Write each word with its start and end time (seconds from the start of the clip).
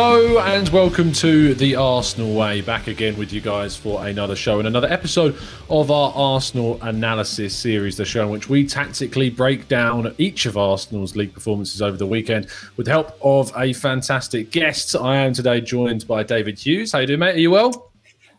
Hello 0.00 0.38
and 0.38 0.68
welcome 0.68 1.10
to 1.14 1.54
the 1.54 1.74
Arsenal 1.74 2.32
Way. 2.32 2.60
Back 2.60 2.86
again 2.86 3.18
with 3.18 3.32
you 3.32 3.40
guys 3.40 3.76
for 3.76 4.06
another 4.06 4.36
show 4.36 4.60
and 4.60 4.68
another 4.68 4.86
episode 4.86 5.36
of 5.68 5.90
our 5.90 6.12
Arsenal 6.14 6.78
analysis 6.82 7.52
series, 7.52 7.96
the 7.96 8.04
show 8.04 8.22
in 8.22 8.30
which 8.30 8.48
we 8.48 8.64
tactically 8.64 9.28
break 9.28 9.66
down 9.66 10.14
each 10.16 10.46
of 10.46 10.56
Arsenal's 10.56 11.16
league 11.16 11.34
performances 11.34 11.82
over 11.82 11.96
the 11.96 12.06
weekend 12.06 12.46
with 12.76 12.86
the 12.86 12.92
help 12.92 13.18
of 13.22 13.52
a 13.56 13.72
fantastic 13.72 14.52
guest. 14.52 14.94
I 14.94 15.16
am 15.16 15.32
today 15.32 15.60
joined 15.60 16.06
by 16.06 16.22
David 16.22 16.60
Hughes. 16.60 16.92
How 16.92 17.00
you 17.00 17.08
doing, 17.08 17.18
mate? 17.18 17.34
Are 17.34 17.40
you 17.40 17.50
well? 17.50 17.90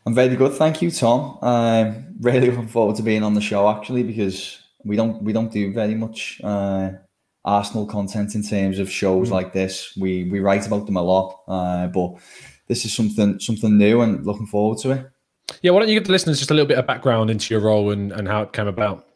I'm 0.05 0.15
very 0.15 0.37
good, 0.37 0.53
thank 0.53 0.81
you, 0.81 0.89
Tom. 0.89 1.39
I'm 1.41 2.15
really 2.21 2.51
looking 2.51 2.69
forward 2.69 2.95
to 2.95 3.03
being 3.03 3.21
on 3.21 3.33
the 3.33 3.41
show 3.41 3.69
actually 3.69 4.03
because 4.03 4.59
we 4.85 4.95
don't 4.95 5.21
we 5.21 5.33
don't 5.33 5.51
do 5.51 5.73
very 5.73 5.95
much 5.95 6.39
uh, 6.41 6.91
Arsenal 7.45 7.85
content 7.85 8.35
in 8.35 8.43
terms 8.43 8.79
of 8.79 8.91
shows 8.91 9.29
mm. 9.29 9.31
like 9.31 9.53
this. 9.53 9.95
We 9.97 10.25
we 10.25 10.39
write 10.39 10.67
about 10.67 10.85
them 10.85 10.97
a 10.97 11.01
lot, 11.01 11.39
uh, 11.47 11.87
but 11.87 12.15
this 12.67 12.85
is 12.85 12.93
something 12.93 13.39
something 13.39 13.77
new 13.77 14.01
and 14.01 14.25
looking 14.25 14.47
forward 14.47 14.79
to 14.79 14.91
it. 14.91 15.09
Yeah, 15.61 15.71
why 15.71 15.79
don't 15.79 15.89
you 15.89 15.95
give 15.95 16.05
the 16.05 16.11
listeners 16.11 16.39
just 16.39 16.51
a 16.51 16.53
little 16.53 16.67
bit 16.67 16.77
of 16.77 16.85
background 16.85 17.29
into 17.29 17.53
your 17.53 17.61
role 17.61 17.91
and, 17.91 18.11
and 18.11 18.27
how 18.27 18.43
it 18.43 18.53
came 18.53 18.67
about? 18.67 19.07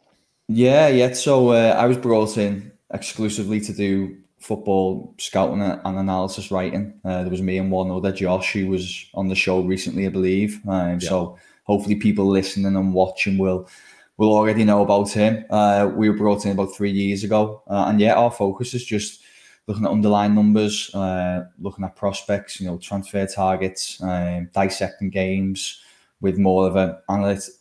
Yeah, 0.48 0.88
yeah. 0.88 1.12
So 1.12 1.50
uh, 1.50 1.76
I 1.78 1.86
was 1.86 1.96
brought 1.96 2.36
in 2.36 2.72
exclusively 2.92 3.60
to 3.60 3.72
do 3.72 4.16
football 4.40 5.14
scouting 5.18 5.62
and 5.62 5.80
analysis 5.98 6.50
writing. 6.50 7.00
Uh, 7.04 7.22
there 7.22 7.30
was 7.30 7.40
me 7.40 7.56
and 7.56 7.70
one 7.70 7.90
other, 7.90 8.12
Josh, 8.12 8.52
who 8.52 8.66
was 8.66 9.06
on 9.14 9.28
the 9.28 9.34
show 9.34 9.60
recently, 9.60 10.06
I 10.06 10.10
believe. 10.10 10.60
Um, 10.68 10.98
yeah. 11.00 11.08
So 11.08 11.38
hopefully 11.64 11.96
people 11.96 12.26
listening 12.26 12.76
and 12.76 12.92
watching 12.92 13.38
will 13.38 13.68
will 14.16 14.34
already 14.34 14.64
know 14.64 14.82
about 14.82 15.10
him. 15.10 15.44
Uh, 15.50 15.90
we 15.94 16.08
were 16.08 16.16
brought 16.16 16.44
in 16.44 16.52
about 16.52 16.74
three 16.74 16.92
years 16.92 17.24
ago, 17.24 17.62
uh, 17.68 17.86
and 17.88 18.00
yeah, 18.00 18.14
our 18.14 18.30
focus 18.30 18.74
is 18.74 18.84
just 18.84 19.20
looking 19.66 19.84
at 19.84 19.90
underlying 19.90 20.34
numbers, 20.34 20.94
uh, 20.94 21.44
looking 21.58 21.84
at 21.84 21.96
prospects, 21.96 22.60
you 22.60 22.66
know, 22.66 22.78
transfer 22.78 23.26
targets, 23.26 24.02
um, 24.02 24.48
dissecting 24.52 25.10
games 25.10 25.80
with 26.20 26.38
more 26.38 26.66
of 26.66 26.76
an, 26.76 26.96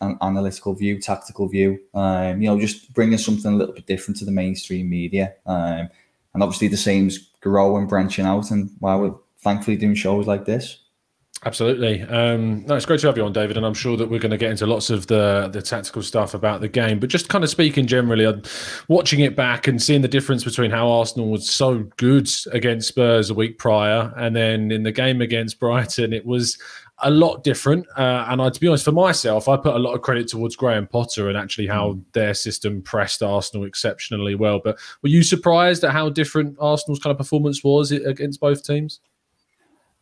an 0.02 0.18
analytical 0.22 0.74
view, 0.74 1.00
tactical 1.00 1.48
view. 1.48 1.80
Um, 1.94 2.42
you 2.42 2.50
know, 2.50 2.60
just 2.60 2.94
bringing 2.94 3.18
something 3.18 3.54
a 3.54 3.56
little 3.56 3.74
bit 3.74 3.88
different 3.88 4.18
to 4.20 4.26
the 4.26 4.32
mainstream 4.32 4.90
media, 4.90 5.34
um, 5.46 5.90
and 6.34 6.44
obviously 6.44 6.68
the 6.68 6.78
same's 6.78 7.30
growing, 7.42 7.88
branching 7.88 8.26
out, 8.26 8.52
and 8.52 8.70
while 8.80 9.00
we're 9.00 9.16
thankfully 9.40 9.78
doing 9.78 9.96
shows 9.96 10.28
like 10.28 10.46
this. 10.46 10.80
Absolutely. 11.46 12.02
Um, 12.04 12.66
no, 12.66 12.76
it's 12.76 12.86
great 12.86 13.02
to 13.02 13.08
have 13.08 13.18
you 13.18 13.26
on, 13.26 13.34
David, 13.34 13.58
and 13.58 13.66
I'm 13.66 13.74
sure 13.74 13.98
that 13.98 14.10
we're 14.10 14.20
going 14.20 14.32
to 14.32 14.38
get 14.38 14.52
into 14.52 14.66
lots 14.66 14.90
of 14.90 15.08
the 15.08 15.50
the 15.52 15.62
tactical 15.62 16.02
stuff 16.02 16.34
about 16.34 16.62
the 16.62 16.70
game. 16.70 17.00
But 17.00 17.10
just 17.10 17.28
kind 17.28 17.44
of 17.44 17.50
speaking 17.50 17.86
generally, 17.86 18.26
I'm 18.26 18.44
watching 18.88 19.20
it 19.20 19.36
back 19.36 19.68
and 19.68 19.82
seeing 19.82 20.02
the 20.02 20.08
difference 20.08 20.46
between 20.46 20.72
how 20.72 20.90
Arsenal 20.90 21.30
was 21.30 21.50
so 21.50 21.84
good 21.98 22.30
against 22.54 22.88
Spurs 22.88 23.30
a 23.30 23.34
week 23.34 23.58
prior, 23.58 24.14
and 24.16 24.34
then 24.34 24.72
in 24.72 24.84
the 24.84 24.92
game 24.92 25.22
against 25.22 25.60
Brighton, 25.60 26.14
it 26.14 26.26
was 26.26 26.58
a 27.00 27.10
lot 27.10 27.44
different. 27.44 27.86
Uh, 27.98 28.26
and 28.30 28.42
I, 28.42 28.50
to 28.50 28.60
be 28.60 28.70
honest, 28.70 28.86
for 28.86 28.94
myself, 28.94 29.50
I 29.50 29.58
put 29.58 29.76
a 29.76 29.80
lot 29.80 29.96
of 29.96 30.02
credit 30.02 30.30
towards 30.30 30.56
Graham 30.56 30.88
Potter 30.88 31.28
and 31.28 31.38
actually 31.38 31.68
how 31.68 31.94
mm. 31.94 32.04
their 32.14 32.34
system 32.34 32.82
pressed 32.82 33.22
Arsenal 33.22 33.66
exceptionally 33.66 34.36
well. 34.36 34.62
But 34.64 34.80
were 35.02 35.10
you 35.10 35.24
surprised 35.24 35.84
at 35.84 35.92
how 35.92 36.10
different 36.10 36.56
Arsenal's 36.60 37.00
kind 37.00 37.12
of 37.12 37.18
performance 37.18 37.64
was 37.64 37.92
against 37.92 38.40
both 38.40 38.64
teams? 38.64 39.02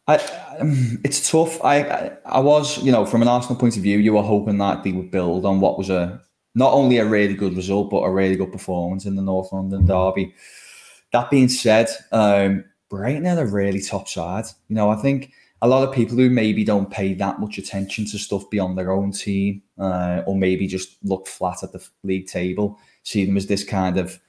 I, 0.07 0.15
um, 0.59 0.99
it's 1.03 1.29
tough. 1.29 1.63
I, 1.63 1.81
I, 1.81 2.17
I 2.25 2.39
was, 2.39 2.81
you 2.83 2.91
know, 2.91 3.05
from 3.05 3.21
an 3.21 3.27
Arsenal 3.27 3.59
point 3.59 3.77
of 3.77 3.83
view, 3.83 3.97
you 3.99 4.13
were 4.13 4.23
hoping 4.23 4.57
that 4.59 4.83
they 4.83 4.91
would 4.91 5.11
build 5.11 5.45
on 5.45 5.59
what 5.59 5.77
was 5.77 5.89
a 5.89 6.21
not 6.53 6.73
only 6.73 6.97
a 6.97 7.05
really 7.05 7.33
good 7.33 7.55
result 7.55 7.89
but 7.89 8.01
a 8.01 8.11
really 8.11 8.35
good 8.35 8.51
performance 8.51 9.05
in 9.05 9.15
the 9.15 9.21
North 9.21 9.53
London 9.53 9.85
derby. 9.85 10.33
That 11.13 11.29
being 11.29 11.49
said, 11.49 11.89
um, 12.11 12.65
Brighton 12.89 13.25
are 13.25 13.41
a 13.41 13.45
really 13.45 13.81
top 13.81 14.09
side. 14.09 14.45
You 14.67 14.75
know, 14.75 14.89
I 14.89 14.95
think 14.95 15.31
a 15.61 15.67
lot 15.67 15.87
of 15.87 15.93
people 15.93 16.17
who 16.17 16.29
maybe 16.29 16.63
don't 16.63 16.89
pay 16.89 17.13
that 17.13 17.39
much 17.39 17.57
attention 17.57 18.05
to 18.05 18.17
stuff 18.17 18.49
beyond 18.49 18.77
their 18.77 18.91
own 18.91 19.11
team, 19.11 19.61
uh, 19.77 20.23
or 20.25 20.35
maybe 20.35 20.67
just 20.67 20.97
look 21.03 21.27
flat 21.27 21.63
at 21.63 21.71
the 21.71 21.87
league 22.03 22.27
table, 22.27 22.79
see 23.03 23.25
them 23.25 23.37
as 23.37 23.47
this 23.47 23.63
kind 23.63 23.97
of 23.97 24.19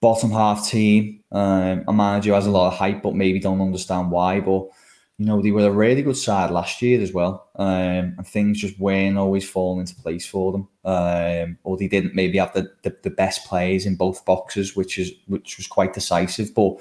bottom 0.00 0.30
half 0.30 0.68
team. 0.68 1.22
Um, 1.32 1.84
a 1.88 1.92
manager 1.92 2.30
who 2.30 2.34
has 2.34 2.46
a 2.46 2.50
lot 2.50 2.68
of 2.68 2.78
hype, 2.78 3.02
but 3.02 3.14
maybe 3.14 3.38
don't 3.38 3.60
understand 3.60 4.10
why. 4.10 4.40
But 4.40 4.68
you 5.20 5.26
know, 5.26 5.42
they 5.42 5.50
were 5.50 5.66
a 5.66 5.70
really 5.70 6.00
good 6.00 6.16
side 6.16 6.50
last 6.50 6.80
year 6.80 6.98
as 7.02 7.12
well. 7.12 7.50
Um, 7.56 8.14
and 8.16 8.26
things 8.26 8.58
just 8.58 8.80
weren't 8.80 9.18
always 9.18 9.46
falling 9.46 9.80
into 9.80 9.94
place 9.96 10.26
for 10.26 10.50
them. 10.50 10.66
Um, 10.82 11.58
or 11.62 11.76
they 11.76 11.88
didn't 11.88 12.14
maybe 12.14 12.38
have 12.38 12.54
the, 12.54 12.72
the, 12.84 12.96
the, 13.02 13.10
best 13.10 13.44
players 13.44 13.84
in 13.84 13.96
both 13.96 14.24
boxes, 14.24 14.74
which 14.74 14.98
is 14.98 15.12
which 15.26 15.58
was 15.58 15.66
quite 15.66 15.92
decisive. 15.92 16.54
But 16.54 16.76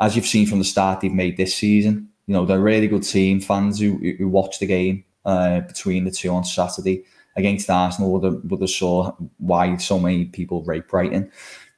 as 0.00 0.16
you've 0.16 0.26
seen 0.26 0.48
from 0.48 0.58
the 0.58 0.64
start 0.64 1.00
they've 1.00 1.12
made 1.12 1.36
this 1.36 1.54
season, 1.54 2.08
you 2.26 2.34
know, 2.34 2.44
they're 2.44 2.58
a 2.58 2.60
really 2.60 2.88
good 2.88 3.04
team. 3.04 3.40
Fans 3.40 3.78
who, 3.78 3.98
who 4.18 4.26
watch 4.26 4.58
the 4.58 4.66
game 4.66 5.04
uh, 5.24 5.60
between 5.60 6.02
the 6.02 6.10
two 6.10 6.30
on 6.30 6.42
Saturday 6.42 7.04
against 7.36 7.70
Arsenal 7.70 8.10
would 8.10 8.24
have, 8.24 8.40
would 8.50 8.62
have 8.62 8.70
saw 8.70 9.12
why 9.38 9.76
so 9.76 10.00
many 10.00 10.24
people 10.24 10.64
rate 10.64 10.88
Brighton. 10.88 11.30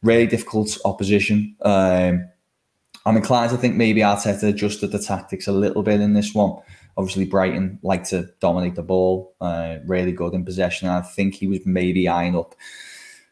Really 0.03 0.27
difficult 0.27 0.79
opposition. 0.87 1.55
Um, 1.61 2.31
I'm 3.09 3.17
inclined 3.17 3.51
to 3.53 3.57
think 3.57 3.75
maybe 3.75 4.03
Arteta 4.03 4.51
adjusted 4.51 4.93
the 4.93 4.99
tactics 4.99 5.47
a 5.47 5.53
little 5.53 5.83
bit 5.83 6.03
in 6.03 6.13
this 6.13 6.35
one. 6.35 6.61
Obviously, 6.99 7.25
Brighton 7.25 7.79
like 7.83 8.05
to 8.05 8.29
dominate 8.39 8.75
the 8.75 8.83
ball, 8.83 9.35
uh, 9.41 9.79
really 9.87 10.13
good 10.13 10.35
in 10.35 10.45
possession. 10.45 10.91
I 10.91 11.01
think 11.01 11.35
he 11.35 11.47
was 11.47 11.65
maybe 11.65 12.07
eyeing 12.07 12.37
up 12.37 12.55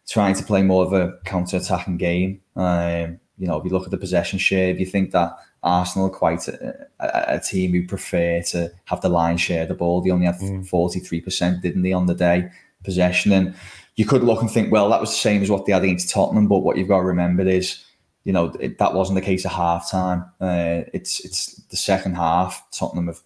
trying 0.08 0.34
to 0.36 0.44
play 0.44 0.62
more 0.62 0.82
of 0.86 0.94
a 0.94 1.18
counter-attacking 1.26 1.98
game. 1.98 2.40
Um, 2.56 3.20
you 3.36 3.46
know, 3.46 3.58
if 3.58 3.66
you 3.66 3.70
look 3.70 3.84
at 3.84 3.90
the 3.90 3.98
possession 3.98 4.38
share, 4.38 4.70
if 4.70 4.80
you 4.80 4.86
think 4.86 5.10
that 5.10 5.36
Arsenal 5.62 6.06
are 6.06 6.10
quite 6.10 6.48
a, 6.48 6.86
a, 7.00 7.34
a, 7.34 7.40
team 7.40 7.72
who 7.72 7.86
prefer 7.86 8.40
to 8.40 8.72
have 8.86 9.02
the 9.02 9.10
line 9.10 9.36
share 9.36 9.66
the 9.66 9.74
ball, 9.74 10.00
they 10.00 10.10
only 10.10 10.24
had 10.24 10.36
mm. 10.36 10.66
43%, 10.66 11.60
didn't 11.60 11.82
they, 11.82 11.92
on 11.92 12.06
the 12.06 12.14
day, 12.14 12.48
possession. 12.82 13.30
And 13.30 13.54
you 13.96 14.06
could 14.06 14.22
look 14.22 14.40
and 14.40 14.50
think, 14.50 14.72
well, 14.72 14.88
that 14.88 15.00
was 15.02 15.10
the 15.10 15.16
same 15.16 15.42
as 15.42 15.50
what 15.50 15.66
they 15.66 15.72
had 15.72 15.84
against 15.84 16.08
Tottenham. 16.08 16.48
But 16.48 16.60
what 16.60 16.78
you've 16.78 16.88
got 16.88 17.00
to 17.00 17.04
remember 17.04 17.46
is 17.46 17.84
you 18.26 18.32
know 18.32 18.46
it, 18.58 18.78
that 18.78 18.92
wasn't 18.92 19.14
the 19.14 19.24
case 19.24 19.46
at 19.46 19.52
half 19.52 19.88
time. 19.88 20.24
Uh, 20.40 20.82
it's 20.92 21.24
it's 21.24 21.54
the 21.70 21.76
second 21.76 22.16
half. 22.16 22.60
Tottenham 22.72 23.06
have 23.06 23.20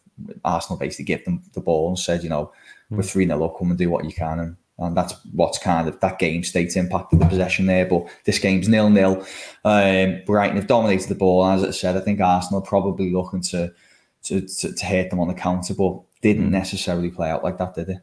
Arsenal 0.45 0.79
basically 0.79 1.07
gave 1.07 1.25
them 1.25 1.43
the 1.55 1.61
ball 1.63 1.89
and 1.89 1.99
said, 1.99 2.23
you 2.23 2.29
know, 2.29 2.53
mm. 2.93 2.99
we're 2.99 3.03
three 3.03 3.27
0 3.27 3.43
up, 3.43 3.59
come 3.59 3.71
and 3.71 3.79
do 3.79 3.89
what 3.89 4.05
you 4.05 4.13
can, 4.13 4.39
and 4.39 4.57
and 4.79 4.95
that's 4.95 5.15
what's 5.33 5.59
kind 5.59 5.89
of 5.89 5.99
that 6.01 6.19
game 6.19 6.45
state's 6.45 6.77
impacted 6.77 7.19
the 7.19 7.27
possession 7.27 7.65
there. 7.65 7.87
But 7.87 8.09
this 8.27 8.39
game's 8.39 8.69
nil 8.69 8.91
nil. 8.91 9.27
Um, 9.65 10.21
Brighton 10.27 10.57
have 10.57 10.67
dominated 10.67 11.09
the 11.09 11.15
ball. 11.15 11.47
As 11.47 11.65
I 11.65 11.71
said, 11.71 11.97
I 11.97 12.01
think 12.01 12.21
Arsenal 12.21 12.61
probably 12.61 13.11
looking 13.11 13.41
to 13.43 13.73
to, 14.25 14.43
to, 14.43 14.73
to 14.75 14.85
hit 14.85 15.09
them 15.09 15.21
on 15.21 15.29
the 15.29 15.35
counter, 15.35 15.73
but 15.73 15.99
didn't 16.21 16.49
mm. 16.49 16.53
necessarily 16.53 17.11
play 17.11 17.31
out 17.31 17.43
like 17.43 17.57
that, 17.57 17.75
did 17.75 17.89
it? 17.89 17.99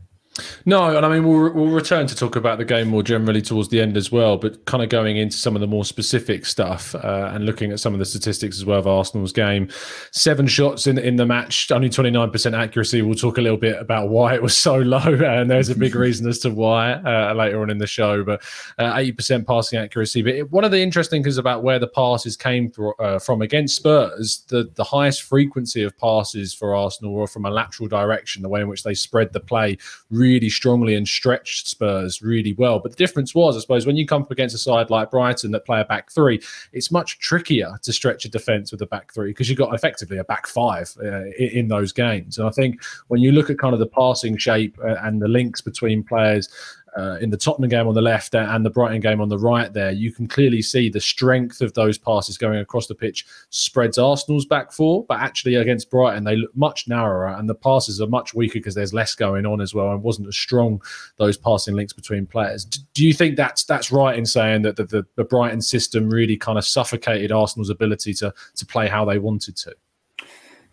No, 0.65 0.95
and 0.95 1.05
I 1.05 1.09
mean 1.09 1.27
we'll 1.27 1.51
we'll 1.53 1.71
return 1.71 2.07
to 2.07 2.15
talk 2.15 2.35
about 2.35 2.57
the 2.57 2.65
game 2.65 2.87
more 2.87 3.03
generally 3.03 3.41
towards 3.41 3.69
the 3.69 3.81
end 3.81 3.97
as 3.97 4.11
well, 4.11 4.37
but 4.37 4.63
kind 4.65 4.83
of 4.83 4.89
going 4.89 5.17
into 5.17 5.37
some 5.37 5.55
of 5.55 5.61
the 5.61 5.67
more 5.67 5.85
specific 5.85 6.45
stuff 6.45 6.93
uh, 6.95 7.31
and 7.33 7.45
looking 7.45 7.71
at 7.71 7.79
some 7.79 7.93
of 7.93 7.99
the 7.99 8.05
statistics 8.05 8.57
as 8.57 8.65
well 8.65 8.79
of 8.79 8.87
Arsenal's 8.87 9.31
game. 9.31 9.69
Seven 10.11 10.47
shots 10.47 10.87
in 10.87 10.97
in 10.97 11.15
the 11.15 11.25
match, 11.25 11.71
only 11.71 11.89
twenty 11.89 12.11
nine 12.11 12.29
percent 12.29 12.55
accuracy. 12.55 13.01
We'll 13.01 13.15
talk 13.15 13.37
a 13.37 13.41
little 13.41 13.57
bit 13.57 13.79
about 13.79 14.09
why 14.09 14.35
it 14.35 14.41
was 14.41 14.55
so 14.55 14.77
low, 14.77 14.99
and 14.99 15.49
there's 15.49 15.69
a 15.69 15.75
big 15.75 15.95
reason 15.95 16.27
as 16.27 16.39
to 16.39 16.49
why 16.49 16.93
uh, 16.93 17.33
later 17.33 17.61
on 17.61 17.69
in 17.69 17.77
the 17.77 17.87
show. 17.87 18.23
But 18.23 18.43
uh, 18.77 18.93
eighty 18.95 19.13
percent 19.13 19.47
passing 19.47 19.79
accuracy. 19.79 20.21
But 20.21 20.35
it, 20.35 20.51
one 20.51 20.63
of 20.63 20.71
the 20.71 20.81
interesting 20.81 21.23
things 21.23 21.37
about 21.37 21.63
where 21.63 21.79
the 21.79 21.87
passes 21.87 22.37
came 22.37 22.69
through, 22.69 22.93
uh, 22.95 23.19
from 23.19 23.41
against 23.41 23.75
Spurs, 23.77 24.43
the 24.47 24.69
the 24.75 24.83
highest 24.83 25.23
frequency 25.23 25.83
of 25.83 25.97
passes 25.97 26.53
for 26.53 26.75
Arsenal 26.75 27.13
were 27.13 27.27
from 27.27 27.45
a 27.45 27.49
lateral 27.49 27.89
direction, 27.89 28.43
the 28.43 28.49
way 28.49 28.61
in 28.61 28.67
which 28.67 28.83
they 28.83 28.93
spread 28.93 29.33
the 29.33 29.39
play. 29.39 29.77
Really 30.11 30.26
really 30.27 30.49
strongly 30.49 30.95
and 30.95 31.07
stretched 31.07 31.67
Spurs 31.67 32.21
really 32.21 32.53
well. 32.53 32.79
But 32.79 32.91
the 32.91 32.97
difference 32.97 33.33
was, 33.33 33.55
I 33.55 33.61
suppose, 33.61 33.85
when 33.85 33.95
you 33.95 34.05
come 34.05 34.23
up 34.23 34.31
against 34.31 34.55
a 34.55 34.57
side 34.57 34.89
like 34.89 35.11
Brighton 35.11 35.51
that 35.51 35.65
play 35.65 35.79
a 35.79 35.85
back 35.85 36.11
three, 36.11 36.41
it's 36.73 36.91
much 36.91 37.19
trickier 37.19 37.77
to 37.81 37.93
stretch 37.93 38.25
a 38.25 38.29
defence 38.29 38.71
with 38.71 38.81
a 38.81 38.85
back 38.85 39.13
three 39.13 39.31
because 39.31 39.49
you've 39.49 39.57
got 39.57 39.73
effectively 39.73 40.17
a 40.17 40.23
back 40.23 40.47
five 40.47 40.93
uh, 41.01 41.25
in, 41.37 41.49
in, 41.53 41.67
those 41.67 41.91
games. 41.91 42.37
And 42.37 42.47
I 42.47 42.51
think 42.51 42.81
when 43.07 43.21
you 43.21 43.31
look 43.31 43.49
at 43.49 43.57
kind 43.57 43.73
of 43.73 43.79
the 43.79 43.87
passing 43.87 44.37
shape 44.37 44.77
uh, 44.83 44.95
and 45.03 45.21
the 45.21 45.27
links 45.27 45.61
between 45.61 46.03
players, 46.03 46.49
uh, 46.97 47.17
in 47.21 47.29
the 47.29 47.37
Tottenham 47.37 47.69
game 47.69 47.87
on 47.87 47.93
the 47.93 48.01
left 48.01 48.33
and 48.35 48.65
the 48.65 48.69
Brighton 48.69 48.99
game 48.99 49.21
on 49.21 49.29
the 49.29 49.37
right 49.37 49.71
there, 49.71 49.91
you 49.91 50.11
can 50.11 50.27
clearly 50.27 50.61
see 50.61 50.89
the 50.89 50.99
strength 50.99 51.61
of 51.61 51.73
those 51.73 51.97
passes 51.97 52.37
going 52.37 52.59
across 52.59 52.87
the 52.87 52.95
pitch 52.95 53.25
spreads 53.49 53.97
Arsenal's 53.97 54.45
back 54.45 54.71
four, 54.71 55.05
but 55.05 55.19
actually 55.19 55.55
against 55.55 55.91
Brighton, 55.91 56.23
they 56.23 56.35
look 56.35 56.55
much 56.55 56.87
narrower 56.87 57.27
and 57.27 57.47
the 57.47 57.55
passes 57.55 58.01
are 58.01 58.07
much 58.07 58.33
weaker 58.33 58.59
because 58.59 58.75
there's 58.75 58.93
less 58.93 59.15
going 59.15 59.45
on 59.45 59.61
as 59.61 59.73
well 59.73 59.91
and 59.91 60.01
wasn't 60.01 60.27
as 60.27 60.35
strong 60.35 60.81
those 61.17 61.37
passing 61.37 61.75
links 61.75 61.93
between 61.93 62.25
players. 62.25 62.65
Do 62.65 63.05
you 63.05 63.13
think 63.13 63.37
that's 63.37 63.63
that's 63.63 63.91
right 63.91 64.17
in 64.17 64.25
saying 64.25 64.63
that 64.63 64.75
the, 64.75 64.85
the, 64.85 65.05
the 65.15 65.23
Brighton 65.23 65.61
system 65.61 66.09
really 66.09 66.37
kind 66.37 66.57
of 66.57 66.65
suffocated 66.65 67.31
Arsenal's 67.31 67.69
ability 67.69 68.13
to 68.15 68.33
to 68.55 68.65
play 68.65 68.87
how 68.87 69.05
they 69.05 69.19
wanted 69.19 69.55
to? 69.57 69.75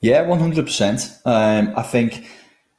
Yeah, 0.00 0.22
one 0.22 0.38
hundred 0.38 0.66
percent. 0.66 1.10
Um, 1.24 1.72
I 1.76 1.82
think 1.82 2.26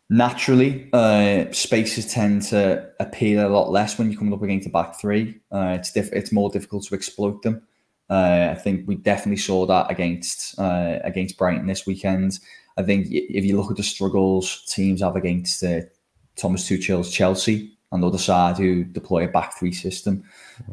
naturally 0.10 0.90
uh, 0.94 1.52
spaces 1.52 2.12
tend 2.12 2.44
to 2.44 2.90
appeal 3.00 3.48
a 3.48 3.50
lot 3.50 3.72
less 3.72 3.98
when 3.98 4.10
you're 4.10 4.20
coming 4.20 4.34
up 4.34 4.44
against 4.44 4.68
a 4.68 4.72
back 4.72 5.00
three. 5.00 5.40
Uh, 5.52 5.76
it's 5.80 5.92
diff- 5.92 6.14
it's 6.14 6.32
more 6.32 6.50
difficult 6.50 6.84
to 6.86 6.96
exploit 6.96 7.42
them. 7.42 7.62
Uh, 8.10 8.50
I 8.52 8.56
think 8.56 8.88
we 8.88 8.96
definitely 8.96 9.38
saw 9.38 9.66
that 9.66 9.90
against 9.90 10.60
uh, 10.60 11.00
against 11.04 11.38
Brighton 11.38 11.68
this 11.68 11.88
weekend. 11.88 12.40
I 12.78 12.84
think 12.84 13.08
if 13.10 13.44
you 13.46 13.58
look 13.58 13.72
at 13.72 13.78
the 13.78 13.84
struggles 13.84 14.64
teams 14.66 15.02
have 15.02 15.16
against 15.16 15.64
uh, 15.64 15.82
Thomas 16.36 16.68
Tuchel's 16.68 17.12
Chelsea 17.12 17.72
on 17.92 18.02
the 18.02 18.08
other 18.08 18.18
side, 18.18 18.58
who 18.58 18.84
deploy 18.84 19.24
a 19.24 19.30
back 19.30 19.58
three 19.58 19.72
system, 19.72 20.24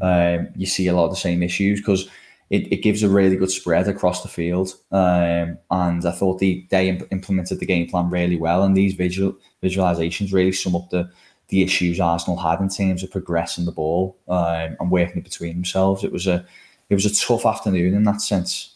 um, 0.02 0.48
you 0.56 0.66
see 0.66 0.88
a 0.88 0.94
lot 0.94 1.04
of 1.04 1.10
the 1.10 1.16
same 1.16 1.42
issues 1.42 1.80
because 1.80 2.08
it, 2.52 2.70
it 2.70 2.82
gives 2.82 3.02
a 3.02 3.08
really 3.08 3.34
good 3.34 3.50
spread 3.50 3.88
across 3.88 4.22
the 4.22 4.28
field. 4.28 4.74
Um, 4.92 5.56
and 5.70 6.04
I 6.04 6.12
thought 6.12 6.38
the, 6.38 6.66
they 6.70 6.90
imp- 6.90 7.10
implemented 7.10 7.60
the 7.60 7.66
game 7.66 7.88
plan 7.88 8.10
really 8.10 8.36
well. 8.36 8.62
And 8.62 8.76
these 8.76 8.92
visual 8.92 9.34
visualizations 9.62 10.34
really 10.34 10.52
sum 10.52 10.76
up 10.76 10.90
the, 10.90 11.10
the 11.48 11.62
issues 11.62 11.98
Arsenal 11.98 12.36
had 12.36 12.60
in 12.60 12.68
terms 12.68 13.02
of 13.02 13.10
progressing 13.10 13.64
the 13.64 13.72
ball 13.72 14.18
um, 14.28 14.76
and 14.78 14.90
working 14.90 15.16
it 15.16 15.24
between 15.24 15.54
themselves. 15.54 16.04
It 16.04 16.12
was 16.12 16.26
a 16.26 16.44
it 16.90 16.94
was 16.94 17.06
a 17.06 17.14
tough 17.14 17.46
afternoon 17.46 17.94
in 17.94 18.04
that 18.04 18.20
sense. 18.20 18.71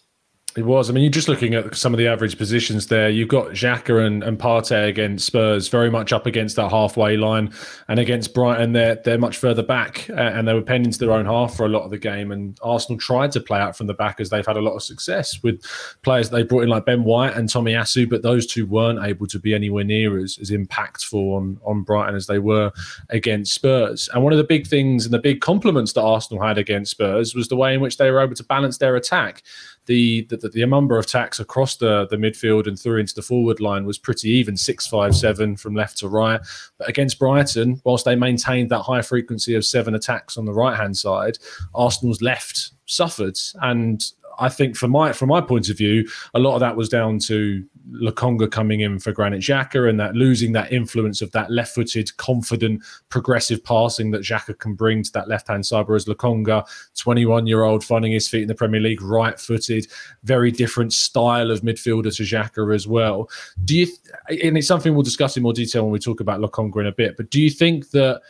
It 0.56 0.64
was. 0.64 0.88
I 0.88 0.94
mean, 0.94 1.04
you're 1.04 1.10
just 1.10 1.28
looking 1.28 1.54
at 1.54 1.74
some 1.76 1.92
of 1.92 1.98
the 1.98 2.06
average 2.06 2.38
positions 2.38 2.86
there. 2.86 3.10
You've 3.10 3.28
got 3.28 3.48
Xhaka 3.48 4.06
and, 4.06 4.22
and 4.24 4.38
Partey 4.38 4.88
against 4.88 5.26
Spurs, 5.26 5.68
very 5.68 5.90
much 5.90 6.14
up 6.14 6.24
against 6.24 6.56
that 6.56 6.70
halfway 6.70 7.18
line, 7.18 7.52
and 7.88 8.00
against 8.00 8.32
Brighton, 8.32 8.72
they're 8.72 8.94
they're 8.94 9.18
much 9.18 9.36
further 9.36 9.62
back, 9.62 10.08
uh, 10.08 10.14
and 10.14 10.48
they 10.48 10.54
were 10.54 10.62
penned 10.62 10.86
into 10.86 10.98
their 10.98 11.12
own 11.12 11.26
half 11.26 11.54
for 11.54 11.66
a 11.66 11.68
lot 11.68 11.82
of 11.82 11.90
the 11.90 11.98
game. 11.98 12.32
And 12.32 12.58
Arsenal 12.62 12.98
tried 12.98 13.32
to 13.32 13.40
play 13.40 13.60
out 13.60 13.76
from 13.76 13.86
the 13.86 13.92
back 13.92 14.18
as 14.18 14.30
they've 14.30 14.46
had 14.46 14.56
a 14.56 14.62
lot 14.62 14.74
of 14.74 14.82
success 14.82 15.42
with 15.42 15.62
players 16.02 16.30
they 16.30 16.42
brought 16.42 16.62
in 16.62 16.70
like 16.70 16.86
Ben 16.86 17.04
White 17.04 17.36
and 17.36 17.50
Tomiyasu, 17.50 18.08
but 18.08 18.22
those 18.22 18.46
two 18.46 18.64
weren't 18.64 19.04
able 19.04 19.26
to 19.26 19.38
be 19.38 19.54
anywhere 19.54 19.84
near 19.84 20.18
as, 20.18 20.38
as 20.40 20.50
impactful 20.50 21.36
on 21.36 21.60
on 21.64 21.82
Brighton 21.82 22.14
as 22.14 22.28
they 22.28 22.38
were 22.38 22.72
against 23.10 23.52
Spurs. 23.52 24.08
And 24.14 24.24
one 24.24 24.32
of 24.32 24.38
the 24.38 24.44
big 24.44 24.66
things 24.66 25.04
and 25.04 25.12
the 25.12 25.18
big 25.18 25.42
compliments 25.42 25.92
that 25.92 26.02
Arsenal 26.02 26.42
had 26.42 26.56
against 26.56 26.92
Spurs 26.92 27.34
was 27.34 27.48
the 27.48 27.56
way 27.56 27.74
in 27.74 27.82
which 27.82 27.98
they 27.98 28.10
were 28.10 28.22
able 28.22 28.34
to 28.36 28.44
balance 28.44 28.78
their 28.78 28.96
attack 28.96 29.42
the, 29.86 30.22
the 30.28 30.36
the 30.36 30.66
number 30.66 30.98
of 30.98 31.04
attacks 31.04 31.40
across 31.40 31.76
the 31.76 32.06
the 32.08 32.16
midfield 32.16 32.66
and 32.66 32.78
through 32.78 32.98
into 32.98 33.14
the 33.14 33.22
forward 33.22 33.60
line 33.60 33.86
was 33.86 33.98
pretty 33.98 34.28
even 34.30 34.56
six 34.56 34.86
five 34.86 35.14
seven 35.14 35.56
from 35.56 35.74
left 35.74 35.98
to 35.98 36.08
right. 36.08 36.40
But 36.78 36.88
against 36.88 37.18
Brighton, 37.18 37.80
whilst 37.84 38.04
they 38.04 38.16
maintained 38.16 38.70
that 38.70 38.82
high 38.82 39.02
frequency 39.02 39.54
of 39.54 39.64
seven 39.64 39.94
attacks 39.94 40.36
on 40.36 40.44
the 40.44 40.52
right 40.52 40.76
hand 40.76 40.96
side, 40.96 41.38
Arsenal's 41.74 42.20
left 42.20 42.72
suffered 42.86 43.38
and 43.62 44.02
I 44.38 44.48
think 44.48 44.76
from 44.76 44.90
my 44.90 45.12
from 45.12 45.28
my 45.28 45.40
point 45.40 45.68
of 45.68 45.76
view, 45.76 46.08
a 46.34 46.38
lot 46.38 46.54
of 46.54 46.60
that 46.60 46.76
was 46.76 46.88
down 46.88 47.18
to 47.20 47.64
Lokonga 47.92 48.50
coming 48.50 48.80
in 48.80 48.98
for 48.98 49.12
Granit 49.12 49.40
Xhaka 49.40 49.88
and 49.88 49.98
that 50.00 50.14
losing 50.14 50.52
that 50.52 50.72
influence 50.72 51.22
of 51.22 51.30
that 51.32 51.50
left-footed, 51.50 52.16
confident, 52.16 52.82
progressive 53.08 53.62
passing 53.62 54.10
that 54.10 54.22
Xhaka 54.22 54.58
can 54.58 54.74
bring 54.74 55.02
to 55.02 55.12
that 55.12 55.28
left-hand 55.28 55.64
side. 55.64 55.86
Whereas 55.86 56.06
Lokonga, 56.06 56.66
21-year-old, 56.96 57.84
finding 57.84 58.12
his 58.12 58.28
feet 58.28 58.42
in 58.42 58.48
the 58.48 58.54
Premier 58.54 58.80
League, 58.80 59.02
right-footed, 59.02 59.86
very 60.24 60.50
different 60.50 60.92
style 60.92 61.50
of 61.50 61.60
midfielder 61.60 62.14
to 62.16 62.22
Xhaka 62.22 62.74
as 62.74 62.88
well. 62.88 63.30
Do 63.64 63.76
you? 63.76 63.86
And 64.28 64.58
it's 64.58 64.68
something 64.68 64.94
we'll 64.94 65.02
discuss 65.02 65.36
in 65.36 65.42
more 65.42 65.52
detail 65.52 65.84
when 65.84 65.92
we 65.92 65.98
talk 65.98 66.20
about 66.20 66.40
Lokonga 66.40 66.80
in 66.80 66.86
a 66.86 66.92
bit. 66.92 67.16
But 67.16 67.30
do 67.30 67.40
you 67.40 67.50
think 67.50 67.90
that? 67.90 68.22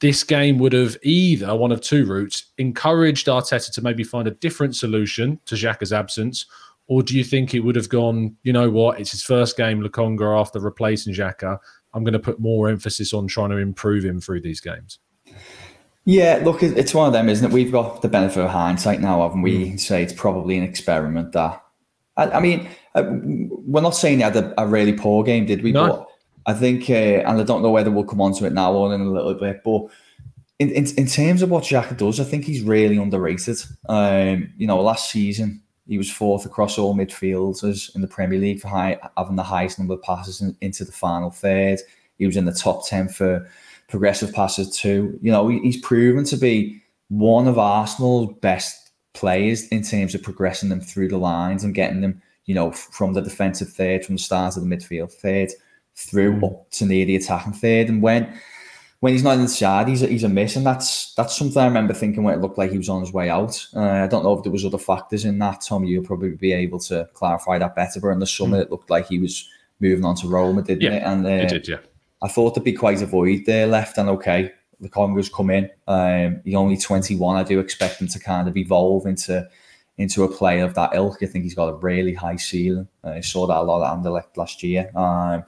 This 0.00 0.24
game 0.24 0.58
would 0.58 0.72
have 0.72 0.96
either 1.02 1.54
one 1.54 1.72
of 1.72 1.80
two 1.80 2.06
routes 2.06 2.44
encouraged 2.58 3.26
Arteta 3.26 3.72
to 3.72 3.82
maybe 3.82 4.02
find 4.02 4.26
a 4.26 4.32
different 4.32 4.76
solution 4.76 5.38
to 5.46 5.54
Xhaka's 5.54 5.92
absence, 5.92 6.46
or 6.86 7.02
do 7.02 7.16
you 7.16 7.24
think 7.24 7.54
it 7.54 7.60
would 7.60 7.76
have 7.76 7.88
gone, 7.88 8.36
you 8.42 8.52
know 8.52 8.70
what, 8.70 9.00
it's 9.00 9.12
his 9.12 9.22
first 9.22 9.56
game, 9.56 9.80
Lokonga, 9.80 10.38
after 10.38 10.60
replacing 10.60 11.14
Xhaka. 11.14 11.58
I'm 11.92 12.02
going 12.02 12.14
to 12.14 12.18
put 12.18 12.40
more 12.40 12.68
emphasis 12.68 13.14
on 13.14 13.28
trying 13.28 13.50
to 13.50 13.56
improve 13.56 14.04
him 14.04 14.20
through 14.20 14.40
these 14.40 14.60
games. 14.60 14.98
Yeah, 16.06 16.40
look, 16.44 16.62
it's 16.62 16.92
one 16.92 17.06
of 17.06 17.12
them, 17.14 17.28
isn't 17.28 17.50
it? 17.50 17.54
We've 17.54 17.72
got 17.72 18.02
the 18.02 18.08
benefit 18.08 18.44
of 18.44 18.50
hindsight 18.50 19.00
now, 19.00 19.22
haven't 19.22 19.40
we? 19.40 19.70
Mm. 19.70 19.80
Say 19.80 20.02
it's 20.02 20.12
probably 20.12 20.58
an 20.58 20.64
experiment 20.64 21.32
that. 21.32 21.62
I, 22.16 22.30
I 22.32 22.40
mean, 22.40 22.68
uh, 22.94 23.04
we're 23.08 23.80
not 23.80 23.96
saying 23.96 24.18
he 24.18 24.22
had 24.22 24.36
a, 24.36 24.60
a, 24.60 24.66
really 24.66 24.92
poor 24.92 25.24
game, 25.24 25.46
did 25.46 25.62
we? 25.62 25.72
No. 25.72 25.88
But 25.88 26.08
I 26.46 26.52
think, 26.52 26.90
uh, 26.90 26.92
and 27.26 27.40
I 27.40 27.42
don't 27.42 27.62
know 27.62 27.70
whether 27.70 27.90
we'll 27.90 28.04
come 28.04 28.20
on 28.20 28.34
to 28.34 28.46
it 28.46 28.52
now 28.52 28.72
or 28.72 28.94
in 28.94 29.00
a 29.00 29.10
little 29.10 29.34
bit, 29.34 29.62
but 29.64 29.86
in, 30.58 30.70
in, 30.70 30.86
in 30.96 31.06
terms 31.06 31.42
of 31.42 31.50
what 31.50 31.64
Xhaka 31.64 31.96
does, 31.96 32.20
I 32.20 32.24
think 32.24 32.44
he's 32.44 32.62
really 32.62 32.96
underrated. 32.96 33.62
Um, 33.88 34.52
you 34.56 34.66
know, 34.66 34.80
last 34.80 35.10
season 35.10 35.62
he 35.86 35.98
was 35.98 36.10
fourth 36.10 36.46
across 36.46 36.78
all 36.78 36.94
midfielders 36.94 37.94
in 37.94 38.00
the 38.00 38.06
Premier 38.06 38.38
League 38.38 38.60
for 38.60 38.68
high, 38.68 38.98
having 39.16 39.36
the 39.36 39.42
highest 39.42 39.78
number 39.78 39.94
of 39.94 40.02
passes 40.02 40.40
in, 40.40 40.56
into 40.60 40.84
the 40.84 40.92
final 40.92 41.30
third. 41.30 41.80
He 42.18 42.26
was 42.26 42.36
in 42.36 42.44
the 42.44 42.52
top 42.52 42.86
ten 42.86 43.08
for 43.08 43.48
progressive 43.88 44.32
passes 44.32 44.76
too. 44.76 45.18
You 45.20 45.32
know, 45.32 45.48
he, 45.48 45.58
he's 45.60 45.80
proven 45.80 46.24
to 46.24 46.36
be 46.36 46.80
one 47.08 47.46
of 47.46 47.58
Arsenal's 47.58 48.34
best 48.40 48.92
players 49.12 49.68
in 49.68 49.82
terms 49.82 50.14
of 50.14 50.22
progressing 50.22 50.68
them 50.68 50.80
through 50.80 51.08
the 51.08 51.18
lines 51.18 51.64
and 51.64 51.74
getting 51.74 52.00
them, 52.00 52.22
you 52.46 52.54
know, 52.54 52.70
from 52.70 53.12
the 53.12 53.20
defensive 53.20 53.68
third, 53.68 54.04
from 54.04 54.14
the 54.14 54.22
start 54.22 54.56
of 54.56 54.66
the 54.66 54.76
midfield 54.76 55.12
third 55.12 55.50
through 55.96 56.34
mm. 56.34 56.44
up 56.44 56.70
to 56.72 56.86
near 56.86 57.06
the 57.06 57.16
attacking 57.16 57.52
third. 57.52 57.88
And 57.88 58.02
when 58.02 58.38
when 59.00 59.12
he's 59.12 59.22
not 59.22 59.38
inside, 59.38 59.88
he's 59.88 60.02
a, 60.02 60.06
he's 60.06 60.24
a 60.24 60.28
miss, 60.28 60.56
and 60.56 60.64
that's 60.64 61.12
that's 61.14 61.36
something 61.36 61.60
I 61.60 61.66
remember 61.66 61.92
thinking 61.92 62.22
when 62.22 62.34
it 62.34 62.40
looked 62.40 62.56
like 62.56 62.70
he 62.70 62.78
was 62.78 62.88
on 62.88 63.00
his 63.00 63.12
way 63.12 63.28
out. 63.28 63.66
Uh, 63.76 63.80
I 63.80 64.06
don't 64.06 64.24
know 64.24 64.32
if 64.32 64.42
there 64.42 64.52
was 64.52 64.64
other 64.64 64.78
factors 64.78 65.24
in 65.24 65.38
that. 65.40 65.60
Tom, 65.60 65.84
you'll 65.84 66.04
probably 66.04 66.30
be 66.30 66.52
able 66.52 66.78
to 66.80 67.08
clarify 67.12 67.58
that 67.58 67.76
better. 67.76 68.00
But 68.00 68.08
in 68.08 68.20
the 68.20 68.26
summer, 68.26 68.58
mm. 68.58 68.62
it 68.62 68.70
looked 68.70 68.90
like 68.90 69.08
he 69.08 69.18
was 69.18 69.48
moving 69.80 70.04
on 70.04 70.16
to 70.16 70.28
Roma, 70.28 70.62
didn't 70.62 70.82
yeah, 70.82 70.92
it? 70.94 71.02
And 71.02 71.26
uh, 71.26 71.28
it 71.28 71.48
did, 71.48 71.68
yeah. 71.68 71.80
I 72.22 72.28
thought 72.28 72.54
there'd 72.54 72.64
be 72.64 72.72
quite 72.72 73.02
a 73.02 73.06
void 73.06 73.42
there 73.44 73.66
left, 73.66 73.98
and 73.98 74.08
okay, 74.08 74.52
Lokonga's 74.80 75.28
come 75.28 75.50
in. 75.50 75.70
Um, 75.86 76.40
he's 76.44 76.54
only 76.54 76.78
21. 76.78 77.36
I 77.36 77.42
do 77.42 77.60
expect 77.60 78.00
him 78.00 78.08
to 78.08 78.18
kind 78.18 78.48
of 78.48 78.56
evolve 78.56 79.06
into 79.06 79.46
into 79.96 80.24
a 80.24 80.28
player 80.28 80.64
of 80.64 80.74
that 80.74 80.94
ilk. 80.94 81.22
I 81.22 81.26
think 81.26 81.44
he's 81.44 81.54
got 81.54 81.68
a 81.68 81.76
really 81.76 82.14
high 82.14 82.36
ceiling. 82.36 82.88
Uh, 83.04 83.10
I 83.10 83.20
saw 83.20 83.46
that 83.46 83.58
a 83.58 83.62
lot 83.62 83.86
at 83.86 83.96
Anderlecht 83.96 84.36
last 84.36 84.62
year. 84.62 84.90
Um, 84.96 85.44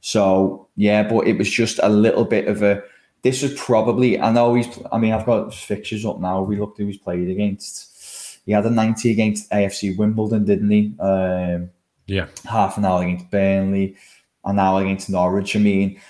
so 0.00 0.68
yeah, 0.76 1.02
but 1.02 1.26
it 1.26 1.38
was 1.38 1.50
just 1.50 1.80
a 1.82 1.88
little 1.88 2.24
bit 2.24 2.48
of 2.48 2.62
a. 2.62 2.82
This 3.22 3.42
was 3.42 3.54
probably. 3.54 4.20
I 4.20 4.32
know 4.32 4.54
he's. 4.54 4.68
I 4.92 4.98
mean, 4.98 5.12
I've 5.12 5.26
got 5.26 5.54
fixtures 5.54 6.04
up 6.04 6.20
now. 6.20 6.42
We 6.42 6.58
looked 6.58 6.78
who 6.78 6.86
he's 6.86 6.98
played 6.98 7.28
against. 7.28 8.40
He 8.46 8.52
had 8.52 8.66
a 8.66 8.70
ninety 8.70 9.10
against 9.10 9.50
AFC 9.50 9.96
Wimbledon, 9.96 10.44
didn't 10.44 10.70
he? 10.70 10.94
Um, 11.00 11.70
yeah. 12.06 12.28
Half 12.44 12.78
an 12.78 12.84
hour 12.84 13.02
against 13.02 13.30
Burnley, 13.30 13.96
an 14.44 14.58
hour 14.58 14.82
against 14.82 15.10
Norwich. 15.10 15.56
I 15.56 15.58
mean, 15.58 16.00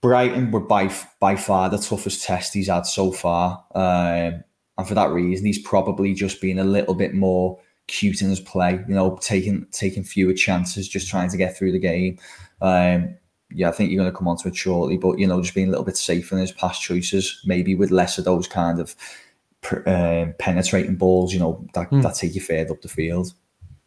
Brighton 0.00 0.50
were 0.50 0.60
by 0.60 0.92
by 1.18 1.36
far 1.36 1.70
the 1.70 1.78
toughest 1.78 2.24
test 2.24 2.54
he's 2.54 2.68
had 2.68 2.86
so 2.86 3.12
far, 3.12 3.64
um, 3.74 4.44
and 4.78 4.88
for 4.88 4.94
that 4.94 5.10
reason, 5.10 5.46
he's 5.46 5.62
probably 5.62 6.14
just 6.14 6.40
been 6.40 6.58
a 6.58 6.64
little 6.64 6.94
bit 6.94 7.14
more 7.14 7.58
cute 7.86 8.22
in 8.22 8.30
his 8.30 8.40
play. 8.40 8.84
You 8.88 8.94
know, 8.94 9.18
taking 9.20 9.66
taking 9.72 10.04
fewer 10.04 10.34
chances, 10.34 10.88
just 10.88 11.08
trying 11.08 11.30
to 11.30 11.36
get 11.36 11.56
through 11.56 11.72
the 11.72 11.78
game. 11.78 12.18
Um, 12.62 13.14
yeah, 13.52 13.68
I 13.68 13.72
think 13.72 13.90
you're 13.90 14.02
going 14.02 14.12
to 14.12 14.16
come 14.16 14.28
on 14.28 14.36
to 14.38 14.48
it 14.48 14.56
shortly, 14.56 14.96
but 14.96 15.18
you 15.18 15.26
know, 15.26 15.40
just 15.40 15.54
being 15.54 15.68
a 15.68 15.70
little 15.70 15.84
bit 15.84 15.96
safer 15.96 16.34
in 16.34 16.40
his 16.40 16.52
past 16.52 16.82
choices, 16.82 17.40
maybe 17.44 17.74
with 17.74 17.90
less 17.90 18.18
of 18.18 18.24
those 18.24 18.46
kind 18.46 18.80
of 18.80 18.94
um, 19.86 20.34
penetrating 20.38 20.96
balls, 20.96 21.32
you 21.32 21.40
know, 21.40 21.66
that, 21.74 21.90
mm. 21.90 22.02
that 22.02 22.14
take 22.14 22.34
you 22.34 22.40
further 22.40 22.72
up 22.72 22.82
the 22.82 22.88
field. 22.88 23.32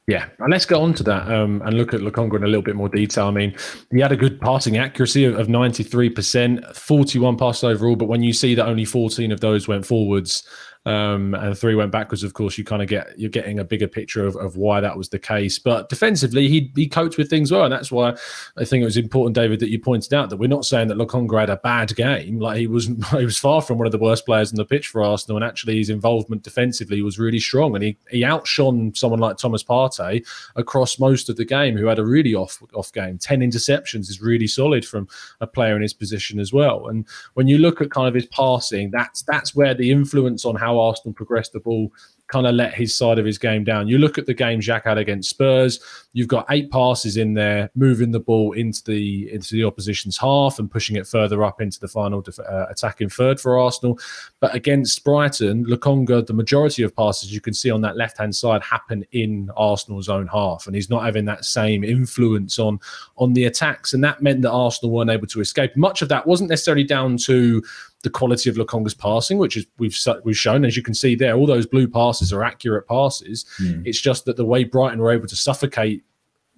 Yeah, 0.05 0.27
and 0.39 0.51
let's 0.51 0.65
go 0.65 0.81
on 0.81 0.93
to 0.95 1.03
that 1.03 1.31
um, 1.31 1.61
and 1.63 1.77
look 1.77 1.93
at 1.93 2.01
Lokonga 2.01 2.35
in 2.35 2.43
a 2.43 2.47
little 2.47 2.61
bit 2.61 2.75
more 2.75 2.89
detail. 2.89 3.27
I 3.27 3.31
mean, 3.31 3.55
he 3.89 4.01
had 4.01 4.11
a 4.11 4.17
good 4.17 4.41
passing 4.41 4.77
accuracy 4.77 5.23
of, 5.23 5.39
of 5.39 5.47
93%, 5.47 6.75
41 6.75 7.37
passes 7.37 7.63
overall, 7.63 7.95
but 7.95 8.09
when 8.09 8.21
you 8.21 8.33
see 8.33 8.53
that 8.55 8.67
only 8.67 8.83
14 8.83 9.31
of 9.31 9.39
those 9.39 9.69
went 9.69 9.85
forwards, 9.85 10.45
um, 10.85 11.33
and 11.33 11.57
three 11.57 11.75
went 11.75 11.91
backwards, 11.91 12.23
of 12.23 12.33
course, 12.33 12.57
you 12.57 12.65
kind 12.65 12.81
of 12.81 12.89
get 12.89 13.17
you're 13.17 13.29
getting 13.29 13.59
a 13.59 13.63
bigger 13.63 13.87
picture 13.87 14.25
of, 14.25 14.35
of 14.35 14.57
why 14.57 14.81
that 14.81 14.97
was 14.97 15.09
the 15.09 15.19
case. 15.19 15.57
But 15.57 15.87
defensively, 15.87 16.49
he 16.49 16.71
he 16.75 16.89
coped 16.89 17.17
with 17.17 17.29
things 17.29 17.51
well, 17.51 17.63
and 17.63 17.71
that's 17.71 17.91
why 17.91 18.17
I 18.57 18.65
think 18.65 18.81
it 18.81 18.85
was 18.85 18.97
important, 18.97 19.35
David, 19.35 19.61
that 19.61 19.69
you 19.69 19.79
pointed 19.79 20.13
out 20.13 20.29
that 20.29 20.37
we're 20.37 20.47
not 20.47 20.65
saying 20.65 20.89
that 20.89 20.97
Lokonga 20.97 21.39
had 21.39 21.49
a 21.49 21.57
bad 21.57 21.95
game. 21.95 22.39
Like 22.39 22.57
he 22.57 22.67
was 22.67 22.87
he 23.11 23.25
was 23.25 23.37
far 23.37 23.61
from 23.61 23.77
one 23.77 23.87
of 23.87 23.93
the 23.93 23.97
worst 23.97 24.25
players 24.25 24.51
on 24.51 24.57
the 24.57 24.65
pitch 24.65 24.87
for 24.87 25.03
Arsenal, 25.03 25.37
and 25.37 25.45
actually 25.45 25.77
his 25.77 25.89
involvement 25.89 26.43
defensively 26.43 27.01
was 27.01 27.17
really 27.17 27.39
strong, 27.39 27.75
and 27.75 27.83
he 27.83 27.97
he 28.09 28.25
outshone 28.25 28.93
someone 28.93 29.21
like 29.21 29.37
Thomas 29.37 29.63
Partey 29.63 30.25
across 30.57 30.99
most 30.99 31.29
of 31.29 31.37
the 31.37 31.45
game, 31.45 31.77
who 31.77 31.85
had 31.85 31.99
a 31.99 32.05
really 32.05 32.35
off 32.35 32.61
off 32.73 32.91
game. 32.91 33.17
Ten 33.17 33.39
interceptions 33.39 34.09
is 34.09 34.21
really 34.21 34.47
solid 34.47 34.85
from 34.85 35.07
a 35.39 35.47
player 35.47 35.77
in 35.77 35.81
his 35.81 35.93
position 35.93 36.41
as 36.41 36.51
well. 36.51 36.87
And 36.89 37.05
when 37.35 37.47
you 37.47 37.57
look 37.57 37.79
at 37.79 37.89
kind 37.89 38.09
of 38.09 38.13
his 38.13 38.25
passing, 38.25 38.91
that's 38.91 39.21
that's 39.21 39.55
where 39.55 39.73
the 39.73 39.89
influence 39.89 40.43
on 40.43 40.55
how 40.55 40.72
Arsenal 40.79 41.13
progressed 41.13 41.53
the 41.53 41.59
ball 41.59 41.91
kind 42.27 42.47
of 42.47 42.55
let 42.55 42.73
his 42.73 42.95
side 42.95 43.19
of 43.19 43.25
his 43.25 43.37
game 43.37 43.63
down. 43.63 43.87
You 43.87 43.97
look 43.97 44.17
at 44.17 44.25
the 44.25 44.33
game 44.33 44.59
Xhaka 44.59 44.83
had 44.83 44.97
against 44.97 45.29
Spurs. 45.29 45.79
You've 46.13 46.27
got 46.27 46.45
eight 46.51 46.71
passes 46.71 47.17
in 47.17 47.33
there, 47.33 47.71
moving 47.73 48.11
the 48.11 48.19
ball 48.19 48.53
into 48.53 48.83
the 48.83 49.31
into 49.31 49.55
the 49.55 49.63
opposition's 49.63 50.15
half 50.15 50.59
and 50.59 50.69
pushing 50.69 50.95
it 50.95 51.07
further 51.07 51.43
up 51.43 51.59
into 51.59 51.79
the 51.79 51.87
final 51.87 52.21
def- 52.21 52.39
uh, 52.39 52.67
attacking 52.69 53.09
third 53.09 53.39
for 53.39 53.57
Arsenal. 53.59 53.99
But 54.39 54.53
against 54.53 55.03
Brighton, 55.03 55.65
Lokonga, 55.65 56.25
the 56.25 56.33
majority 56.33 56.83
of 56.83 56.95
passes 56.95 57.33
you 57.33 57.41
can 57.41 57.53
see 57.53 57.71
on 57.71 57.81
that 57.81 57.97
left 57.97 58.19
hand 58.19 58.35
side 58.35 58.61
happen 58.61 59.03
in 59.11 59.49
Arsenal's 59.57 60.07
own 60.07 60.27
half, 60.27 60.67
and 60.67 60.75
he's 60.75 60.89
not 60.89 61.03
having 61.03 61.25
that 61.25 61.45
same 61.45 61.83
influence 61.83 62.59
on 62.59 62.79
on 63.17 63.33
the 63.33 63.45
attacks, 63.45 63.93
and 63.93 64.03
that 64.03 64.21
meant 64.21 64.43
that 64.43 64.51
Arsenal 64.51 64.93
weren't 64.93 65.09
able 65.09 65.27
to 65.27 65.41
escape. 65.41 65.75
Much 65.75 66.03
of 66.03 66.09
that 66.09 66.27
wasn't 66.27 66.49
necessarily 66.49 66.83
down 66.83 67.17
to 67.17 67.63
the 68.03 68.09
quality 68.09 68.49
of 68.49 68.57
Lokonga's 68.57 68.93
passing, 68.93 69.37
which 69.37 69.57
is 69.57 69.65
we've 69.79 69.97
we've 70.23 70.37
shown, 70.37 70.65
as 70.65 70.77
you 70.77 70.83
can 70.83 70.93
see 70.93 71.15
there, 71.15 71.35
all 71.35 71.47
those 71.47 71.65
blue 71.65 71.87
passes 71.87 72.31
are 72.31 72.43
accurate 72.43 72.87
passes. 72.87 73.45
Mm. 73.59 73.81
It's 73.85 73.99
just 73.99 74.25
that 74.25 74.35
the 74.35 74.45
way 74.45 74.65
Brighton 74.65 74.99
were 74.99 75.11
able 75.11 75.27
to 75.27 75.35
suffocate 75.35 76.02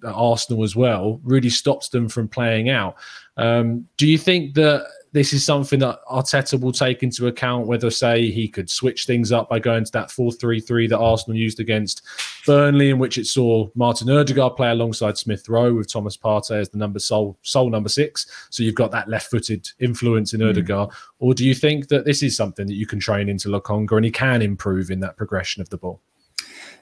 Arsenal 0.04 0.62
as 0.62 0.76
well 0.76 1.20
really 1.24 1.50
stops 1.50 1.88
them 1.88 2.08
from 2.08 2.28
playing 2.28 2.68
out. 2.70 2.96
Um, 3.36 3.86
do 3.96 4.06
you 4.06 4.18
think 4.18 4.54
that 4.54 4.86
this 5.16 5.32
is 5.32 5.44
something 5.44 5.78
that 5.78 6.00
Arteta 6.10 6.60
will 6.60 6.72
take 6.72 7.02
into 7.02 7.26
account, 7.26 7.66
whether, 7.66 7.90
say, 7.90 8.30
he 8.30 8.46
could 8.48 8.68
switch 8.68 9.06
things 9.06 9.32
up 9.32 9.48
by 9.48 9.58
going 9.58 9.82
to 9.82 9.92
that 9.92 10.10
4 10.10 10.30
3 10.30 10.60
3 10.60 10.86
that 10.88 10.98
Arsenal 10.98 11.38
used 11.38 11.58
against 11.58 12.02
Burnley, 12.44 12.90
in 12.90 12.98
which 12.98 13.16
it 13.16 13.26
saw 13.26 13.66
Martin 13.74 14.10
Odegaard 14.10 14.56
play 14.56 14.70
alongside 14.70 15.16
Smith 15.16 15.48
Rowe 15.48 15.72
with 15.72 15.90
Thomas 15.90 16.18
Partey 16.18 16.60
as 16.60 16.68
the 16.68 16.76
number 16.76 16.98
sole, 16.98 17.38
sole 17.40 17.70
number 17.70 17.88
six. 17.88 18.26
So 18.50 18.62
you've 18.62 18.74
got 18.74 18.90
that 18.90 19.08
left 19.08 19.30
footed 19.30 19.70
influence 19.78 20.34
in 20.34 20.42
Odegaard. 20.42 20.90
Mm. 20.90 20.94
Or 21.20 21.32
do 21.32 21.46
you 21.46 21.54
think 21.54 21.88
that 21.88 22.04
this 22.04 22.22
is 22.22 22.36
something 22.36 22.66
that 22.66 22.74
you 22.74 22.86
can 22.86 23.00
train 23.00 23.30
into 23.30 23.48
Lokonga 23.48 23.92
and 23.96 24.04
he 24.04 24.10
can 24.10 24.42
improve 24.42 24.90
in 24.90 25.00
that 25.00 25.16
progression 25.16 25.62
of 25.62 25.70
the 25.70 25.78
ball? 25.78 26.02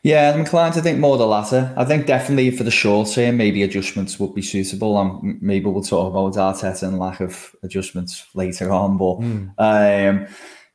Yeah, 0.05 0.31
I'm 0.31 0.41
inclined 0.41 0.75
to 0.75 0.83
think 0.83 0.99
more 0.99 1.17
the 1.17 1.27
latter. 1.27 1.73
I 1.79 1.87
think 1.87 2.05
definitely 2.05 2.51
for 2.51 2.63
the 2.63 2.71
short 2.71 3.09
term, 3.09 3.39
maybe 3.39 3.63
adjustments 3.63 4.21
would 4.21 4.35
be 4.35 4.43
suitable. 4.43 5.01
And 5.01 5.41
maybe 5.41 5.65
we'll 5.65 5.83
talk 5.83 6.11
about 6.11 6.35
Arteta 6.35 6.87
and 6.87 6.99
lack 6.99 7.21
of 7.21 7.57
adjustments 7.63 8.27
later 8.35 8.71
on. 8.71 8.99
But 8.99 9.21
mm. 9.21 9.55
um, 9.57 10.27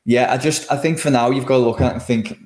yeah, 0.03 0.33
I 0.33 0.37
just 0.37 0.71
I 0.71 0.77
think 0.77 0.97
for 0.97 1.11
now 1.11 1.29
you've 1.29 1.45
got 1.45 1.57
to 1.57 1.63
look 1.63 1.79
at 1.79 1.91
it 1.91 1.93
and 1.93 2.01
think, 2.01 2.39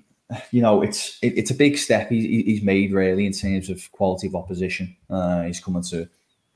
you 0.52 0.62
know, 0.62 0.82
it's 0.82 1.18
it, 1.22 1.38
it's 1.38 1.52
a 1.52 1.56
big 1.56 1.78
step 1.78 2.10
he, 2.10 2.44
he's 2.44 2.62
made 2.62 2.92
really 2.92 3.26
in 3.26 3.32
terms 3.32 3.70
of 3.70 3.90
quality 3.94 4.28
of 4.28 4.36
opposition. 4.36 4.94
Uh, 5.10 5.44
he's 5.44 5.62
coming 5.62 5.84
to 5.84 6.10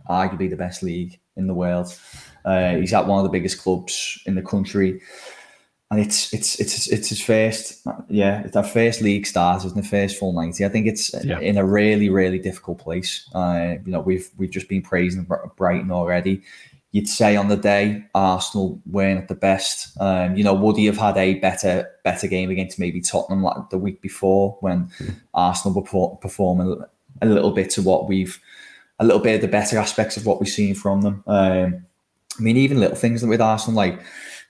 arguably 0.10 0.50
the 0.50 0.58
best 0.58 0.84
league 0.84 1.18
in 1.38 1.48
the 1.48 1.54
world. 1.54 1.98
Uh, 2.44 2.76
he's 2.76 2.94
at 2.94 3.08
one 3.08 3.20
of 3.20 3.24
the 3.24 3.30
biggest 3.30 3.62
clubs 3.62 4.22
in 4.26 4.36
the 4.36 4.42
country 4.42 5.02
and 5.90 6.00
it's 6.00 6.34
it's 6.34 6.60
it's 6.60 6.88
it's 6.88 7.10
his 7.10 7.22
first 7.22 7.86
yeah 8.10 8.42
it's 8.42 8.56
our 8.56 8.64
first 8.64 9.02
league 9.02 9.26
start 9.26 9.64
isn't 9.64 9.76
the 9.76 9.88
first 9.88 10.18
full 10.18 10.34
90 10.34 10.66
i 10.66 10.70
think 10.70 10.86
it's 10.86 11.14
yeah. 11.24 11.40
in 11.40 11.58
a 11.58 11.66
really 11.66 12.10
really 12.10 12.40
difficult 12.40 12.78
place. 12.80 13.30
Uh, 13.34 13.76
you 13.86 13.92
know 13.92 14.00
we've 14.00 14.30
we've 14.38 14.52
just 14.52 14.70
been 14.70 14.82
praising 14.82 15.28
brighton 15.56 15.92
already. 15.92 16.42
You'd 16.92 17.08
say 17.08 17.36
on 17.36 17.50
the 17.50 17.58
day 17.58 18.04
arsenal 18.16 18.82
weren't 18.86 19.20
at 19.20 19.28
the 19.28 19.36
best. 19.36 19.96
Um, 20.00 20.36
you 20.36 20.44
know 20.44 20.54
would 20.54 20.78
he 20.78 20.86
have 20.86 20.98
had 20.98 21.18
a 21.18 21.36
better 21.36 21.90
better 22.04 22.28
game 22.28 22.50
against 22.50 22.80
maybe 22.80 23.02
tottenham 23.02 23.44
like 23.44 23.70
the 23.70 23.78
week 23.78 24.02
before 24.02 24.58
when 24.62 24.90
mm. 25.00 25.16
arsenal 25.34 25.76
were 25.76 26.16
performing 26.18 26.82
a 27.22 27.26
little 27.26 27.52
bit 27.52 27.70
to 27.72 27.82
what 27.82 28.08
we've 28.08 28.40
a 29.00 29.06
little 29.06 29.22
bit 29.22 29.36
of 29.36 29.42
the 29.42 29.48
better 29.48 29.78
aspects 29.78 30.18
of 30.18 30.26
what 30.26 30.40
we've 30.40 30.50
seen 30.50 30.74
from 30.74 31.02
them? 31.02 31.24
Um, 31.28 31.86
i 32.40 32.42
mean 32.42 32.58
even 32.58 32.80
little 32.80 32.96
things 32.96 33.22
that 33.22 33.28
with 33.28 33.42
arsenal 33.42 33.76
like 33.76 34.00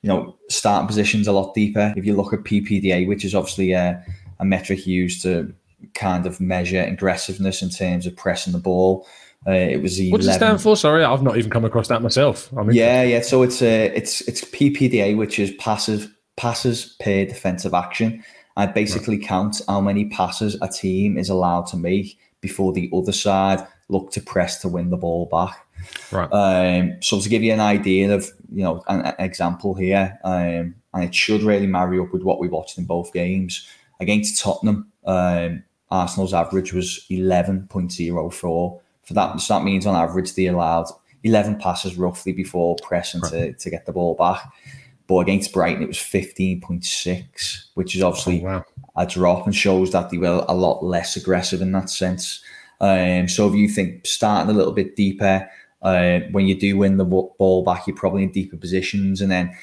you 0.07 0.13
know, 0.13 0.37
starting 0.47 0.87
positions 0.87 1.27
a 1.27 1.33
lot 1.33 1.53
deeper. 1.53 1.93
If 1.97 2.05
you 2.05 2.15
look 2.15 2.31
at 2.31 2.39
PPDA, 2.39 3.05
which 3.05 3.25
is 3.25 3.35
obviously 3.35 3.73
a, 3.73 4.01
a 4.39 4.45
metric 4.45 4.87
used 4.87 5.21
to 5.23 5.53
kind 5.95 6.25
of 6.25 6.39
measure 6.39 6.81
aggressiveness 6.81 7.61
in 7.61 7.69
terms 7.69 8.05
of 8.05 8.15
pressing 8.15 8.53
the 8.53 8.59
ball. 8.59 9.05
Uh, 9.45 9.51
it 9.51 9.81
was 9.81 9.99
11. 9.99 10.11
What 10.11 10.21
does 10.21 10.27
it 10.29 10.33
stand 10.35 10.61
for? 10.61 10.77
Sorry, 10.77 11.03
I've 11.03 11.23
not 11.23 11.37
even 11.37 11.51
come 11.51 11.65
across 11.65 11.89
that 11.89 12.01
myself. 12.01 12.49
I 12.57 12.63
mean, 12.63 12.77
yeah, 12.77 13.03
yeah. 13.03 13.19
So 13.19 13.43
it's 13.43 13.61
a, 13.61 13.89
uh, 13.89 13.93
it's 13.93 14.21
it's 14.21 14.45
PPDA, 14.45 15.17
which 15.17 15.39
is 15.39 15.51
passive 15.55 16.09
passes 16.37 16.95
per 17.01 17.25
defensive 17.25 17.73
action. 17.73 18.23
I 18.55 18.65
basically 18.65 19.17
right. 19.17 19.27
count 19.27 19.61
how 19.67 19.81
many 19.81 20.05
passes 20.05 20.57
a 20.61 20.69
team 20.69 21.17
is 21.17 21.29
allowed 21.29 21.67
to 21.67 21.77
make 21.77 22.17
before 22.39 22.71
the 22.71 22.89
other 22.93 23.11
side 23.11 23.67
look 23.89 24.11
to 24.11 24.21
press 24.21 24.61
to 24.61 24.69
win 24.69 24.89
the 24.89 24.97
ball 24.97 25.25
back. 25.25 25.66
Right. 26.11 26.29
Um, 26.31 27.01
so 27.01 27.19
to 27.19 27.29
give 27.29 27.43
you 27.43 27.53
an 27.53 27.59
idea 27.59 28.13
of 28.13 28.29
you 28.51 28.63
know 28.63 28.83
an, 28.87 29.01
an 29.01 29.15
example 29.19 29.73
here, 29.73 30.17
um, 30.23 30.75
and 30.93 31.03
it 31.03 31.13
should 31.13 31.43
really 31.43 31.67
marry 31.67 31.99
up 31.99 32.11
with 32.13 32.23
what 32.23 32.39
we 32.39 32.47
watched 32.47 32.77
in 32.77 32.85
both 32.85 33.13
games 33.13 33.67
against 33.99 34.41
Tottenham. 34.41 34.91
Um, 35.05 35.63
Arsenal's 35.89 36.33
average 36.33 36.73
was 36.73 37.05
eleven 37.09 37.67
point 37.67 37.91
zero 37.91 38.29
four. 38.29 38.81
For 39.03 39.13
that, 39.13 39.39
so 39.39 39.53
that 39.53 39.63
means 39.63 39.85
on 39.85 39.95
average 39.95 40.33
they 40.33 40.47
allowed 40.47 40.87
eleven 41.23 41.57
passes 41.57 41.97
roughly 41.97 42.33
before 42.33 42.75
pressing 42.81 43.21
right. 43.21 43.31
to, 43.31 43.53
to 43.53 43.69
get 43.69 43.85
the 43.85 43.93
ball 43.93 44.15
back. 44.15 44.51
But 45.07 45.19
against 45.19 45.53
Brighton, 45.53 45.83
it 45.83 45.87
was 45.87 45.97
15.6, 45.97 47.63
which 47.75 47.95
is 47.95 48.03
obviously 48.03 48.41
oh, 48.41 48.45
wow. 48.45 48.65
a 48.97 49.05
drop 49.05 49.45
and 49.45 49.55
shows 49.55 49.91
that 49.93 50.09
they 50.09 50.17
were 50.17 50.45
a 50.47 50.53
lot 50.53 50.83
less 50.83 51.15
aggressive 51.15 51.61
in 51.61 51.71
that 51.71 51.89
sense. 51.89 52.43
Um, 52.81 53.27
so 53.29 53.47
if 53.47 53.55
you 53.55 53.69
think 53.69 54.05
starting 54.05 54.53
a 54.53 54.57
little 54.57 54.73
bit 54.73 54.97
deeper, 54.97 55.49
uh, 55.81 56.19
when 56.31 56.47
you 56.47 56.59
do 56.59 56.77
win 56.77 56.97
the 56.97 57.05
ball 57.05 57.63
back, 57.63 57.87
you're 57.87 57.95
probably 57.95 58.23
in 58.23 58.31
deeper 58.31 58.57
positions. 58.57 59.21
And 59.21 59.31
then, 59.31 59.55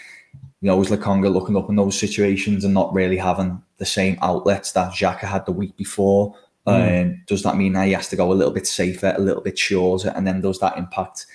you 0.60 0.68
know, 0.68 0.76
was 0.76 0.88
Lokonga 0.88 1.32
looking 1.32 1.56
up 1.56 1.68
in 1.68 1.76
those 1.76 1.98
situations 1.98 2.64
and 2.64 2.74
not 2.74 2.92
really 2.92 3.16
having 3.16 3.62
the 3.78 3.86
same 3.86 4.18
outlets 4.22 4.72
that 4.72 4.92
Xhaka 4.92 5.20
had 5.20 5.46
the 5.46 5.52
week 5.52 5.76
before. 5.76 6.34
Mm. 6.66 7.02
Um, 7.02 7.22
does 7.26 7.42
that 7.42 7.56
mean 7.56 7.74
that 7.74 7.86
he 7.86 7.92
has 7.92 8.08
to 8.08 8.16
go 8.16 8.32
a 8.32 8.34
little 8.34 8.52
bit 8.52 8.66
safer, 8.66 9.14
a 9.16 9.20
little 9.20 9.42
bit 9.42 9.58
shorter, 9.58 10.12
and 10.16 10.26
then 10.26 10.40
does 10.40 10.60
that 10.60 10.78
impact, 10.78 11.26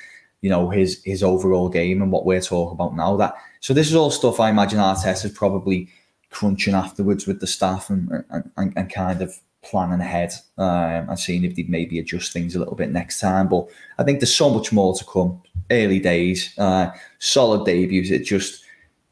you 0.41 0.49
know, 0.49 0.69
his 0.69 1.03
his 1.03 1.21
overall 1.21 1.69
game 1.69 2.01
and 2.01 2.11
what 2.11 2.25
we're 2.25 2.41
talking 2.41 2.73
about 2.73 2.95
now? 2.95 3.15
That 3.15 3.35
so 3.59 3.73
this 3.73 3.89
is 3.89 3.95
all 3.95 4.09
stuff 4.09 4.39
I 4.39 4.49
imagine 4.49 4.79
Arteta 4.79 5.25
is 5.25 5.31
probably 5.31 5.89
crunching 6.31 6.73
afterwards 6.73 7.27
with 7.27 7.41
the 7.41 7.47
staff 7.47 7.91
and 7.91 8.23
and, 8.57 8.73
and 8.75 8.91
kind 8.91 9.21
of 9.21 9.35
planning 9.61 9.99
ahead 9.99 10.33
um, 10.57 11.09
and 11.09 11.19
seeing 11.19 11.43
if 11.43 11.55
they'd 11.55 11.69
maybe 11.69 11.99
adjust 11.99 12.31
things 12.31 12.55
a 12.55 12.59
little 12.59 12.75
bit 12.75 12.91
next 12.91 13.19
time. 13.19 13.47
But 13.47 13.67
I 13.97 14.03
think 14.03 14.19
there's 14.19 14.33
so 14.33 14.49
much 14.49 14.71
more 14.71 14.93
to 14.95 15.05
come. 15.05 15.41
Early 15.71 15.99
days, 15.99 16.57
uh, 16.57 16.89
solid 17.19 17.65
debuts. 17.65 18.09
It 18.09 18.23
just, 18.23 18.63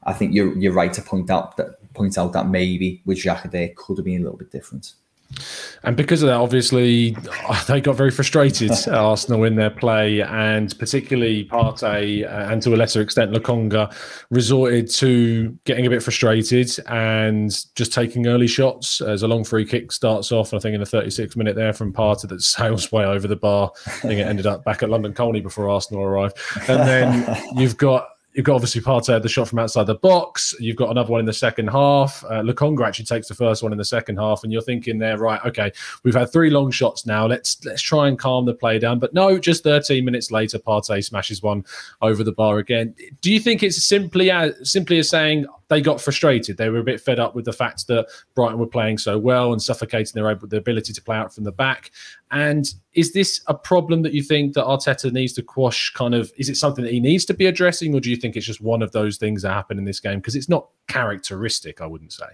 I 0.03 0.13
think 0.13 0.33
you're 0.33 0.57
you're 0.57 0.73
right 0.73 0.93
to 0.93 1.01
point 1.01 1.29
out 1.29 1.57
that 1.57 1.93
point 1.93 2.17
out 2.17 2.33
that 2.33 2.47
maybe 2.47 3.01
with 3.05 3.23
there 3.23 3.69
could 3.75 3.97
have 3.97 4.05
been 4.05 4.21
a 4.21 4.23
little 4.23 4.37
bit 4.37 4.51
different. 4.51 4.93
And 5.83 5.95
because 5.95 6.23
of 6.23 6.27
that, 6.27 6.35
obviously, 6.35 7.15
they 7.67 7.81
got 7.81 7.95
very 7.95 8.11
frustrated, 8.11 8.71
Arsenal, 8.87 9.43
in 9.43 9.55
their 9.55 9.69
play, 9.69 10.21
and 10.21 10.77
particularly 10.79 11.45
Partey 11.45 12.25
uh, 12.25 12.51
and 12.51 12.61
to 12.63 12.73
a 12.73 12.77
lesser 12.77 13.01
extent 13.01 13.31
Lokonga 13.31 13.93
resorted 14.29 14.89
to 14.91 15.57
getting 15.65 15.85
a 15.85 15.89
bit 15.89 16.03
frustrated 16.03 16.69
and 16.87 17.65
just 17.75 17.93
taking 17.93 18.27
early 18.27 18.47
shots 18.47 19.01
as 19.01 19.23
a 19.23 19.27
long 19.27 19.43
free 19.43 19.65
kick 19.65 19.91
starts 19.91 20.31
off. 20.31 20.53
I 20.53 20.59
think 20.59 20.73
in 20.73 20.81
the 20.81 20.87
36th 20.87 21.35
minute 21.35 21.55
there 21.55 21.73
from 21.73 21.93
Partey 21.93 22.27
that 22.29 22.41
sails 22.41 22.91
way 22.91 23.05
over 23.05 23.27
the 23.27 23.35
bar. 23.35 23.71
I 23.85 23.89
think 23.89 24.19
it 24.19 24.27
ended 24.27 24.45
up 24.45 24.63
back 24.63 24.83
at 24.83 24.89
London 24.89 25.13
Colney 25.13 25.41
before 25.41 25.69
Arsenal 25.69 26.03
arrived. 26.03 26.37
And 26.67 26.87
then 26.87 27.37
you've 27.55 27.77
got 27.77 28.09
You've 28.37 28.45
got 28.45 28.53
obviously 28.53 28.81
Partey 28.81 29.19
the 29.19 29.27
shot 29.27 29.47
from 29.47 29.57
outside 29.57 29.87
the 29.87 29.95
box. 29.95 30.53
You've 30.59 30.75
got 30.75 30.91
another 30.91 31.09
one 31.09 31.19
in 31.19 31.25
the 31.25 31.33
second 31.33 31.69
half. 31.69 32.23
Uh, 32.25 32.43
Lokonga 32.43 32.85
actually 32.85 33.05
takes 33.05 33.27
the 33.27 33.33
first 33.33 33.63
one 33.63 33.71
in 33.71 33.79
the 33.79 33.83
second 33.83 34.17
half, 34.17 34.43
and 34.43 34.53
you're 34.53 34.61
thinking 34.61 34.99
there, 34.99 35.17
right? 35.17 35.43
Okay, 35.43 35.71
we've 36.03 36.13
had 36.13 36.31
three 36.31 36.51
long 36.51 36.69
shots 36.69 37.07
now. 37.07 37.25
Let's 37.25 37.65
let's 37.65 37.81
try 37.81 38.07
and 38.07 38.19
calm 38.19 38.45
the 38.45 38.53
play 38.53 38.77
down. 38.77 38.99
But 38.99 39.15
no, 39.15 39.39
just 39.39 39.63
13 39.63 40.05
minutes 40.05 40.29
later, 40.29 40.59
Partey 40.59 41.03
smashes 41.03 41.41
one 41.41 41.65
over 42.03 42.23
the 42.23 42.31
bar 42.31 42.59
again. 42.59 42.93
Do 43.21 43.33
you 43.33 43.39
think 43.39 43.63
it's 43.63 43.83
simply 43.83 44.29
as 44.29 44.69
simply 44.69 44.99
as 44.99 45.09
saying 45.09 45.47
they 45.69 45.81
got 45.81 45.99
frustrated. 45.99 46.57
They 46.57 46.69
were 46.69 46.79
a 46.79 46.83
bit 46.83 47.01
fed 47.01 47.19
up 47.19 47.35
with 47.35 47.45
the 47.45 47.53
fact 47.53 47.87
that 47.87 48.07
Brighton 48.35 48.59
were 48.59 48.67
playing 48.67 48.99
so 48.99 49.17
well 49.17 49.51
and 49.51 49.61
suffocating 49.61 50.13
their, 50.15 50.35
their 50.35 50.59
ability 50.59 50.93
to 50.93 51.01
play 51.01 51.17
out 51.17 51.33
from 51.33 51.43
the 51.43 51.51
back. 51.51 51.91
And 52.31 52.67
is 52.93 53.13
this 53.13 53.41
a 53.47 53.53
problem 53.53 54.01
that 54.01 54.13
you 54.13 54.21
think 54.21 54.53
that 54.53 54.65
Arteta 54.65 55.11
needs 55.11 55.33
to 55.33 55.43
quash? 55.43 55.93
Kind 55.93 56.13
of, 56.13 56.31
is 56.37 56.49
it 56.49 56.57
something 56.57 56.83
that 56.83 56.93
he 56.93 56.99
needs 56.99 57.25
to 57.25 57.33
be 57.33 57.45
addressing, 57.45 57.93
or 57.95 57.99
do 57.99 58.09
you 58.09 58.17
think 58.17 58.35
it's 58.35 58.45
just 58.45 58.61
one 58.61 58.81
of 58.81 58.91
those 58.91 59.17
things 59.17 59.43
that 59.43 59.53
happen 59.53 59.77
in 59.77 59.85
this 59.85 59.99
game? 59.99 60.19
Because 60.19 60.35
it's 60.35 60.49
not 60.49 60.67
characteristic, 60.87 61.79
I 61.81 61.85
wouldn't 61.85 62.13
say. 62.13 62.25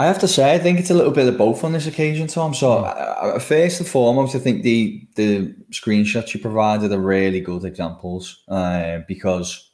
I 0.00 0.06
have 0.06 0.18
to 0.20 0.28
say, 0.28 0.54
I 0.54 0.58
think 0.58 0.78
it's 0.78 0.90
a 0.90 0.94
little 0.94 1.12
bit 1.12 1.28
of 1.28 1.36
both 1.36 1.62
on 1.62 1.72
this 1.72 1.86
occasion, 1.86 2.26
Tom. 2.26 2.54
So, 2.54 2.84
uh, 2.84 3.38
first 3.38 3.80
and 3.80 3.88
foremost, 3.88 4.34
I 4.34 4.38
think 4.38 4.62
the 4.62 5.06
the 5.14 5.54
screenshots 5.72 6.32
you 6.32 6.40
provided 6.40 6.90
are 6.90 6.98
really 6.98 7.40
good 7.40 7.64
examples 7.64 8.42
uh, 8.48 9.00
because 9.06 9.72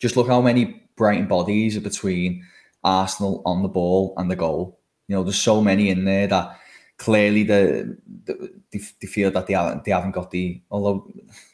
just 0.00 0.16
look 0.16 0.26
how 0.26 0.42
many 0.42 0.82
Brighton 0.96 1.28
bodies 1.28 1.76
are 1.76 1.80
between 1.80 2.44
Arsenal 2.82 3.42
on 3.46 3.62
the 3.62 3.68
ball 3.68 4.14
and 4.16 4.28
the 4.28 4.36
goal. 4.36 4.80
You 5.06 5.14
know, 5.14 5.22
there's 5.22 5.40
so 5.40 5.60
many 5.60 5.90
in 5.90 6.04
there 6.04 6.26
that 6.26 6.58
clearly 6.98 7.42
the, 7.42 7.96
the 8.24 8.52
they, 8.72 8.80
they 9.00 9.06
feel 9.06 9.30
that 9.30 9.46
they 9.46 9.54
haven't 9.54 9.84
they 9.84 9.92
haven't 9.92 10.12
got 10.12 10.30
the. 10.30 10.60
Although 10.70 11.10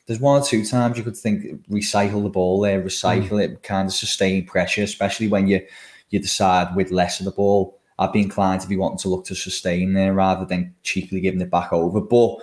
there's 0.07 0.21
one 0.21 0.41
or 0.41 0.45
two 0.45 0.65
times 0.65 0.99
you 0.99 1.05
could 1.05 1.17
think 1.17 1.67
recycle 1.69 2.23
the 2.23 2.29
ball 2.29 2.61
there, 2.61 2.83
recycle 2.83 3.31
mm. 3.31 3.45
it, 3.45 3.63
kind 3.63 3.89
of 3.89 3.95
sustain 3.95 4.47
pressure, 4.47 4.83
especially 4.83 5.29
when 5.29 5.49
you 5.49 5.65
you 6.11 6.21
decide 6.21 6.75
with 6.77 6.91
less 6.91 7.21
of 7.21 7.25
the 7.25 7.33
ball 7.33 7.79
I'd 8.03 8.13
be 8.13 8.21
inclined 8.21 8.61
to 8.63 8.69
be 8.69 8.77
wanting 8.77 8.99
to 8.99 9.09
look 9.09 9.25
to 9.27 9.35
sustain 9.35 9.93
there 9.93 10.13
rather 10.13 10.45
than 10.45 10.75
cheekily 10.83 11.21
giving 11.21 11.41
it 11.41 11.51
back 11.51 11.73
over. 11.73 12.01
But 12.01 12.39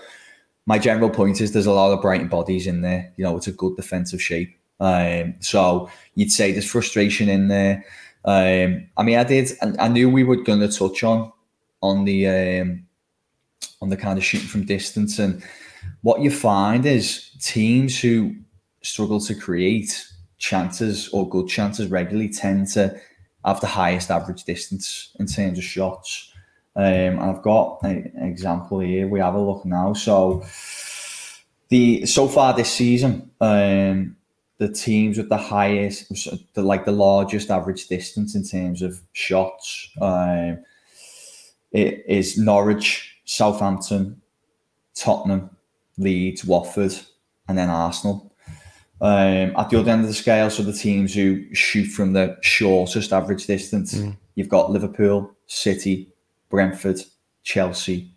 my 0.66 0.80
general 0.80 1.10
point 1.10 1.42
is 1.42 1.52
there's 1.52 1.66
a 1.66 1.74
lot 1.74 1.92
of 1.92 2.02
Brighton 2.02 2.30
bodies 2.30 2.66
in 2.66 2.82
there. 2.82 3.12
You 3.18 3.26
know, 3.26 3.36
it's 3.36 3.48
a 3.48 3.52
good 3.52 3.76
defensive 3.76 4.22
shape. 4.22 4.56
Um, 4.80 5.36
so 5.40 5.90
you'd 6.16 6.32
say 6.32 6.52
there's 6.52 6.70
frustration 6.70 7.28
in 7.28 7.50
there. 7.50 7.84
Um, 8.24 8.88
I 8.96 9.04
mean, 9.04 9.18
I 9.18 9.24
did. 9.24 9.52
I, 9.62 9.74
I 9.86 9.88
knew 9.90 10.10
we 10.10 10.24
were 10.24 10.38
going 10.38 10.62
to 10.62 10.70
touch 10.70 11.04
on 11.04 11.32
on 11.82 12.06
the 12.06 12.28
um, 12.28 12.86
on 13.82 13.90
the 13.90 13.98
kind 13.98 14.18
of 14.18 14.24
shooting 14.24 14.48
from 14.48 14.66
distance, 14.66 15.20
and 15.20 15.44
what 16.02 16.22
you 16.22 16.32
find 16.32 16.86
is 16.86 17.32
teams 17.42 18.00
who 18.00 18.36
struggle 18.82 19.20
to 19.20 19.36
create 19.36 20.06
chances 20.38 21.10
or 21.10 21.28
good 21.28 21.48
chances 21.48 21.88
regularly 21.88 22.30
tend 22.30 22.68
to 22.68 23.00
have 23.46 23.62
the 23.62 23.68
highest 23.68 24.12
average 24.12 24.44
distance 24.44 25.16
in 25.20 25.26
terms 25.26 25.58
of 25.58 25.64
shots. 25.64 26.34
Um, 26.76 26.84
and 26.86 27.20
I've 27.20 27.42
got 27.42 27.80
an 27.84 28.12
example 28.16 28.80
here. 28.80 29.08
We 29.08 29.20
have 29.20 29.36
a 29.36 29.40
look 29.40 29.66
now. 29.66 29.94
So 29.94 30.46
the 31.70 32.06
so 32.06 32.28
far 32.28 32.54
this 32.54 32.72
season, 32.72 33.32
um, 33.42 34.16
the 34.58 34.70
teams 34.70 35.18
with 35.18 35.30
the 35.30 35.38
highest, 35.38 36.10
the 36.54 36.62
like 36.62 36.86
the 36.86 36.92
largest 36.92 37.50
average 37.50 37.88
distance 37.88 38.36
in 38.36 38.44
terms 38.44 38.82
of 38.82 39.02
shots, 39.14 39.90
um, 40.02 40.60
it 41.72 42.04
is 42.08 42.38
Norwich, 42.38 43.19
Southampton, 43.30 44.20
Tottenham, 44.96 45.56
Leeds, 46.00 46.44
Watford, 46.44 46.96
and 47.48 47.56
then 47.56 47.70
Arsenal. 47.70 48.34
Um, 49.02 49.54
at 49.56 49.70
the 49.70 49.80
other 49.80 49.92
end 49.92 50.02
of 50.02 50.08
the 50.08 50.16
scale, 50.16 50.50
so 50.50 50.64
the 50.64 50.74
teams 50.74 51.14
who 51.14 51.54
shoot 51.54 51.86
from 51.86 52.14
the 52.14 52.38
shortest 52.42 53.14
average 53.14 53.46
distance, 53.46 53.94
mm. 53.94 54.18
you've 54.34 54.50
got 54.50 54.72
Liverpool, 54.72 55.32
City, 55.46 56.12
Brentford, 56.50 57.02
Chelsea. 57.44 58.12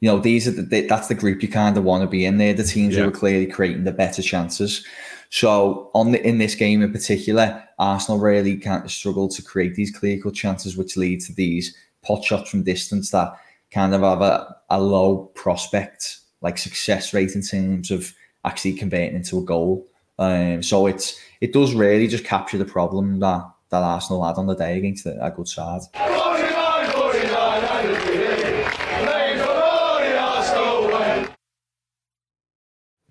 You 0.00 0.10
know, 0.10 0.18
these 0.18 0.46
are 0.46 0.50
the, 0.50 0.86
that's 0.88 1.08
the 1.08 1.14
group 1.14 1.42
you 1.42 1.48
kind 1.48 1.78
of 1.78 1.84
want 1.84 2.02
to 2.02 2.06
be 2.06 2.26
in 2.26 2.36
there. 2.36 2.52
The 2.52 2.64
teams 2.64 2.94
yeah. 2.94 3.04
who 3.04 3.08
are 3.08 3.12
clearly 3.12 3.46
creating 3.46 3.84
the 3.84 3.92
better 3.92 4.20
chances. 4.20 4.84
So 5.30 5.90
on 5.94 6.12
the, 6.12 6.22
in 6.22 6.36
this 6.36 6.54
game 6.54 6.82
in 6.82 6.92
particular, 6.92 7.64
Arsenal 7.78 8.20
really 8.20 8.58
can't 8.58 8.90
struggle 8.90 9.28
to 9.28 9.42
create 9.42 9.74
these 9.74 9.90
clear 9.90 10.20
cut 10.20 10.34
chances, 10.34 10.76
which 10.76 10.98
lead 10.98 11.22
to 11.22 11.32
these 11.32 11.74
pot 12.02 12.22
shots 12.22 12.50
from 12.50 12.62
distance 12.62 13.10
that 13.10 13.32
kind 13.74 13.94
of 13.94 14.02
have 14.02 14.22
a, 14.22 14.56
a 14.70 14.80
low 14.80 15.30
prospect, 15.34 16.18
like 16.40 16.56
success 16.56 17.12
rate 17.12 17.34
in 17.34 17.42
terms 17.42 17.90
of 17.90 18.14
actually 18.44 18.74
converting 18.74 19.16
into 19.16 19.38
a 19.38 19.42
goal. 19.42 19.86
Um, 20.18 20.62
so 20.62 20.86
it's 20.86 21.20
it 21.40 21.52
does 21.52 21.74
really 21.74 22.06
just 22.06 22.24
capture 22.24 22.56
the 22.56 22.64
problem 22.64 23.18
that 23.20 23.44
that 23.70 23.82
Arsenal 23.82 24.24
had 24.24 24.36
on 24.36 24.46
the 24.46 24.54
day 24.54 24.78
against 24.78 25.06
a, 25.06 25.24
a 25.24 25.30
good 25.30 25.48
side. 25.48 25.80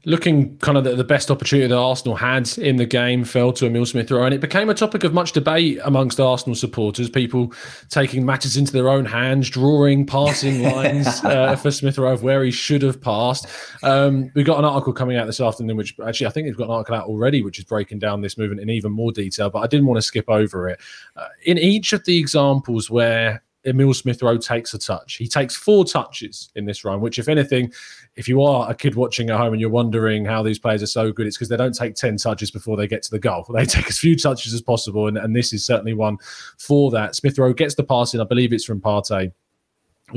Looking 0.05 0.57
kind 0.57 0.77
of 0.77 0.83
the, 0.83 0.95
the, 0.95 1.03
best 1.03 1.31
opportunity 1.31 1.67
that 1.67 1.77
Arsenal 1.77 2.17
had 2.17 2.57
in 2.57 2.75
the 2.75 2.85
game 2.85 3.23
fell 3.23 3.53
to 3.53 3.65
Emile 3.65 3.85
Smith 3.85 4.11
Rowe, 4.11 4.25
and 4.25 4.33
it 4.33 4.41
became 4.41 4.69
a 4.69 4.73
topic 4.73 5.05
of 5.05 5.13
much 5.13 5.31
debate 5.31 5.79
amongst 5.85 6.19
Arsenal 6.19 6.55
supporters. 6.55 7.09
People 7.09 7.53
taking 7.89 8.25
matters 8.25 8.57
into 8.57 8.73
their 8.73 8.89
own 8.89 9.05
hands, 9.05 9.49
drawing 9.49 10.05
passing 10.05 10.61
lines 10.73 11.07
uh, 11.23 11.55
for 11.55 11.71
Smith 11.71 11.97
Rowe 11.97 12.17
where 12.17 12.43
he 12.43 12.51
should 12.51 12.81
have 12.81 12.99
passed. 12.99 13.47
Um, 13.81 14.29
we 14.35 14.43
got 14.43 14.59
an 14.59 14.65
article 14.65 14.91
coming 14.91 15.15
out 15.15 15.25
this 15.25 15.39
afternoon, 15.39 15.77
which 15.77 15.95
actually 16.05 16.27
I 16.27 16.31
think 16.31 16.47
we've 16.47 16.57
got 16.57 16.65
an 16.65 16.71
article 16.71 16.95
out 16.95 17.07
already, 17.07 17.41
which 17.41 17.57
is 17.57 17.63
breaking 17.63 17.99
down 17.99 18.19
this 18.19 18.37
movement 18.37 18.59
in 18.59 18.69
even 18.69 18.91
more 18.91 19.13
detail. 19.13 19.49
But 19.49 19.59
I 19.59 19.67
didn't 19.67 19.85
want 19.85 19.99
to 19.99 20.01
skip 20.01 20.29
over 20.29 20.67
it. 20.67 20.81
Uh, 21.15 21.27
in 21.43 21.57
each 21.57 21.93
of 21.93 22.03
the 22.03 22.17
examples 22.17 22.89
where 22.89 23.41
Emile 23.65 23.93
Smith 23.93 24.21
Rowe 24.21 24.37
takes 24.37 24.73
a 24.73 24.77
touch. 24.77 25.15
He 25.15 25.27
takes 25.27 25.55
four 25.55 25.85
touches 25.85 26.49
in 26.55 26.65
this 26.65 26.83
run, 26.83 27.01
which, 27.01 27.19
if 27.19 27.27
anything, 27.27 27.71
if 28.15 28.27
you 28.27 28.41
are 28.41 28.69
a 28.69 28.75
kid 28.75 28.95
watching 28.95 29.29
at 29.29 29.37
home 29.37 29.53
and 29.53 29.61
you're 29.61 29.69
wondering 29.69 30.25
how 30.25 30.43
these 30.43 30.59
players 30.59 30.83
are 30.83 30.87
so 30.87 31.11
good, 31.11 31.27
it's 31.27 31.37
because 31.37 31.49
they 31.49 31.57
don't 31.57 31.75
take 31.75 31.95
10 31.95 32.17
touches 32.17 32.51
before 32.51 32.75
they 32.75 32.87
get 32.87 33.03
to 33.03 33.11
the 33.11 33.19
goal. 33.19 33.45
They 33.53 33.65
take 33.65 33.87
as 33.87 33.99
few 33.99 34.15
touches 34.15 34.53
as 34.53 34.61
possible. 34.61 35.07
And, 35.07 35.17
and 35.17 35.35
this 35.35 35.53
is 35.53 35.65
certainly 35.65 35.93
one 35.93 36.17
for 36.57 36.91
that. 36.91 37.15
Smith 37.15 37.37
Rowe 37.37 37.53
gets 37.53 37.75
the 37.75 37.83
pass 37.83 38.13
in, 38.13 38.21
I 38.21 38.25
believe 38.25 38.53
it's 38.53 38.65
from 38.65 38.81
Partey 38.81 39.31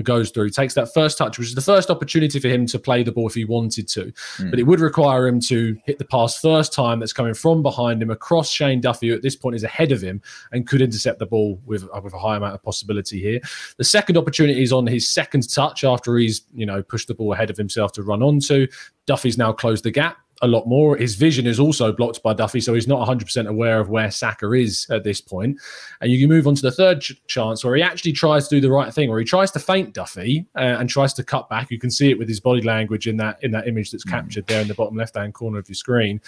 goes 0.03 0.31
through, 0.31 0.51
takes 0.51 0.75
that 0.75 0.93
first 0.93 1.19
touch, 1.19 1.39
which 1.39 1.49
is 1.49 1.55
the 1.55 1.61
first 1.61 1.91
opportunity 1.91 2.39
for 2.39 2.49
him 2.49 2.67
to 2.67 2.79
play 2.79 3.03
the 3.03 3.13
ball 3.13 3.27
if 3.27 3.35
he 3.35 3.45
wanted 3.45 3.89
to. 3.89 4.13
Mm. 4.39 4.51
But 4.51 4.59
it 4.59 4.65
would 4.65 4.81
require 4.81 5.27
him 5.27 5.41
to 5.41 5.77
hit 5.85 5.99
the 5.99 6.05
pass 6.05 6.41
first 6.41 6.73
time 6.73 7.01
that's 7.01 7.13
coming 7.13 7.35
from 7.35 7.63
behind 7.63 8.03
him 8.03 8.11
across 8.11 8.51
Shane 8.51 8.81
Duffy, 8.81 9.09
who 9.09 9.15
at 9.15 9.23
this 9.23 9.37
point 9.37 9.57
is 9.57 9.65
ahead 9.65 9.93
of 9.93 10.01
him 10.01 10.21
and 10.53 10.67
could 10.67 10.83
intercept 10.83 11.19
the 11.19 11.27
ball 11.27 11.61
with, 11.65 11.85
uh, 11.93 12.01
with 12.03 12.15
a 12.15 12.19
high 12.19 12.37
amount 12.37 12.55
of 12.55 12.63
possibility 12.63 13.21
here. 13.21 13.41
The 13.77 13.85
second 13.85 14.17
opportunity 14.17 14.63
is 14.63 14.73
on 14.73 14.87
his 14.87 15.09
second 15.09 15.49
touch 15.53 15.85
after 15.85 16.17
he's, 16.17 16.43
you 16.55 16.67
know, 16.67 16.83
pushed 16.83 17.09
the 17.09 17.15
ball 17.15 17.33
ahead 17.33 17.51
of 17.51 17.57
himself 17.57 17.93
to 17.93 18.03
run 18.03 18.23
onto. 18.23 18.67
Duffy's 19.07 19.39
now 19.39 19.53
closed 19.53 19.85
the 19.85 19.91
gap 19.91 20.19
a 20.43 20.47
lot 20.47 20.67
more. 20.67 20.97
His 20.97 21.15
vision 21.15 21.47
is 21.47 21.59
also 21.59 21.93
blocked 21.93 22.23
by 22.23 22.35
Duffy, 22.35 22.61
so 22.61 22.75
he's 22.75 22.89
not 22.89 23.07
100% 23.07 23.47
aware 23.47 23.81
of 23.81 23.89
where 23.89 24.11
Saka 24.11 24.51
is 24.53 24.87
at 24.91 25.05
this 25.05 25.21
point. 25.21 25.59
And 26.01 26.11
you 26.11 26.19
can 26.19 26.29
move 26.29 26.47
on 26.47 26.55
to 26.55 26.63
the 26.63 26.71
third 26.71 27.01
ch- 27.01 27.21
chance 27.27 27.65
where 27.65 27.77
he 27.77 27.83
actually 27.83 28.13
tries 28.13 28.49
to 28.49 28.57
do 28.57 28.61
the 28.61 28.71
right 28.71 28.93
thing, 28.93 29.09
where 29.09 29.19
he 29.19 29.25
tries 29.25 29.51
to 29.53 29.59
feint 29.59 29.95
Duffy 29.95 30.47
uh, 30.57 30.77
and 30.79 30.89
tries 30.89 31.15
to 31.15 31.25
cut 31.25 31.49
back. 31.49 31.71
You 31.71 31.79
can 31.79 31.91
see 31.91 32.11
it 32.11 32.19
with 32.19 32.29
his 32.29 32.41
body 32.41 32.63
language 32.63 33.07
in 33.09 33.17
that 33.19 33.43
in 33.43 33.51
that 33.53 33.69
image 33.69 33.91
that's 33.91 34.05
mm. 34.05 34.11
captured 34.11 34.47
there 34.47 34.61
in 34.61 34.69
the 34.69 34.75
bottom 34.75 34.97
left 34.97 35.17
hand 35.17 35.35
corner 35.35 35.59
of 35.59 35.69
your 35.69 35.75
screen. 35.75 36.21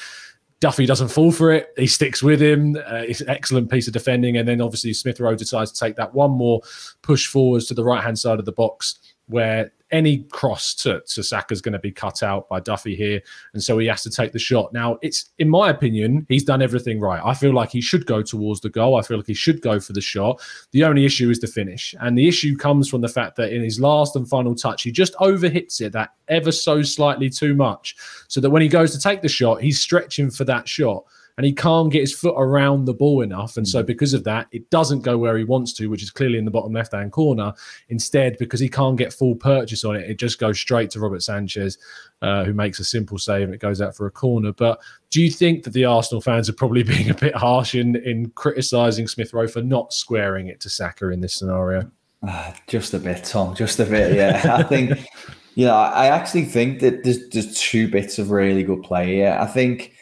Duffy 0.60 0.86
doesn't 0.86 1.08
fall 1.08 1.30
for 1.30 1.52
it. 1.52 1.72
He 1.76 1.86
sticks 1.86 2.20
with 2.22 2.42
him. 2.42 2.76
Uh, 2.76 3.04
it's 3.06 3.20
an 3.20 3.28
excellent 3.28 3.70
piece 3.70 3.86
of 3.86 3.92
defending. 3.92 4.38
And 4.38 4.48
then 4.48 4.60
obviously 4.60 4.92
Smith 4.92 5.20
Rowe 5.20 5.36
decides 5.36 5.70
to 5.70 5.78
take 5.78 5.94
that 5.96 6.12
one 6.12 6.32
more 6.32 6.60
push 7.02 7.28
forwards 7.28 7.66
to 7.66 7.74
the 7.74 7.84
right 7.84 8.02
hand 8.02 8.18
side 8.18 8.40
of 8.40 8.44
the 8.44 8.52
box 8.52 8.98
where 9.26 9.72
any 9.90 10.18
cross 10.24 10.74
to, 10.74 11.00
to 11.00 11.22
Saka 11.22 11.52
is 11.52 11.60
going 11.60 11.72
to 11.72 11.78
be 11.78 11.90
cut 11.90 12.22
out 12.22 12.48
by 12.48 12.60
Duffy 12.60 12.94
here. 12.94 13.20
And 13.52 13.62
so 13.62 13.78
he 13.78 13.86
has 13.86 14.02
to 14.02 14.10
take 14.10 14.32
the 14.32 14.38
shot. 14.38 14.72
Now, 14.72 14.98
it's 15.02 15.30
in 15.38 15.48
my 15.48 15.70
opinion, 15.70 16.26
he's 16.28 16.44
done 16.44 16.62
everything 16.62 17.00
right. 17.00 17.22
I 17.24 17.34
feel 17.34 17.54
like 17.54 17.70
he 17.70 17.80
should 17.80 18.06
go 18.06 18.22
towards 18.22 18.60
the 18.60 18.70
goal. 18.70 18.96
I 18.96 19.02
feel 19.02 19.16
like 19.16 19.26
he 19.26 19.34
should 19.34 19.60
go 19.62 19.80
for 19.80 19.92
the 19.92 20.00
shot. 20.00 20.40
The 20.72 20.84
only 20.84 21.04
issue 21.04 21.30
is 21.30 21.40
the 21.40 21.46
finish. 21.46 21.94
And 22.00 22.16
the 22.16 22.28
issue 22.28 22.56
comes 22.56 22.88
from 22.88 23.00
the 23.00 23.08
fact 23.08 23.36
that 23.36 23.52
in 23.52 23.62
his 23.62 23.80
last 23.80 24.16
and 24.16 24.28
final 24.28 24.54
touch, 24.54 24.82
he 24.82 24.92
just 24.92 25.14
overhits 25.14 25.80
it 25.80 25.92
that 25.92 26.14
ever 26.28 26.52
so 26.52 26.82
slightly 26.82 27.30
too 27.30 27.54
much. 27.54 27.96
So 28.28 28.40
that 28.40 28.50
when 28.50 28.62
he 28.62 28.68
goes 28.68 28.92
to 28.92 29.00
take 29.00 29.22
the 29.22 29.28
shot, 29.28 29.62
he's 29.62 29.80
stretching 29.80 30.30
for 30.30 30.44
that 30.44 30.68
shot 30.68 31.04
and 31.38 31.46
he 31.46 31.52
can't 31.52 31.92
get 31.92 32.00
his 32.00 32.12
foot 32.12 32.34
around 32.36 32.84
the 32.84 32.92
ball 32.92 33.22
enough. 33.22 33.56
And 33.56 33.66
so, 33.66 33.80
mm. 33.80 33.86
because 33.86 34.12
of 34.12 34.24
that, 34.24 34.48
it 34.50 34.68
doesn't 34.70 35.02
go 35.02 35.16
where 35.16 35.38
he 35.38 35.44
wants 35.44 35.72
to, 35.74 35.86
which 35.86 36.02
is 36.02 36.10
clearly 36.10 36.36
in 36.36 36.44
the 36.44 36.50
bottom 36.50 36.72
left 36.72 36.92
hand 36.92 37.12
corner. 37.12 37.54
Instead, 37.90 38.36
because 38.38 38.58
he 38.58 38.68
can't 38.68 38.98
get 38.98 39.12
full 39.12 39.36
purchase 39.36 39.84
on 39.84 39.94
it, 39.94 40.10
it 40.10 40.18
just 40.18 40.40
goes 40.40 40.58
straight 40.58 40.90
to 40.90 41.00
Robert 41.00 41.22
Sanchez, 41.22 41.78
uh, 42.22 42.44
who 42.44 42.52
makes 42.52 42.80
a 42.80 42.84
simple 42.84 43.18
save 43.18 43.44
and 43.44 43.54
it 43.54 43.60
goes 43.60 43.80
out 43.80 43.94
for 43.94 44.08
a 44.08 44.10
corner. 44.10 44.52
But 44.52 44.80
do 45.10 45.22
you 45.22 45.30
think 45.30 45.62
that 45.62 45.74
the 45.74 45.84
Arsenal 45.84 46.20
fans 46.20 46.48
are 46.48 46.54
probably 46.54 46.82
being 46.94 47.08
a 47.08 47.14
bit 47.14 47.36
harsh 47.36 47.76
in, 47.76 47.94
in 47.94 48.30
criticising 48.30 49.06
Smith 49.06 49.32
Rowe 49.32 49.46
for 49.46 49.62
not 49.62 49.92
squaring 49.92 50.48
it 50.48 50.58
to 50.62 50.68
Saka 50.68 51.10
in 51.10 51.20
this 51.20 51.34
scenario? 51.34 51.88
Uh, 52.26 52.52
just 52.66 52.94
a 52.94 52.98
bit, 52.98 53.22
Tom. 53.22 53.54
Just 53.54 53.78
a 53.78 53.84
bit. 53.84 54.16
Yeah, 54.16 54.56
I 54.58 54.64
think. 54.64 55.06
You 55.54 55.66
know, 55.66 55.74
I 55.74 56.06
actually 56.06 56.46
think 56.46 56.80
that 56.80 57.04
there's, 57.04 57.28
there's 57.30 57.56
two 57.58 57.88
bits 57.88 58.18
of 58.18 58.30
really 58.30 58.62
good 58.62 58.82
play 58.82 59.14
here. 59.14 59.36
I 59.40 59.46
think 59.46 59.92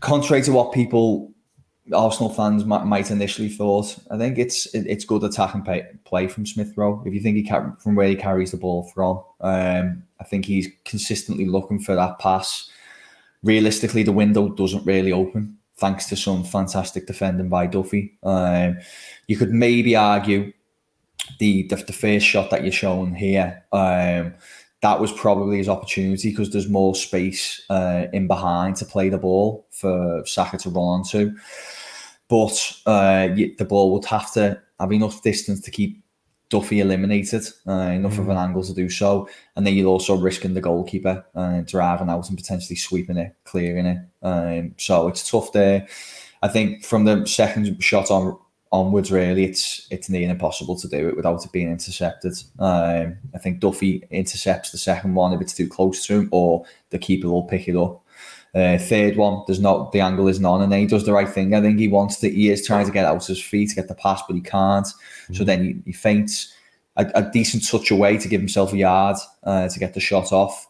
contrary 0.00 0.42
to 0.42 0.52
what 0.52 0.72
people, 0.72 1.32
Arsenal 1.92 2.32
fans 2.32 2.64
might, 2.64 2.84
might 2.84 3.10
initially 3.10 3.48
thought, 3.48 3.96
I 4.10 4.18
think 4.18 4.38
it's 4.38 4.66
it, 4.74 4.86
it's 4.86 5.04
good 5.04 5.24
attacking 5.24 5.62
play, 5.62 5.86
play 6.04 6.28
from 6.28 6.46
Smith 6.46 6.72
Rowe. 6.76 7.02
If 7.06 7.14
you 7.14 7.20
think 7.20 7.36
he 7.36 7.42
can, 7.42 7.76
from 7.80 7.94
where 7.94 8.08
he 8.08 8.16
carries 8.16 8.50
the 8.50 8.56
ball 8.56 8.84
from, 8.94 9.22
um, 9.40 10.02
I 10.20 10.24
think 10.24 10.44
he's 10.44 10.68
consistently 10.84 11.46
looking 11.46 11.80
for 11.80 11.94
that 11.94 12.18
pass. 12.18 12.68
Realistically, 13.42 14.02
the 14.02 14.12
window 14.12 14.48
doesn't 14.48 14.84
really 14.84 15.12
open 15.12 15.56
thanks 15.76 16.06
to 16.06 16.16
some 16.16 16.44
fantastic 16.44 17.06
defending 17.06 17.48
by 17.48 17.66
Duffy. 17.66 18.18
Um, 18.22 18.78
you 19.26 19.36
could 19.38 19.50
maybe 19.50 19.96
argue 19.96 20.52
the, 21.38 21.62
the, 21.68 21.76
the 21.76 21.92
first 21.92 22.26
shot 22.26 22.50
that 22.50 22.62
you're 22.62 22.72
showing 22.72 23.14
here. 23.14 23.64
Um, 23.72 24.34
that 24.82 25.00
was 25.00 25.12
probably 25.12 25.58
his 25.58 25.68
opportunity 25.68 26.30
because 26.30 26.50
there's 26.50 26.68
more 26.68 26.94
space 26.94 27.62
uh, 27.68 28.06
in 28.12 28.26
behind 28.26 28.76
to 28.76 28.84
play 28.84 29.08
the 29.08 29.18
ball 29.18 29.66
for 29.70 30.24
Saka 30.24 30.58
to 30.58 30.70
run 30.70 30.84
onto. 30.84 31.32
But 32.28 32.72
uh, 32.86 33.28
the 33.28 33.66
ball 33.68 33.92
would 33.92 34.04
have 34.06 34.32
to 34.34 34.60
have 34.78 34.92
enough 34.92 35.22
distance 35.22 35.60
to 35.62 35.70
keep 35.70 36.02
Duffy 36.48 36.80
eliminated, 36.80 37.44
uh, 37.68 37.72
enough 37.72 38.18
of 38.18 38.28
an 38.28 38.36
angle 38.36 38.64
to 38.64 38.74
do 38.74 38.88
so, 38.88 39.28
and 39.54 39.64
then 39.64 39.74
you're 39.74 39.86
also 39.86 40.16
risking 40.16 40.54
the 40.54 40.60
goalkeeper 40.60 41.24
uh, 41.36 41.60
driving 41.60 42.10
out 42.10 42.28
and 42.28 42.36
potentially 42.36 42.74
sweeping 42.74 43.18
it, 43.18 43.36
clearing 43.44 43.86
it. 43.86 43.98
Um, 44.22 44.74
so 44.76 45.06
it's 45.06 45.30
tough 45.30 45.52
there. 45.52 45.86
I 46.42 46.48
think 46.48 46.84
from 46.84 47.04
the 47.04 47.24
second 47.26 47.82
shot 47.82 48.10
on 48.10 48.36
onwards, 48.72 49.10
really, 49.10 49.44
it's 49.44 49.86
it's 49.90 50.08
near 50.08 50.28
impossible 50.28 50.76
to 50.76 50.88
do 50.88 51.08
it 51.08 51.16
without 51.16 51.44
it 51.44 51.52
being 51.52 51.70
intercepted. 51.70 52.34
Um, 52.58 53.18
I 53.34 53.38
think 53.38 53.60
Duffy 53.60 54.06
intercepts 54.10 54.70
the 54.70 54.78
second 54.78 55.14
one 55.14 55.32
if 55.32 55.40
it's 55.40 55.54
too 55.54 55.68
close 55.68 56.06
to 56.06 56.20
him, 56.20 56.28
or 56.32 56.64
the 56.90 56.98
keeper 56.98 57.28
will 57.28 57.44
pick 57.44 57.68
it 57.68 57.76
up. 57.76 58.04
Uh, 58.52 58.78
third 58.78 59.16
one, 59.16 59.44
there's 59.46 59.60
not 59.60 59.92
the 59.92 60.00
angle 60.00 60.26
is 60.26 60.40
none, 60.40 60.62
and 60.62 60.72
then 60.72 60.80
he 60.80 60.86
does 60.86 61.04
the 61.04 61.12
right 61.12 61.28
thing. 61.28 61.54
I 61.54 61.60
think 61.60 61.78
he 61.78 61.88
wants 61.88 62.18
to. 62.18 62.30
He 62.30 62.50
is 62.50 62.66
trying 62.66 62.86
to 62.86 62.92
get 62.92 63.04
out 63.04 63.16
of 63.16 63.26
his 63.26 63.42
feet 63.42 63.70
to 63.70 63.76
get 63.76 63.88
the 63.88 63.94
pass, 63.94 64.22
but 64.26 64.34
he 64.34 64.40
can't. 64.42 64.86
Mm-hmm. 64.86 65.34
So 65.34 65.44
then 65.44 65.64
he, 65.64 65.82
he 65.86 65.92
feints 65.92 66.52
a, 66.96 67.10
a, 67.14 67.30
decent 67.30 67.66
touch 67.66 67.90
away 67.92 68.18
to 68.18 68.28
give 68.28 68.40
himself 68.40 68.72
a 68.72 68.76
yard 68.76 69.16
uh, 69.44 69.68
to 69.68 69.78
get 69.78 69.94
the 69.94 70.00
shot 70.00 70.32
off. 70.32 70.66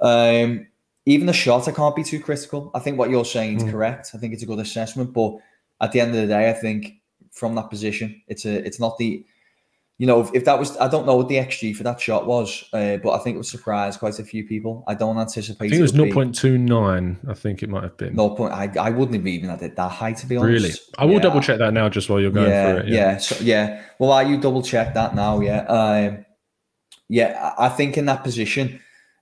Um, 0.00 0.66
even 1.06 1.26
the 1.26 1.32
shot, 1.32 1.66
I 1.66 1.72
can't 1.72 1.96
be 1.96 2.04
too 2.04 2.20
critical. 2.20 2.70
I 2.74 2.80
think 2.80 2.98
what 2.98 3.08
you're 3.08 3.24
saying 3.24 3.56
is 3.56 3.64
mm. 3.64 3.70
correct. 3.70 4.10
I 4.14 4.18
think 4.18 4.34
it's 4.34 4.42
a 4.42 4.46
good 4.46 4.58
assessment, 4.58 5.14
but 5.14 5.38
at 5.80 5.92
the 5.92 6.00
end 6.00 6.14
of 6.14 6.20
the 6.20 6.26
day, 6.26 6.50
I 6.50 6.52
think 6.52 7.00
from 7.32 7.54
that 7.56 7.70
position, 7.70 8.20
it's 8.28 8.44
a 8.44 8.64
it's 8.66 8.80
not 8.80 8.98
the 8.98 9.24
you 9.98 10.06
know, 10.06 10.20
if, 10.20 10.32
if, 10.32 10.44
that 10.44 10.56
was, 10.56 10.76
I 10.76 10.86
don't 10.86 11.06
know 11.06 11.16
what 11.16 11.26
the 11.28 11.34
XG 11.34 11.74
for 11.74 11.82
that 11.82 12.00
shot 12.00 12.24
was, 12.24 12.64
uh, 12.72 12.98
but 12.98 13.10
I 13.10 13.18
think 13.18 13.34
it 13.34 13.38
would 13.38 13.46
surprise 13.46 13.96
quite 13.96 14.16
a 14.20 14.24
few 14.24 14.46
people. 14.46 14.84
I 14.86 14.94
don't 14.94 15.18
anticipate. 15.18 15.66
I 15.66 15.70
think 15.70 15.80
it 15.80 15.82
was 15.82 15.92
0.29. 15.92 17.28
I 17.28 17.34
think 17.34 17.64
it 17.64 17.68
might 17.68 17.82
have 17.82 17.96
been. 17.96 18.14
No 18.14 18.30
point. 18.30 18.52
I, 18.52 18.70
I 18.78 18.90
wouldn't 18.90 19.16
have 19.16 19.26
even 19.26 19.50
had 19.50 19.60
it 19.62 19.74
that 19.74 19.90
high, 19.90 20.12
to 20.12 20.26
be 20.26 20.36
honest. 20.36 20.64
Really? 20.64 20.74
I 20.98 21.04
will 21.04 21.14
yeah. 21.14 21.18
double 21.18 21.40
check 21.40 21.58
that 21.58 21.74
now 21.74 21.88
just 21.88 22.08
while 22.08 22.20
you're 22.20 22.30
going 22.30 22.48
yeah, 22.48 22.70
through 22.70 22.82
it. 22.82 22.88
Yeah. 22.88 22.96
Yeah. 22.96 23.16
So, 23.18 23.36
yeah. 23.44 23.82
Well, 23.98 24.12
are 24.12 24.22
you 24.22 24.40
double 24.40 24.62
check 24.62 24.94
that 24.94 25.16
now? 25.16 25.40
Yeah. 25.40 25.62
Um, 25.62 26.24
yeah. 27.08 27.54
I 27.58 27.68
think 27.68 27.98
in 27.98 28.06
that 28.06 28.22
position, 28.22 28.80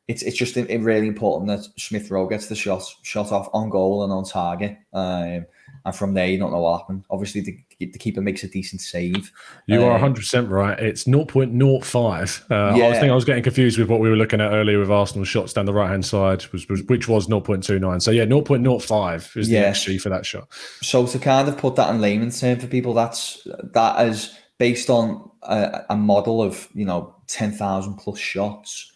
it's 0.09 0.23
it's 0.23 0.37
just 0.37 0.57
really 0.57 1.09
important 1.09 1.49
that 1.49 1.67
Smith 1.81 2.11
Rowe 2.11 2.29
gets 2.29 2.49
the 2.49 2.55
shot 2.55 2.83
shot 3.03 3.33
off 3.33 3.49
on 3.55 3.71
goal 3.71 4.05
and 4.05 4.13
on 4.13 4.25
target. 4.25 4.77
Um, 4.93 5.47
and 5.85 5.95
from 5.95 6.15
there, 6.15 6.27
you 6.27 6.39
don't 6.39 6.53
know 6.53 6.61
what 6.61 6.81
happened. 6.81 7.05
Obviously, 7.11 7.41
the, 7.41 7.59
the 7.79 7.99
keeper 7.99 8.21
makes 8.21 8.43
a 8.43 8.49
decent 8.49 8.81
save. 8.81 9.33
You 9.67 9.83
are 9.83 9.99
100% 9.99 10.39
um, 10.39 10.49
right. 10.49 10.79
It's 10.79 11.05
0.05. 11.05 12.51
Uh, 12.51 12.77
yeah. 12.77 12.85
I 12.85 12.89
was 12.89 12.95
thinking 12.95 13.11
I 13.11 13.15
was 13.15 13.25
getting 13.25 13.43
confused 13.43 13.79
with 13.79 13.89
what 13.89 14.01
we 14.01 14.09
were 14.09 14.17
looking 14.17 14.41
at 14.41 14.53
earlier 14.53 14.79
with 14.79 14.91
Arsenal 14.91 15.25
shots 15.25 15.53
down 15.53 15.67
the 15.67 15.73
right 15.73 15.91
hand 15.91 16.05
side, 16.05 16.45
was, 16.53 16.69
was, 16.69 16.83
which 16.85 17.09
was 17.09 17.27
0.29. 17.27 18.03
So, 18.03 18.11
yeah, 18.11 18.25
0.05 18.25 19.37
is 19.37 19.49
the 19.49 19.55
yeah. 19.55 19.71
XG 19.71 20.01
for 20.01 20.09
that 20.09 20.25
shot. 20.25 20.49
So, 20.83 21.07
to 21.07 21.19
kind 21.19 21.49
of 21.49 21.59
put 21.59 21.77
that 21.77 21.91
in 21.95 22.01
layman's 22.01 22.41
terms 22.41 22.63
for 22.63 22.69
people, 22.69 22.95
that's 22.95 23.47
that 23.73 24.09
is 24.09 24.37
based 24.59 24.91
on 24.91 25.31
a, 25.43 25.83
a 25.91 25.97
model 25.97 26.43
of, 26.43 26.69
you 26.75 26.85
know, 26.85 27.15
10,000 27.29 27.95
plus 27.97 28.19
shots. 28.19 28.93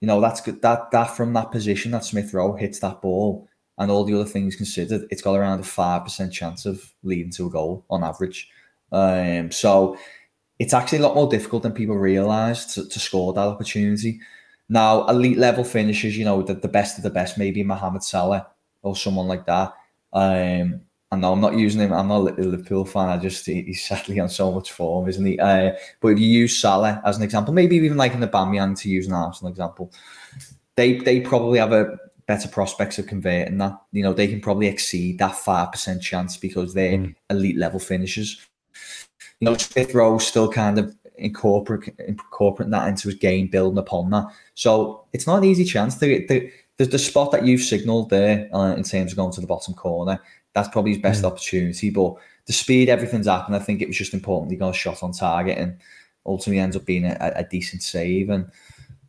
You 0.00 0.08
know, 0.08 0.20
that's 0.20 0.40
good. 0.40 0.60
That, 0.62 0.90
that 0.90 1.16
from 1.16 1.32
that 1.34 1.50
position 1.50 1.92
that 1.92 2.04
Smith 2.04 2.34
Rowe 2.34 2.54
hits 2.54 2.80
that 2.80 3.00
ball 3.00 3.48
and 3.78 3.90
all 3.90 4.04
the 4.04 4.14
other 4.14 4.28
things 4.28 4.56
considered, 4.56 5.06
it's 5.10 5.22
got 5.22 5.36
around 5.36 5.60
a 5.60 5.64
five 5.64 6.04
percent 6.04 6.32
chance 6.32 6.66
of 6.66 6.92
leading 7.02 7.32
to 7.32 7.46
a 7.46 7.50
goal 7.50 7.84
on 7.90 8.04
average. 8.04 8.50
Um, 8.92 9.50
so 9.50 9.96
it's 10.58 10.74
actually 10.74 10.98
a 10.98 11.02
lot 11.02 11.16
more 11.16 11.28
difficult 11.28 11.64
than 11.64 11.72
people 11.72 11.96
realise 11.96 12.66
to, 12.74 12.88
to, 12.88 13.00
score 13.00 13.32
that 13.32 13.40
opportunity. 13.40 14.20
Now, 14.68 15.06
elite 15.08 15.36
level 15.38 15.64
finishes, 15.64 16.16
you 16.16 16.24
know, 16.24 16.42
the, 16.42 16.54
the 16.54 16.68
best 16.68 16.96
of 16.96 17.02
the 17.02 17.10
best, 17.10 17.36
maybe 17.36 17.64
Mohamed 17.64 18.04
Salah 18.04 18.46
or 18.82 18.94
someone 18.94 19.26
like 19.26 19.46
that. 19.46 19.74
Um, 20.12 20.82
I 21.10 21.16
know 21.16 21.32
I'm 21.32 21.40
not 21.40 21.56
using 21.56 21.80
him. 21.80 21.92
I'm 21.92 22.08
not 22.08 22.38
a 22.38 22.42
Liverpool 22.42 22.84
fan. 22.84 23.08
I 23.08 23.16
just 23.16 23.46
he's 23.46 23.84
sadly 23.84 24.18
on 24.20 24.28
so 24.28 24.52
much 24.52 24.72
form, 24.72 25.08
isn't 25.08 25.24
he? 25.24 25.38
Uh, 25.38 25.72
but 26.00 26.08
if 26.08 26.18
you 26.18 26.26
use 26.26 26.58
Salah 26.60 27.00
as 27.04 27.16
an 27.16 27.22
example, 27.22 27.54
maybe 27.54 27.76
even 27.76 27.96
like 27.96 28.12
Aubameyang 28.12 28.78
to 28.80 28.88
use 28.88 29.06
an 29.06 29.12
Arsenal 29.12 29.50
example, 29.50 29.92
they 30.76 30.98
they 30.98 31.20
probably 31.20 31.58
have 31.58 31.72
a 31.72 31.98
better 32.26 32.48
prospects 32.48 32.98
of 32.98 33.06
converting 33.06 33.58
that. 33.58 33.78
You 33.92 34.02
know, 34.02 34.12
they 34.12 34.28
can 34.28 34.40
probably 34.40 34.66
exceed 34.66 35.18
that 35.18 35.36
five 35.36 35.72
percent 35.72 36.02
chance 36.02 36.36
because 36.36 36.74
they're 36.74 36.98
mm. 36.98 37.14
elite 37.30 37.56
level 37.56 37.80
finishers. 37.80 38.40
You 39.40 39.46
know, 39.46 39.56
Smith 39.56 39.94
Rowe 39.94 40.18
still 40.18 40.50
kind 40.50 40.78
of 40.78 40.94
incorporate 41.16 41.94
incorporating 42.06 42.72
that 42.72 42.88
into 42.88 43.08
his 43.08 43.16
game, 43.16 43.48
building 43.48 43.78
upon 43.78 44.10
that. 44.10 44.26
So 44.54 45.04
it's 45.12 45.26
not 45.26 45.38
an 45.38 45.44
easy 45.44 45.64
chance. 45.64 45.96
The 45.96 46.26
the, 46.26 46.50
the, 46.78 46.86
the 46.86 46.98
spot 46.98 47.30
that 47.32 47.44
you've 47.44 47.60
signalled 47.60 48.10
there 48.10 48.48
uh, 48.54 48.74
in 48.74 48.82
terms 48.82 49.12
of 49.12 49.16
going 49.16 49.32
to 49.32 49.40
the 49.40 49.46
bottom 49.46 49.74
corner, 49.74 50.20
that's 50.54 50.68
probably 50.68 50.92
his 50.92 51.02
best 51.02 51.22
mm. 51.22 51.26
opportunity. 51.26 51.90
But 51.90 52.14
the 52.46 52.52
speed, 52.52 52.88
everything's 52.88 53.26
happened. 53.26 53.56
I 53.56 53.60
think 53.60 53.80
it 53.80 53.88
was 53.88 53.96
just 53.96 54.14
important 54.14 54.52
he 54.52 54.58
got 54.58 54.70
a 54.70 54.78
shot 54.78 55.02
on 55.02 55.12
target 55.12 55.58
and 55.58 55.78
ultimately 56.26 56.60
ends 56.60 56.76
up 56.76 56.84
being 56.84 57.04
a, 57.04 57.32
a 57.36 57.44
decent 57.44 57.82
save. 57.82 58.30
And 58.30 58.50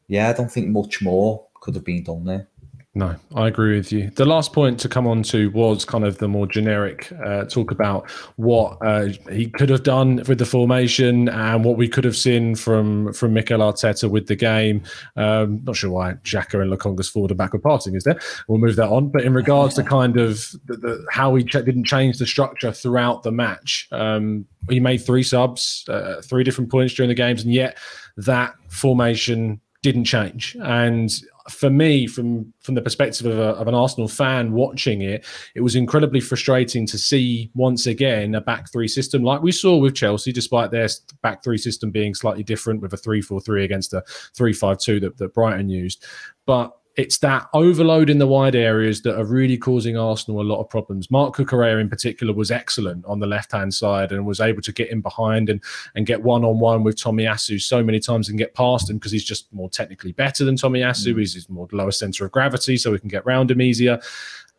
yeah, 0.08 0.30
I 0.30 0.34
don't 0.34 0.51
think 0.51 0.67
much 0.67 1.01
more 1.01 1.45
could 1.62 1.75
have 1.75 1.86
been 1.86 2.04
done 2.04 2.25
there. 2.25 2.47
No, 2.97 3.13
I 3.36 3.47
agree 3.47 3.75
with 3.75 3.91
you. 3.91 4.10
The 4.12 4.23
last 4.23 4.53
point 4.53 4.79
to 4.79 4.88
come 4.88 5.05
on 5.05 5.21
to 5.23 5.49
was 5.49 5.84
kind 5.84 6.05
of 6.05 6.19
the 6.19 6.29
more 6.29 6.47
generic 6.47 7.12
uh, 7.25 7.43
talk 7.43 7.71
about 7.71 8.10
what 8.38 8.77
uh, 8.79 9.08
he 9.29 9.47
could 9.47 9.69
have 9.69 9.84
done 9.84 10.23
with 10.29 10.38
the 10.38 10.45
formation 10.45 11.27
and 11.27 11.65
what 11.65 11.75
we 11.75 11.89
could 11.89 12.05
have 12.05 12.15
seen 12.15 12.55
from 12.55 13.12
from 13.12 13.34
Mikel 13.34 13.60
Arteta 13.60 14.10
with 14.10 14.27
the 14.27 14.36
game. 14.38 14.81
Um, 15.17 15.60
not 15.65 15.75
sure 15.75 15.91
why 15.91 16.13
Xhaka 16.23 16.62
and 16.62 16.71
Lokonga's 16.71 17.10
forward 17.10 17.31
and 17.31 17.38
backward 17.38 17.63
passing 17.63 17.95
is 17.95 18.05
there. 18.05 18.17
We'll 18.47 18.60
move 18.60 18.77
that 18.77 18.88
on. 18.88 19.10
But 19.10 19.25
in 19.25 19.34
regards 19.34 19.75
to 19.75 19.84
kind 19.84 20.15
of 20.15 20.55
the, 20.65 20.77
the, 20.77 21.05
how 21.12 21.36
he 21.36 21.43
ch- 21.43 21.51
didn't 21.51 21.84
change 21.84 22.17
the 22.17 22.25
structure 22.25 22.71
throughout 22.71 23.23
the 23.23 23.31
match, 23.31 23.89
um, 23.91 24.45
he 24.69 24.79
made 24.79 24.99
three 24.99 25.23
subs, 25.23 25.84
uh, 25.89 26.21
three 26.21 26.45
different 26.45 26.71
points 26.71 26.93
during 26.93 27.10
the 27.10 27.13
games, 27.13 27.43
and 27.43 27.53
yet 27.53 27.77
that 28.15 28.55
formation 28.69 29.60
didn't 29.81 30.05
change. 30.05 30.55
And 30.63 31.12
for 31.49 31.69
me, 31.69 32.08
from 32.08 32.51
from 32.60 32.75
the 32.75 32.81
perspective 32.81 33.27
of, 33.27 33.38
a, 33.38 33.49
of, 33.60 33.67
an 33.67 33.75
Arsenal 33.75 34.08
fan 34.08 34.51
watching 34.51 35.01
it, 35.01 35.25
it 35.53 35.62
was 35.62 35.75
incredibly 35.75 36.19
frustrating 36.19 36.88
to 36.88 36.97
see 36.97 37.51
once 37.53 37.86
again 37.86 38.34
a 38.36 38.41
back 38.41 38.71
three 38.71 38.88
system 38.88 39.23
like 39.23 39.41
we 39.41 39.51
saw 39.51 39.77
with 39.77 39.93
Chelsea, 39.93 40.31
despite 40.31 40.71
their 40.71 40.88
back 41.21 41.43
three 41.43 41.58
system 41.58 41.91
being 41.91 42.15
slightly 42.15 42.43
different 42.43 42.81
with 42.81 42.93
a 42.93 42.97
three 42.97 43.21
four 43.21 43.39
three 43.39 43.63
against 43.63 43.93
a 43.93 44.03
three 44.36 44.53
five 44.53 44.79
two 44.79 44.99
that, 44.99 45.17
that 45.17 45.34
Brighton 45.34 45.69
used. 45.69 46.03
But 46.45 46.75
it's 46.95 47.17
that 47.17 47.47
overload 47.53 48.10
in 48.10 48.19
the 48.19 48.27
wide 48.27 48.55
areas 48.55 49.01
that 49.01 49.19
are 49.19 49.25
really 49.25 49.58
causing 49.58 49.97
Arsenal 49.97 50.41
a 50.41 50.43
lot 50.43 50.62
of 50.62 50.69
problems. 50.69 51.12
Marc 51.12 51.36
Cucurella 51.36 51.81
in 51.81 51.89
particular 51.89 52.34
was 52.34 52.51
excellent 52.51 53.03
on 53.05 53.19
the 53.19 53.27
left 53.27 53.51
hand 53.51 53.73
side 53.73 54.13
and 54.13 54.25
was 54.25 54.39
able 54.39 54.62
to 54.62 54.71
get 54.71 54.89
in 54.89 55.01
behind 55.01 55.49
and 55.49 55.62
and 55.95 56.05
get 56.05 56.23
one 56.23 56.45
on 56.45 56.60
one 56.60 56.84
with 56.84 56.95
Tomiyasu 56.95 57.62
so 57.62 57.84
many 57.84 57.99
times 57.99 58.29
and 58.29 58.38
get 58.38 58.53
past 58.53 58.89
him 58.89 58.97
because 58.97 59.12
he's 59.12 59.25
just 59.25 59.51
more 59.53 59.69
technically 59.69 60.13
better 60.13 60.45
than 60.45 60.55
Tomiyasu. 60.55 61.13
Mm. 61.13 61.19
He's, 61.19 61.34
he's 61.34 61.49
more 61.49 61.67
lower 61.71 61.91
center 61.91 62.25
of 62.25 62.31
gravity, 62.31 62.77
so 62.77 62.91
we 62.91 62.99
can 62.99 63.10
get 63.10 63.25
round 63.25 63.51
him 63.51 63.62
easier. 63.62 63.99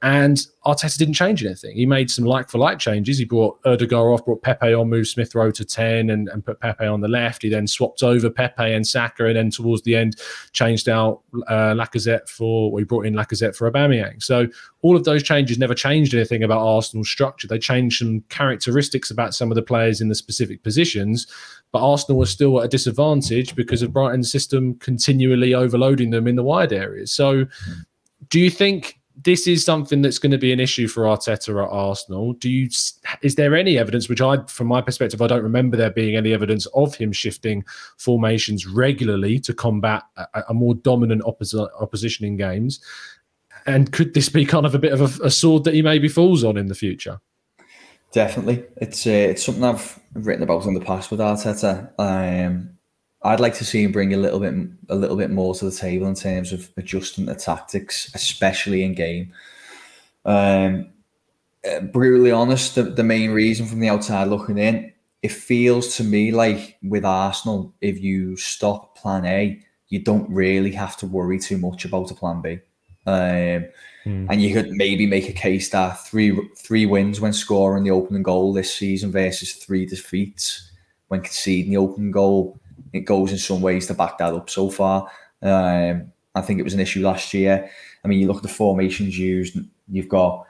And 0.03 0.37
Arteta 0.67 0.99
didn't 0.99 1.15
change 1.15 1.43
anything. 1.43 1.75
He 1.75 1.87
made 1.87 2.11
some 2.11 2.27
like 2.27 2.51
for 2.51 2.59
like 2.59 2.79
changes. 2.79 3.17
He 3.17 3.25
brought 3.25 3.61
Ødegaard 3.63 4.13
off, 4.13 4.27
brought 4.27 4.43
Pepe 4.43 4.75
on, 4.75 4.91
moved 4.91 5.09
Smith 5.09 5.35
Rowe 5.35 5.51
to 5.51 5.65
10 5.65 6.11
and, 6.11 6.29
and 6.29 6.45
put 6.45 6.61
Pepe 6.61 6.85
on 6.85 7.01
the 7.01 7.09
left. 7.09 7.43
He 7.43 7.49
then 7.49 7.67
swapped 7.67 8.03
over 8.03 8.29
Pepe 8.29 8.75
and 8.75 8.87
Saka, 8.87 9.25
and 9.25 9.37
then 9.37 9.51
towards 9.51 9.83
the 9.83 9.97
end, 9.97 10.17
changed 10.53 10.91
out 10.91 11.23
uh, 11.49 11.73
Lacazette 11.73 12.29
for, 12.29 12.71
well, 12.71 12.79
he 12.79 12.85
brought 12.85 13.07
in 13.07 13.15
Lacazette 13.15 13.57
for 13.57 13.71
Aubameyang. 13.71 14.23
So 14.23 14.47
all 14.83 14.97
of 14.97 15.05
those 15.05 15.23
changes 15.23 15.59
never 15.59 15.75
changed 15.75 16.13
anything 16.13 16.43
about 16.43 16.61
Arsenal's 16.61 17.09
structure. 17.09 17.49
They 17.49 17.59
changed 17.59 17.99
some 17.99 18.21
characteristics 18.29 19.11
about 19.11 19.35
some 19.35 19.51
of 19.51 19.55
the 19.55 19.63
players 19.63 20.03
in 20.03 20.09
the 20.09 20.15
specific 20.15 20.63
positions, 20.63 21.27
but 21.73 21.81
Arsenal 21.81 22.19
was 22.19 22.31
still 22.31 22.59
at 22.61 22.67
a 22.67 22.69
disadvantage 22.69 23.57
because 23.57 23.81
of 23.81 23.95
Brighton's 23.95 24.31
system 24.31 24.75
continually 24.75 25.55
overloading 25.55 26.11
them 26.11 26.29
in 26.29 26.37
the 26.37 26.43
wide 26.43 26.73
areas. 26.75 27.13
So 27.13 27.47
do 28.29 28.41
you 28.41 28.51
think 28.51 28.96
this 29.23 29.47
is 29.47 29.65
something 29.65 30.03
that's 30.03 30.19
going 30.19 30.33
to 30.33 30.39
be 30.39 30.53
an 30.53 30.61
issue 30.61 30.89
for 30.89 31.05
Arteta 31.05 31.63
at 31.63 31.71
Arsenal. 31.71 32.35
Do 32.35 32.51
you 32.51 32.69
is 33.23 33.35
there 33.37 33.55
any 33.55 33.79
evidence, 33.79 34.09
which 34.09 34.21
I, 34.21 34.43
from 34.47 34.67
my 34.67 34.83
perspective, 34.83 35.23
I 35.23 35.27
don't 35.27 35.43
remember 35.43 35.77
there 35.77 35.91
being 35.91 36.17
any 36.17 36.33
evidence 36.33 36.67
of 36.67 36.95
him 36.95 37.13
shifting 37.13 37.65
formations 37.97 38.67
regularly 38.67 39.39
to 39.41 39.55
combat 39.55 40.03
a, 40.17 40.43
a 40.51 40.55
more 40.55 40.75
dominant 40.75 41.23
opposi- 41.23 41.69
opposition 41.81 42.27
in 42.27 42.37
games? 42.37 42.81
And 43.67 43.91
could 43.91 44.15
this 44.15 44.29
be 44.29 44.45
kind 44.45 44.67
of 44.67 44.75
a 44.75 44.79
bit 44.79 44.93
of 44.93 45.01
a, 45.01 45.27
a, 45.27 45.31
sword 45.31 45.65
that 45.65 45.75
he 45.75 45.83
maybe 45.83 46.09
falls 46.09 46.45
on 46.45 46.57
in 46.57 46.67
the 46.67 46.75
future? 46.75 47.21
Definitely, 48.13 48.65
it's 48.77 49.07
uh, 49.07 49.11
it's 49.11 49.45
something 49.45 49.65
I've 49.65 49.99
written 50.13 50.43
about 50.43 50.67
in 50.67 50.75
the 50.75 50.81
past 50.81 51.11
with 51.11 51.21
Arteta. 51.21 51.91
Um, 51.99 52.76
I'd 53.23 53.41
like 53.41 53.55
to 53.55 53.65
see 53.65 53.83
him 53.83 53.93
bring 53.93 54.15
a 54.15 54.19
little 54.19 54.41
bit 54.41 54.55
a 54.89 54.95
little 54.95 55.17
bit 55.17 55.31
more 55.31 55.55
to 55.55 55.65
the 55.65 55.77
table 55.77 56.07
in 56.07 56.15
terms 56.15 56.53
of 56.53 56.71
adjusting 56.77 57.27
the 57.27 57.35
tactics, 57.35 58.11
especially 58.15 58.83
in 58.83 58.95
game. 58.95 59.33
Um, 60.25 60.91
uh, 61.69 61.81
brutally 61.81 62.31
honest, 62.31 62.75
the, 62.75 62.85
the 62.85 63.03
main 63.03 63.31
reason 63.31 63.67
from 63.67 63.81
the 63.81 63.89
outside 63.89 64.29
looking 64.29 64.59
in, 64.59 64.93
it 65.23 65.33
feels 65.33 65.97
to 65.97 66.05
me 66.05 66.31
like 66.31 66.77
with 66.83 67.05
Arsenal, 67.05 67.75
if 67.81 68.01
you 68.01 68.37
stop 68.37 68.97
Plan 68.97 69.25
A, 69.25 69.61
you 69.89 70.01
don't 70.01 70.29
really 70.31 70.73
have 70.73 70.97
to 70.99 71.07
worry 71.07 71.39
too 71.39 71.59
much 71.59 71.85
about 71.85 72.11
a 72.11 72.15
Plan 72.15 72.43
B. 72.43 72.59
Um, 73.07 73.67
mm. 74.05 74.27
And 74.29 74.43
you 74.43 74.53
could 74.53 74.71
maybe 74.71 75.07
make 75.07 75.29
a 75.29 75.33
case 75.33 75.71
that 75.71 76.05
three 76.05 76.37
three 76.59 76.87
wins 76.87 77.21
when 77.21 77.33
scoring 77.33 77.85
the 77.85 77.93
opening 77.93 78.25
goal 78.25 78.53
this 78.53 78.75
season 78.75 79.13
versus 79.13 79.55
three 79.55 79.87
defeats 79.87 80.71
when 81.09 81.21
conceding 81.21 81.71
the 81.71 81.77
opening 81.77 82.11
goal 82.11 82.61
it 82.97 83.05
goes 83.05 83.33
in 83.33 83.39
some 83.39 83.61
ways 83.61 83.87
to 83.87 83.95
back 83.95 84.19
that 84.19 84.35
up 84.35 84.51
so 84.51 84.71
far. 84.71 85.09
Um, 85.43 86.13
I 86.35 86.43
think 86.43 86.61
it 86.61 86.65
was 86.65 86.75
an 86.75 86.81
issue 86.81 87.03
last 87.03 87.33
year. 87.35 87.71
I 88.05 88.09
mean, 88.09 88.21
you 88.21 88.27
look 88.27 88.39
at 88.39 88.43
the 88.43 88.49
formations 88.49 89.19
used, 89.19 89.59
you've 89.89 90.09
got 90.09 90.47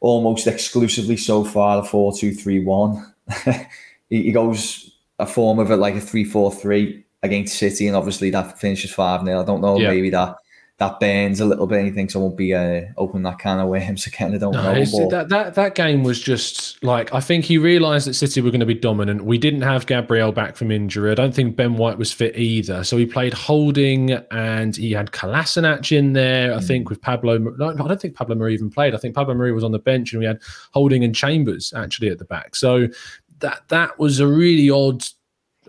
almost 0.00 0.46
exclusively 0.46 1.16
so 1.16 1.44
far 1.44 1.80
the 1.80 1.88
4 1.88 2.12
2 2.16 2.34
3 2.34 2.64
1. 2.64 3.14
he 4.10 4.32
goes 4.32 4.96
a 5.18 5.26
form 5.26 5.58
of 5.58 5.70
it 5.70 5.76
like 5.76 5.94
a 5.94 6.00
3 6.00 6.24
4 6.24 6.52
3 6.52 7.04
against 7.22 7.58
City, 7.58 7.86
and 7.86 7.96
obviously 7.96 8.30
that 8.30 8.58
finishes 8.58 8.92
5 8.92 9.24
0. 9.24 9.40
I 9.40 9.44
don't 9.44 9.60
know, 9.60 9.78
yeah. 9.78 9.88
maybe 9.90 10.10
that 10.10 10.36
that 10.78 10.98
burns 10.98 11.38
a 11.38 11.44
little 11.44 11.66
bit. 11.66 11.84
He 11.84 11.90
thinks 11.90 12.16
I 12.16 12.18
won't 12.18 12.36
be 12.36 12.54
uh, 12.54 12.82
open 12.96 13.22
that 13.22 13.38
kind 13.38 13.60
of 13.60 13.68
worms 13.68 14.06
again. 14.08 14.34
I 14.34 14.38
don't 14.38 14.52
no, 14.52 14.72
know. 14.72 15.08
That, 15.10 15.28
that 15.28 15.54
that 15.54 15.74
game 15.74 16.02
was 16.02 16.20
just 16.20 16.82
like 16.82 17.14
I 17.14 17.20
think 17.20 17.44
he 17.44 17.58
realised 17.58 18.06
that 18.06 18.14
City 18.14 18.40
were 18.40 18.50
going 18.50 18.60
to 18.60 18.66
be 18.66 18.74
dominant. 18.74 19.24
We 19.24 19.38
didn't 19.38 19.62
have 19.62 19.86
Gabriel 19.86 20.32
back 20.32 20.56
from 20.56 20.70
injury. 20.70 21.10
I 21.10 21.14
don't 21.14 21.34
think 21.34 21.56
Ben 21.56 21.76
White 21.76 21.98
was 21.98 22.12
fit 22.12 22.36
either. 22.36 22.84
So 22.84 22.96
he 22.96 23.06
played 23.06 23.34
Holding 23.34 24.12
and 24.30 24.74
he 24.74 24.92
had 24.92 25.12
Kolasinac 25.12 25.96
in 25.96 26.14
there. 26.14 26.54
I 26.54 26.58
mm. 26.58 26.66
think 26.66 26.88
with 26.88 27.00
Pablo. 27.00 27.38
No, 27.38 27.70
I 27.70 27.74
don't 27.74 28.00
think 28.00 28.14
Pablo 28.14 28.34
Mari 28.34 28.54
even 28.54 28.70
played. 28.70 28.94
I 28.94 28.98
think 28.98 29.14
Pablo 29.14 29.34
Mari 29.34 29.52
was 29.52 29.64
on 29.64 29.72
the 29.72 29.78
bench 29.78 30.12
and 30.12 30.20
we 30.20 30.26
had 30.26 30.40
Holding 30.72 31.04
and 31.04 31.14
Chambers 31.14 31.72
actually 31.76 32.08
at 32.08 32.18
the 32.18 32.24
back. 32.24 32.56
So 32.56 32.88
that 33.38 33.62
that 33.68 33.98
was 33.98 34.20
a 34.20 34.26
really 34.26 34.70
odd 34.70 35.04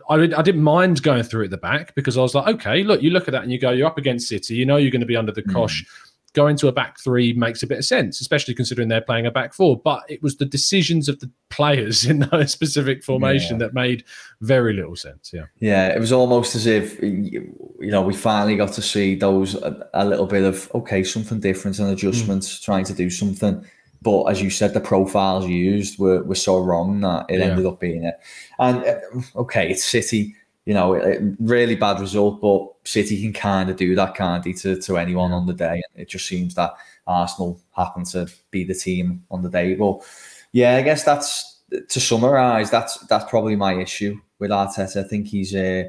I, 0.10 0.16
I 0.16 0.42
didn't 0.42 0.64
mind 0.64 1.02
going 1.04 1.24
through 1.24 1.46
at 1.46 1.50
the 1.50 1.58
back 1.58 1.96
because 1.96 2.18
I 2.18 2.22
was 2.22 2.36
like, 2.36 2.48
okay, 2.56 2.84
look, 2.84 3.02
you 3.02 3.10
look 3.10 3.28
at 3.28 3.32
that 3.32 3.44
and 3.44 3.52
you 3.52 3.60
go, 3.60 3.72
you're 3.72 3.88
up 3.88 3.98
against 3.98 4.28
City, 4.28 4.56
you 4.56 4.66
know 4.66 4.78
you're 4.78 4.92
going 4.92 5.02
to 5.02 5.08
be 5.08 5.16
under 5.16 5.32
the 5.32 5.44
mm. 5.44 5.54
cosh. 5.54 5.86
Going 6.34 6.58
to 6.58 6.68
a 6.68 6.72
back 6.72 7.00
three 7.00 7.32
makes 7.34 7.62
a 7.62 7.68
bit 7.68 7.78
of 7.78 7.86
sense, 7.86 8.20
especially 8.20 8.56
considering 8.56 8.88
they're 8.88 9.02
playing 9.02 9.28
a 9.28 9.32
back 9.32 9.54
four. 9.54 9.80
But 9.80 10.02
it 10.10 10.24
was 10.24 10.38
the 10.38 10.46
decisions 10.46 11.08
of 11.08 11.20
the 11.20 11.30
players 11.52 12.06
in 12.10 12.20
that 12.20 12.50
specific 12.50 13.04
formation 13.04 13.60
yeah. 13.60 13.68
that 13.68 13.76
made 13.76 14.04
very 14.42 14.74
little 14.74 14.96
sense. 14.96 15.32
Yeah, 15.32 15.46
yeah, 15.60 15.90
it 15.90 16.00
was 16.00 16.12
almost 16.12 16.56
as 16.56 16.66
if 16.66 17.00
you 17.04 17.54
know 17.82 18.02
we 18.02 18.16
finally 18.16 18.56
got 18.56 18.74
to 18.74 18.82
see 18.82 19.14
those 19.14 19.54
a, 19.54 19.88
a 19.94 20.06
little 20.06 20.26
bit 20.26 20.42
of 20.42 20.72
okay, 20.74 21.04
something 21.04 21.40
different 21.40 21.78
and 21.78 21.92
adjustments, 21.92 22.58
mm. 22.58 22.64
trying 22.64 22.86
to 22.86 22.94
do 22.94 23.12
something 23.12 23.64
but 24.04 24.26
as 24.26 24.42
you 24.42 24.50
said, 24.50 24.74
the 24.74 24.80
profiles 24.80 25.48
used 25.48 25.98
were, 25.98 26.24
were 26.24 26.36
so 26.36 26.60
wrong 26.60 27.00
that 27.02 27.26
it 27.30 27.40
yeah. 27.40 27.46
ended 27.46 27.66
up 27.66 27.80
being 27.80 28.04
it. 28.04 28.20
And 28.60 28.84
uh, 28.84 29.40
okay, 29.42 29.72
it's 29.72 29.84
City, 29.84 30.36
you 30.66 30.74
know, 30.74 30.94
really 31.40 31.76
bad 31.76 32.00
result, 32.00 32.42
but 32.42 32.68
City 32.88 33.22
can 33.22 33.34
kind 33.34 33.70
of 33.70 33.78
do 33.78 33.96
that, 33.96 34.16
can't 34.16 34.44
they, 34.44 34.54
to, 34.54 34.80
to 34.82 34.98
anyone 34.98 35.32
on 35.32 35.48
the 35.48 35.54
day. 35.54 35.82
It 35.96 36.10
just 36.10 36.26
seems 36.26 36.54
that 36.56 36.74
Arsenal 37.08 37.60
happen 37.76 38.04
to 38.06 38.28
be 38.52 38.64
the 38.64 38.76
team 38.76 39.24
on 39.32 39.42
the 39.42 39.50
day. 39.50 39.76
But 39.76 40.02
yeah, 40.52 40.76
I 40.76 40.82
guess 40.82 41.04
that's 41.04 41.62
to 41.90 42.00
summarise. 42.00 42.70
That's 42.70 42.98
that's 43.08 43.30
probably 43.30 43.56
my 43.56 43.74
issue 43.74 44.20
with 44.40 44.52
Arteta. 44.52 45.04
I 45.04 45.08
think 45.08 45.28
he's. 45.28 45.56
Uh, 45.56 45.86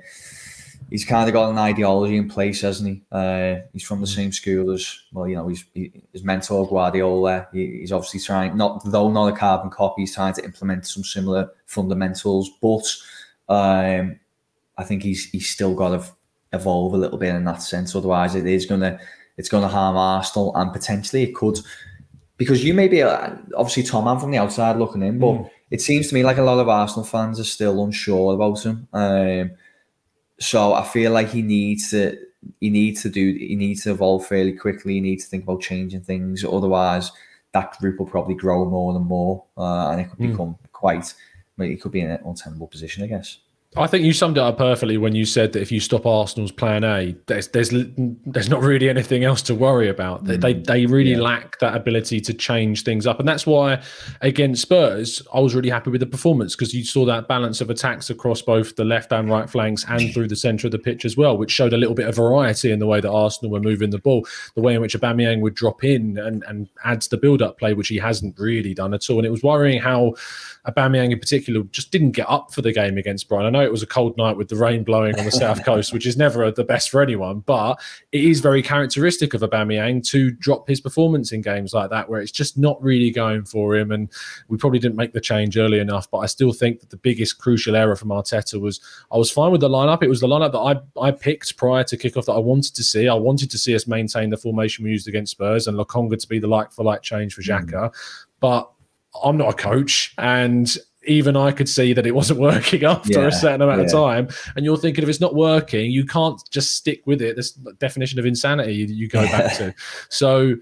he's 0.91 1.05
kind 1.05 1.29
of 1.29 1.33
got 1.33 1.51
an 1.51 1.59
ideology 1.59 2.17
in 2.17 2.29
place, 2.29 2.61
hasn't 2.61 2.89
he? 2.89 3.03
Uh, 3.11 3.57
he's 3.73 3.83
from 3.83 4.01
the 4.01 4.07
mm. 4.07 4.15
same 4.15 4.33
school 4.33 4.71
as 4.71 4.99
well. 5.13 5.29
You 5.29 5.37
know, 5.37 5.49
he's 5.49 5.65
he, 5.75 5.93
his 6.13 6.25
mentor 6.25 6.69
Guardiola. 6.69 7.49
He, 7.53 7.81
he's 7.81 7.93
obviously 7.93 8.21
trying, 8.21 8.57
not 8.57 8.83
though 8.85 9.11
not 9.11 9.33
a 9.33 9.37
carbon 9.37 9.71
copy, 9.71 10.03
he's 10.03 10.15
trying 10.15 10.35
to 10.35 10.45
implement 10.45 10.87
some 10.87 11.05
similar 11.05 11.51
fundamentals. 11.67 12.51
But 12.61 12.85
um, 13.49 14.19
I 14.79 14.85
think 14.85 15.03
he's 15.03 15.25
he's 15.31 15.51
still 15.51 15.75
got 15.75 15.91
to 15.91 16.07
evolve 16.53 16.95
a 16.95 16.99
little 16.99 17.19
bit 17.19 17.35
in 17.35 17.45
that 17.45 17.63
sense. 17.63 17.95
Otherwise, 17.95 18.35
it 18.35 18.47
is 18.47 18.67
gonna 18.67 18.99
it's 19.37 19.49
gonna 19.49 19.69
harm 19.69 19.97
Arsenal 19.97 20.55
and 20.57 20.73
potentially 20.73 21.23
it 21.23 21.35
could. 21.35 21.59
Because 22.37 22.65
you 22.65 22.75
may 22.75 22.89
be 22.89 23.03
uh, 23.03 23.31
obviously 23.57 23.85
Tom, 23.85 24.09
I'm 24.09 24.19
from 24.19 24.33
the 24.33 24.39
outside 24.39 24.77
looking 24.77 25.03
in, 25.03 25.19
but 25.19 25.35
mm. 25.35 25.51
it 25.71 25.81
seems 25.81 26.09
to 26.09 26.15
me 26.15 26.25
like 26.25 26.39
a 26.39 26.43
lot 26.43 26.59
of 26.59 26.69
Arsenal 26.69 27.05
fans 27.05 27.39
are 27.39 27.45
still 27.45 27.85
unsure 27.85 28.35
about 28.35 28.65
him. 28.65 28.89
Um, 28.93 29.53
so 30.41 30.75
I 30.75 30.85
feel 30.85 31.13
like 31.13 31.29
he 31.29 31.43
needs 31.43 31.91
to 31.91 32.19
he 32.61 32.71
needs 32.71 33.03
to 33.03 33.09
do 33.09 33.33
he 33.33 33.57
needs 33.57 33.85
to 33.85 33.93
evolve 33.93 34.27
fairly 34.27 34.53
quickly. 34.53 34.95
He 34.95 35.01
needs 35.01 35.25
to 35.25 35.31
think 35.31 35.45
about 35.45 35.63
changing 35.63 36.03
things. 36.03 36.45
Otherwise, 36.45 37.13
that 37.53 37.79
group 37.79 37.99
will 37.99 38.07
probably 38.07 38.35
grow 38.35 38.65
more 38.69 38.95
and 38.95 39.07
more, 39.07 39.45
uh, 39.57 39.91
and 39.91 40.01
it 40.01 40.11
could 40.11 40.19
mm. 40.19 40.31
become 40.31 40.57
quite. 40.73 41.15
It 41.59 41.81
could 41.81 41.93
be 41.93 42.01
in 42.01 42.11
an 42.11 42.21
untenable 42.25 42.67
position, 42.67 43.05
I 43.05 43.07
guess. 43.07 43.39
I 43.77 43.89
think 43.89 44.05
you 44.05 44.13
summed 44.13 44.37
it 44.37 44.41
up 44.41 44.57
perfectly 44.57 44.97
when 44.97 45.17
you 45.17 45.25
said 45.25 45.53
that 45.53 45.63
if 45.63 45.73
you 45.73 45.81
stop 45.81 46.07
Arsenal's 46.07 46.53
plan 46.53 46.85
A, 46.85 47.17
there's 47.27 47.49
there's 47.49 47.71
there's 47.71 48.49
not 48.49 48.61
really 48.61 48.89
anything 48.89 49.25
else 49.25 49.43
to 49.43 49.55
worry 49.55 49.89
about. 49.89 50.25
Mm. 50.25 50.41
They 50.41 50.55
they 50.55 50.87
really 50.87 51.13
yeah. 51.13 51.21
lack 51.21 51.59
that 51.59 51.77
ability 51.77 52.21
to 52.21 52.35
change 52.35 52.85
things 52.85 53.07
up, 53.07 53.19
and 53.19 53.29
that's 53.29 53.47
why 53.47 53.83
against 54.21 54.63
Spurs, 54.63 55.27
I 55.33 55.41
was 55.41 55.55
really 55.55 55.71
happy 55.71 55.91
with 55.91 56.01
the 56.01 56.07
performance 56.07 56.55
because 56.55 56.73
you 56.73 56.85
saw 56.85 57.05
that 57.07 57.27
balance 57.27 57.61
of 57.61 57.69
attacks 57.69 58.11
across 58.11 58.43
both 58.43 58.77
the 58.77 58.85
left 58.85 59.13
and 59.13 59.29
right 59.29 59.51
flanks 59.51 59.85
and 59.89 60.15
through 60.15 60.29
the 60.29 60.37
centre 60.37 60.69
of 60.69 60.73
the 60.73 60.79
pitch 60.79 61.05
as 61.05 61.17
well, 61.17 61.37
which 61.37 61.51
showed 61.51 61.73
a 61.73 61.77
little 61.77 61.95
bit 61.95 62.07
of 62.07 62.15
variety 62.15 62.71
in 62.71 62.79
the 62.79 62.87
way 62.87 63.01
that 63.01 63.11
Arsenal 63.11 63.51
were 63.51 63.61
moving 63.61 63.91
the 63.91 63.99
ball, 63.99 64.25
the 64.55 64.63
way 64.63 64.75
in 64.75 64.81
which 64.81 64.97
Aubameyang 64.97 65.41
would 65.41 65.55
drop 65.55 65.83
in 65.83 66.17
and 66.19 66.45
and 66.47 66.69
adds 66.85 67.09
the 67.09 67.17
build 67.17 67.43
up 67.43 67.59
play, 67.59 67.75
which 67.75 67.89
he 67.89 67.97
hasn't 67.99 68.39
really 68.39 68.73
done 68.73 68.95
at 68.95 69.11
all. 69.11 69.19
And 69.19 69.27
it 69.27 69.31
was 69.31 69.43
worrying 69.43 69.81
how 69.81 70.15
Aubameyang 70.69 71.11
in 71.11 71.19
particular 71.19 71.63
just 71.65 71.91
didn't 71.91 72.13
get 72.13 72.31
up 72.31 72.55
for 72.55 72.63
the 72.63 72.73
game 72.73 72.99
against 72.99 73.29
Brighton. 73.29 73.55
I 73.55 73.59
know 73.59 73.64
it 73.65 73.73
was 73.73 73.83
a 73.83 73.87
cold 73.87 74.17
night 74.17 74.37
with 74.37 74.49
the 74.49 74.57
rain 74.57 74.85
blowing 74.85 75.19
on 75.19 75.25
the 75.25 75.31
south 75.31 75.65
coast, 75.67 75.93
which 75.93 76.07
is 76.07 76.17
never 76.17 76.51
the 76.51 76.65
best 76.65 76.91
for 76.91 77.03
anyone, 77.03 77.41
but 77.41 77.81
it 78.13 78.25
is 78.25 78.41
very 78.41 78.63
characteristic 78.63 79.35
of 79.35 79.41
Aubameyang 79.41 80.07
to 80.11 80.31
drop 80.31 80.69
his 80.69 80.81
performance 80.81 81.33
in 81.33 81.41
games 81.41 81.73
like 81.73 81.91
that, 81.91 82.09
where 82.09 82.21
it's 82.21 82.33
just 82.33 82.57
not 82.59 82.83
really 82.83 83.11
going 83.11 83.45
for 83.45 83.77
him. 83.77 83.91
And 83.91 84.11
we 84.49 84.57
probably 84.57 84.79
didn't 84.79 84.97
make 84.97 85.13
the 85.13 85.21
change 85.21 85.57
early 85.57 85.79
enough, 85.79 86.11
but 86.11 86.19
I 86.19 86.27
still 86.27 86.53
think 86.53 86.81
that 86.81 86.91
the 86.91 86.97
biggest 86.97 87.39
crucial 87.39 87.77
error 87.77 87.97
from 87.97 88.09
Arteta 88.09 88.61
was 88.61 88.81
I 89.13 89.17
was 89.17 89.31
fine 89.31 89.53
with 89.53 89.61
the 89.61 89.69
lineup. 89.69 90.03
It 90.03 90.09
was 90.09 90.21
the 90.21 90.29
lineup 90.29 90.53
that 90.53 90.59
I 91.01 91.09
I 91.09 91.11
picked 91.11 91.57
prior 91.57 91.85
to 91.85 91.97
kickoff 91.97 92.27
that 92.27 92.33
I 92.33 92.39
wanted 92.39 92.75
to 92.75 92.83
see. 92.83 93.09
I 93.09 93.15
wanted 93.15 93.51
to 93.51 93.59
see 93.59 93.75
us 93.75 93.87
maintain 93.87 94.31
the 94.31 94.37
formation 94.37 94.85
we 94.85 94.91
used 94.91 95.09
against 95.09 95.33
Spurs 95.33 95.67
and 95.67 95.77
Lokonga 95.79 96.19
to 96.19 96.29
be 96.29 96.39
the 96.39 96.47
like 96.47 96.73
for 96.73 96.85
like 96.85 97.03
change 97.03 97.35
for 97.35 97.43
Xhaka. 97.43 97.73
Mm. 97.73 97.95
But 98.41 98.71
I'm 99.23 99.37
not 99.37 99.51
a 99.51 99.57
coach, 99.57 100.15
and 100.19 100.77
even 101.07 101.37
I 101.37 101.53
could 101.53 101.69
see 101.69 101.93
that 101.93 102.07
it 102.07 102.15
wasn't 102.15 102.41
working 102.53 102.85
after 102.85 103.21
yeah, 103.21 103.27
a 103.27 103.33
certain 103.33 103.63
amount 103.63 103.81
yeah. 103.81 103.87
of 103.87 103.93
time. 103.93 104.29
And 104.57 104.65
you're 104.65 104.77
thinking 104.77 105.03
if 105.03 105.09
it's 105.09 105.21
not 105.21 105.35
working, 105.35 105.91
you 105.91 106.05
can't 106.05 106.41
just 106.51 106.77
stick 106.77 107.03
with 107.07 107.23
it. 107.23 107.37
This 107.37 107.53
definition 107.53 108.19
of 108.19 108.27
insanity 108.27 108.87
that 108.87 108.95
you 108.95 109.09
go 109.09 109.23
back 109.23 109.57
to. 109.59 109.75
So 110.09 110.57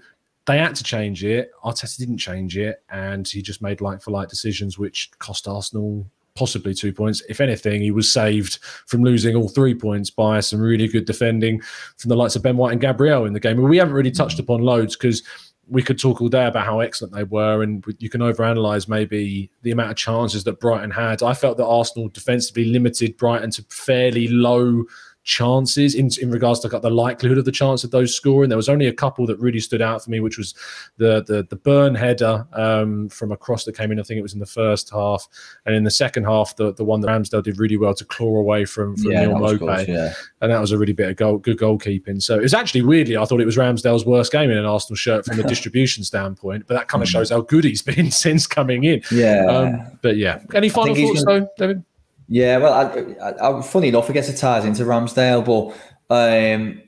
they 0.45 0.57
had 0.57 0.75
to 0.75 0.83
change 0.83 1.23
it. 1.23 1.51
Arteta 1.63 1.97
didn't 1.97 2.17
change 2.17 2.57
it, 2.57 2.83
and 2.89 3.27
he 3.27 3.41
just 3.41 3.61
made 3.61 3.81
like 3.81 4.01
for 4.01 4.11
like 4.11 4.29
decisions, 4.29 4.77
which 4.77 5.09
cost 5.19 5.47
Arsenal 5.47 6.05
possibly 6.35 6.73
two 6.73 6.91
points. 6.91 7.21
If 7.29 7.39
anything, 7.39 7.81
he 7.81 7.91
was 7.91 8.11
saved 8.11 8.59
from 8.87 9.03
losing 9.03 9.35
all 9.35 9.49
three 9.49 9.75
points 9.75 10.09
by 10.09 10.39
some 10.39 10.59
really 10.59 10.87
good 10.87 11.05
defending 11.05 11.61
from 11.97 12.09
the 12.09 12.15
likes 12.15 12.35
of 12.35 12.41
Ben 12.41 12.57
White 12.57 12.71
and 12.71 12.81
Gabriel 12.81 13.25
in 13.25 13.33
the 13.33 13.39
game. 13.39 13.61
We 13.61 13.77
haven't 13.77 13.93
really 13.93 14.11
touched 14.11 14.37
mm. 14.37 14.41
upon 14.41 14.61
loads 14.61 14.95
because 14.95 15.21
we 15.67 15.81
could 15.81 15.99
talk 15.99 16.21
all 16.21 16.29
day 16.29 16.45
about 16.45 16.65
how 16.65 16.79
excellent 16.81 17.13
they 17.13 17.23
were, 17.23 17.63
and 17.63 17.83
you 17.99 18.09
can 18.09 18.21
overanalyze 18.21 18.87
maybe 18.87 19.49
the 19.61 19.71
amount 19.71 19.91
of 19.91 19.97
chances 19.97 20.43
that 20.43 20.59
Brighton 20.59 20.91
had. 20.91 21.23
I 21.23 21.33
felt 21.33 21.57
that 21.57 21.65
Arsenal 21.65 22.09
defensively 22.09 22.65
limited 22.65 23.17
Brighton 23.17 23.51
to 23.51 23.63
fairly 23.69 24.27
low 24.27 24.83
chances 25.23 25.95
in, 25.95 26.09
in 26.21 26.29
regards 26.29 26.59
to 26.61 26.67
the 26.67 26.89
likelihood 26.89 27.37
of 27.37 27.45
the 27.45 27.51
chance 27.51 27.83
of 27.83 27.91
those 27.91 28.15
scoring. 28.15 28.49
There 28.49 28.57
was 28.57 28.69
only 28.69 28.87
a 28.87 28.93
couple 28.93 29.25
that 29.27 29.39
really 29.39 29.59
stood 29.59 29.81
out 29.81 30.03
for 30.03 30.11
me, 30.11 30.19
which 30.19 30.37
was 30.37 30.53
the 30.97 31.23
the, 31.23 31.47
the 31.49 31.55
Burn 31.55 31.95
header 31.95 32.45
um, 32.53 33.09
from 33.09 33.31
across 33.31 33.63
that 33.65 33.77
came 33.77 33.91
in. 33.91 33.99
I 33.99 34.03
think 34.03 34.19
it 34.19 34.23
was 34.23 34.33
in 34.33 34.39
the 34.39 34.45
first 34.45 34.89
half, 34.91 35.27
and 35.65 35.75
in 35.75 35.83
the 35.83 35.91
second 35.91 36.25
half, 36.25 36.55
the, 36.55 36.73
the 36.73 36.83
one 36.83 37.01
that 37.01 37.07
Ramsdale 37.07 37.43
did 37.43 37.57
really 37.57 37.77
well 37.77 37.93
to 37.95 38.05
claw 38.05 38.37
away 38.37 38.65
from 38.65 38.83
from 38.97 39.11
yeah, 39.11 39.25
Neal 39.25 39.37
Maupay, 39.37 39.87
yeah. 39.87 40.13
and 40.41 40.51
that 40.51 40.59
was 40.59 40.71
a 40.71 40.77
really 40.77 40.93
bit 40.93 41.09
of 41.09 41.15
goal, 41.15 41.37
good 41.37 41.57
goalkeeping. 41.57 42.21
So 42.21 42.37
it 42.37 42.41
was 42.41 42.53
actually 42.53 42.81
weirdly, 42.81 43.17
I 43.17 43.25
thought 43.25 43.41
it 43.41 43.45
was 43.45 43.57
Ramsdale's 43.57 44.05
worst 44.05 44.31
game 44.31 44.49
in 44.49 44.57
an 44.57 44.65
Arsenal 44.65 44.95
shirt 44.95 45.25
from 45.25 45.39
a 45.39 45.43
distribution 45.47 46.03
standpoint, 46.03 46.65
but 46.67 46.75
that 46.75 46.87
kind 46.87 47.01
of 47.01 47.09
hmm. 47.09 47.13
shows 47.13 47.29
how 47.29 47.41
good 47.41 47.63
he's 47.63 47.81
been 47.93 48.11
since 48.11 48.47
coming 48.47 48.83
in. 48.83 49.01
Yeah, 49.11 49.45
um, 49.45 49.99
but 50.01 50.17
yeah, 50.17 50.41
any 50.53 50.69
final 50.69 50.95
thoughts 50.95 51.23
gonna... 51.23 51.41
though, 51.41 51.49
David? 51.57 51.83
Yeah, 52.27 52.57
well, 52.57 52.73
I, 52.73 53.29
I, 53.29 53.57
I, 53.57 53.61
funny 53.61 53.89
enough, 53.89 54.09
I 54.09 54.13
guess 54.13 54.29
it 54.29 54.37
ties 54.37 54.65
into 54.65 54.83
Ramsdale, 54.83 55.45
but 55.45 55.75
um, 56.09 56.81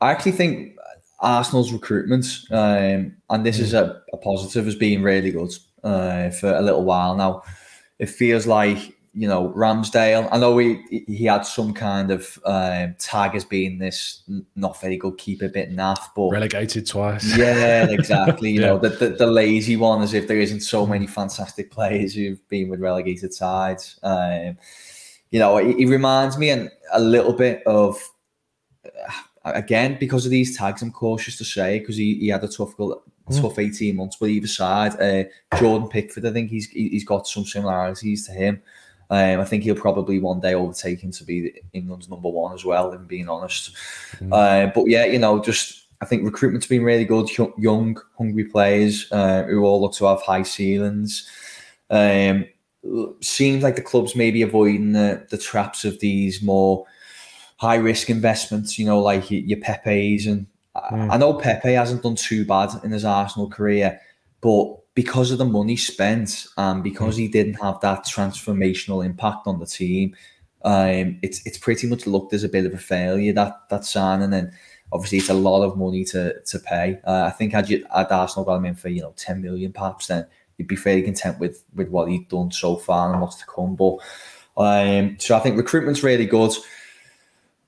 I 0.00 0.10
actually 0.10 0.32
think 0.32 0.76
Arsenal's 1.20 1.72
recruitment, 1.72 2.26
um, 2.50 3.16
and 3.30 3.46
this 3.46 3.58
is 3.58 3.74
a, 3.74 4.02
a, 4.12 4.16
positive, 4.18 4.64
has 4.64 4.74
been 4.74 5.02
really 5.02 5.30
good 5.30 5.52
uh, 5.84 6.30
for 6.30 6.52
a 6.52 6.60
little 6.60 6.84
while 6.84 7.16
now. 7.16 7.42
It 7.98 8.10
feels 8.10 8.46
like 8.46 8.94
you 9.14 9.28
know 9.28 9.50
Ramsdale. 9.50 10.28
I 10.32 10.38
know 10.38 10.56
he 10.58 11.04
he 11.06 11.24
had 11.24 11.42
some 11.42 11.74
kind 11.74 12.10
of 12.10 12.38
um, 12.44 12.94
tag 12.98 13.34
as 13.34 13.44
being 13.44 13.78
this 13.78 14.22
not 14.56 14.80
very 14.80 14.96
good 14.96 15.18
keeper, 15.18 15.48
bit 15.48 15.70
naff, 15.70 16.00
but 16.16 16.30
relegated 16.30 16.86
twice. 16.86 17.36
Yeah, 17.36 17.90
exactly. 17.90 18.50
You 18.50 18.60
yeah. 18.62 18.66
know 18.68 18.78
the, 18.78 18.88
the, 18.88 19.08
the 19.10 19.26
lazy 19.26 19.76
one, 19.76 20.02
as 20.02 20.14
if 20.14 20.28
there 20.28 20.40
isn't 20.40 20.60
so 20.60 20.86
many 20.86 21.06
fantastic 21.06 21.70
players 21.70 22.14
who've 22.14 22.46
been 22.48 22.68
with 22.68 22.80
relegated 22.80 23.34
sides. 23.34 23.98
Um, 24.02 24.56
you 25.30 25.38
know, 25.38 25.58
he, 25.58 25.74
he 25.74 25.86
reminds 25.86 26.38
me 26.38 26.50
an, 26.50 26.70
a 26.92 27.00
little 27.00 27.32
bit 27.32 27.62
of 27.66 28.02
uh, 28.84 29.12
again 29.44 29.98
because 30.00 30.24
of 30.24 30.30
these 30.30 30.56
tags. 30.56 30.80
I'm 30.80 30.90
cautious 30.90 31.36
to 31.36 31.44
say 31.44 31.80
because 31.80 31.96
he, 31.96 32.14
he 32.14 32.28
had 32.28 32.44
a 32.44 32.48
tough 32.48 32.76
mm. 32.78 32.96
tough 33.30 33.58
18 33.58 33.94
months, 33.94 34.16
but 34.18 34.30
either 34.30 34.46
side, 34.46 34.98
uh, 34.98 35.24
Jordan 35.58 35.88
Pickford, 35.88 36.24
I 36.24 36.32
think 36.32 36.50
he's 36.50 36.68
he's 36.68 37.04
got 37.04 37.26
some 37.26 37.44
similarities 37.44 38.26
to 38.26 38.32
him. 38.32 38.62
Um, 39.12 39.40
I 39.40 39.44
think 39.44 39.62
he'll 39.62 39.74
probably 39.74 40.18
one 40.20 40.40
day 40.40 40.54
overtake 40.54 41.00
him 41.00 41.10
to 41.12 41.24
be 41.24 41.60
England's 41.74 42.08
number 42.08 42.30
one 42.30 42.54
as 42.54 42.64
well. 42.64 42.92
If 42.92 43.06
being 43.06 43.28
honest, 43.28 43.76
mm. 44.14 44.32
uh, 44.32 44.72
but 44.74 44.88
yeah, 44.88 45.04
you 45.04 45.18
know, 45.18 45.38
just 45.38 45.84
I 46.00 46.06
think 46.06 46.24
recruitment's 46.24 46.66
been 46.66 46.82
really 46.82 47.04
good. 47.04 47.28
Young, 47.58 48.00
hungry 48.16 48.44
players 48.44 49.12
uh, 49.12 49.42
who 49.42 49.66
all 49.66 49.82
look 49.82 49.92
to 49.96 50.06
have 50.06 50.22
high 50.22 50.44
ceilings. 50.44 51.28
Um, 51.90 52.46
seems 53.20 53.62
like 53.62 53.76
the 53.76 53.82
club's 53.82 54.16
maybe 54.16 54.40
avoiding 54.40 54.92
the, 54.92 55.26
the 55.28 55.36
traps 55.36 55.84
of 55.84 56.00
these 56.00 56.40
more 56.40 56.86
high 57.58 57.76
risk 57.76 58.08
investments. 58.08 58.78
You 58.78 58.86
know, 58.86 58.98
like 58.98 59.30
your, 59.30 59.42
your 59.42 59.60
Pepe's 59.60 60.26
and 60.26 60.46
mm. 60.74 61.12
I 61.12 61.18
know 61.18 61.34
Pepe 61.34 61.74
hasn't 61.74 62.02
done 62.02 62.16
too 62.16 62.46
bad 62.46 62.70
in 62.82 62.92
his 62.92 63.04
Arsenal 63.04 63.50
career, 63.50 64.00
but 64.40 64.78
because 64.94 65.30
of 65.30 65.38
the 65.38 65.44
money 65.44 65.76
spent 65.76 66.46
and 66.56 66.82
because 66.82 67.16
mm. 67.16 67.20
he 67.20 67.28
didn't 67.28 67.54
have 67.54 67.80
that 67.80 68.04
transformational 68.04 69.04
impact 69.04 69.46
on 69.46 69.58
the 69.58 69.66
team, 69.66 70.14
um, 70.64 71.18
it's 71.22 71.44
it's 71.46 71.58
pretty 71.58 71.86
much 71.86 72.06
looked 72.06 72.32
as 72.32 72.44
a 72.44 72.48
bit 72.48 72.66
of 72.66 72.74
a 72.74 72.78
failure 72.78 73.32
that 73.32 73.68
that 73.70 73.84
signing. 73.84 74.32
And 74.32 74.52
obviously, 74.92 75.18
it's 75.18 75.28
a 75.28 75.34
lot 75.34 75.64
of 75.64 75.78
money 75.78 76.04
to 76.06 76.40
to 76.40 76.58
pay. 76.58 77.00
Uh, 77.04 77.24
I 77.26 77.30
think 77.30 77.52
had 77.52 77.68
you 77.68 77.84
had 77.94 78.12
Arsenal 78.12 78.44
got 78.44 78.56
him 78.56 78.66
in 78.66 78.74
for 78.74 78.88
you 78.88 79.02
know 79.02 79.14
ten 79.16 79.40
million 79.40 79.72
perhaps, 79.72 80.06
then 80.06 80.26
you'd 80.58 80.68
be 80.68 80.76
fairly 80.76 81.02
content 81.02 81.38
with 81.38 81.64
with 81.74 81.88
what 81.88 82.08
he'd 82.10 82.28
done 82.28 82.52
so 82.52 82.76
far 82.76 83.12
and 83.12 83.20
what's 83.20 83.36
to 83.36 83.46
come. 83.46 83.74
But 83.74 83.98
um, 84.56 85.16
so 85.18 85.36
I 85.36 85.40
think 85.40 85.56
recruitment's 85.56 86.02
really 86.02 86.26
good. 86.26 86.52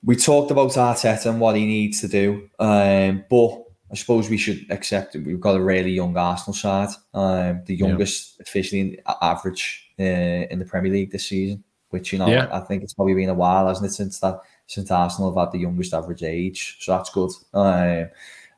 We 0.03 0.15
talked 0.15 0.51
about 0.51 0.71
Arteta 0.71 1.31
and 1.31 1.41
what 1.41 1.55
he 1.55 1.65
needs 1.65 1.99
to 2.01 2.07
do, 2.07 2.47
um, 2.59 3.25
but 3.27 3.64
I 3.95 3.97
suppose 3.97 4.29
we 4.29 4.37
should 4.37 4.69
accept 4.71 5.13
that 5.13 5.23
We've 5.23 5.39
got 5.39 5.55
a 5.55 5.63
really 5.63 5.91
young 5.91 6.17
Arsenal 6.17 6.53
side, 6.53 6.89
um, 7.13 7.61
the 7.65 7.77
youngest 7.77 8.35
yeah. 8.35 8.43
officially 8.43 8.81
in, 8.81 8.97
average 9.21 9.89
uh, 9.97 10.03
in 10.51 10.59
the 10.59 10.65
Premier 10.65 10.91
League 10.91 11.11
this 11.11 11.29
season. 11.29 11.63
Which 11.91 12.11
you 12.11 12.19
know, 12.19 12.27
yeah. 12.27 12.49
I 12.51 12.59
think 12.59 12.83
it's 12.83 12.93
probably 12.93 13.13
been 13.13 13.29
a 13.29 13.33
while, 13.33 13.69
hasn't 13.69 13.89
it, 13.89 13.93
since 13.93 14.19
that 14.19 14.41
since 14.67 14.91
Arsenal 14.91 15.33
have 15.33 15.47
had 15.47 15.53
the 15.53 15.61
youngest 15.61 15.93
average 15.93 16.23
age. 16.23 16.75
So 16.81 16.91
that's 16.91 17.09
good. 17.09 17.31
Um, 17.53 18.09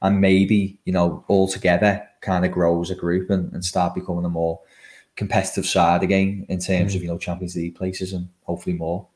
and 0.01 0.19
maybe 0.19 0.79
you 0.85 0.93
know 0.93 1.23
all 1.27 1.47
together 1.47 2.01
kind 2.21 2.43
of 2.43 2.51
grow 2.51 2.81
as 2.81 2.89
a 2.89 2.95
group 2.95 3.29
and, 3.29 3.53
and 3.53 3.63
start 3.63 3.93
becoming 3.93 4.25
a 4.25 4.29
more 4.29 4.59
competitive 5.15 5.67
side 5.67 6.01
again 6.01 6.47
in 6.49 6.57
terms 6.57 6.93
mm. 6.93 6.95
of 6.95 7.03
you 7.03 7.09
know 7.09 7.19
Champions 7.19 7.55
League 7.55 7.75
places 7.75 8.11
and 8.11 8.27
hopefully 8.41 8.75
more. 8.75 9.07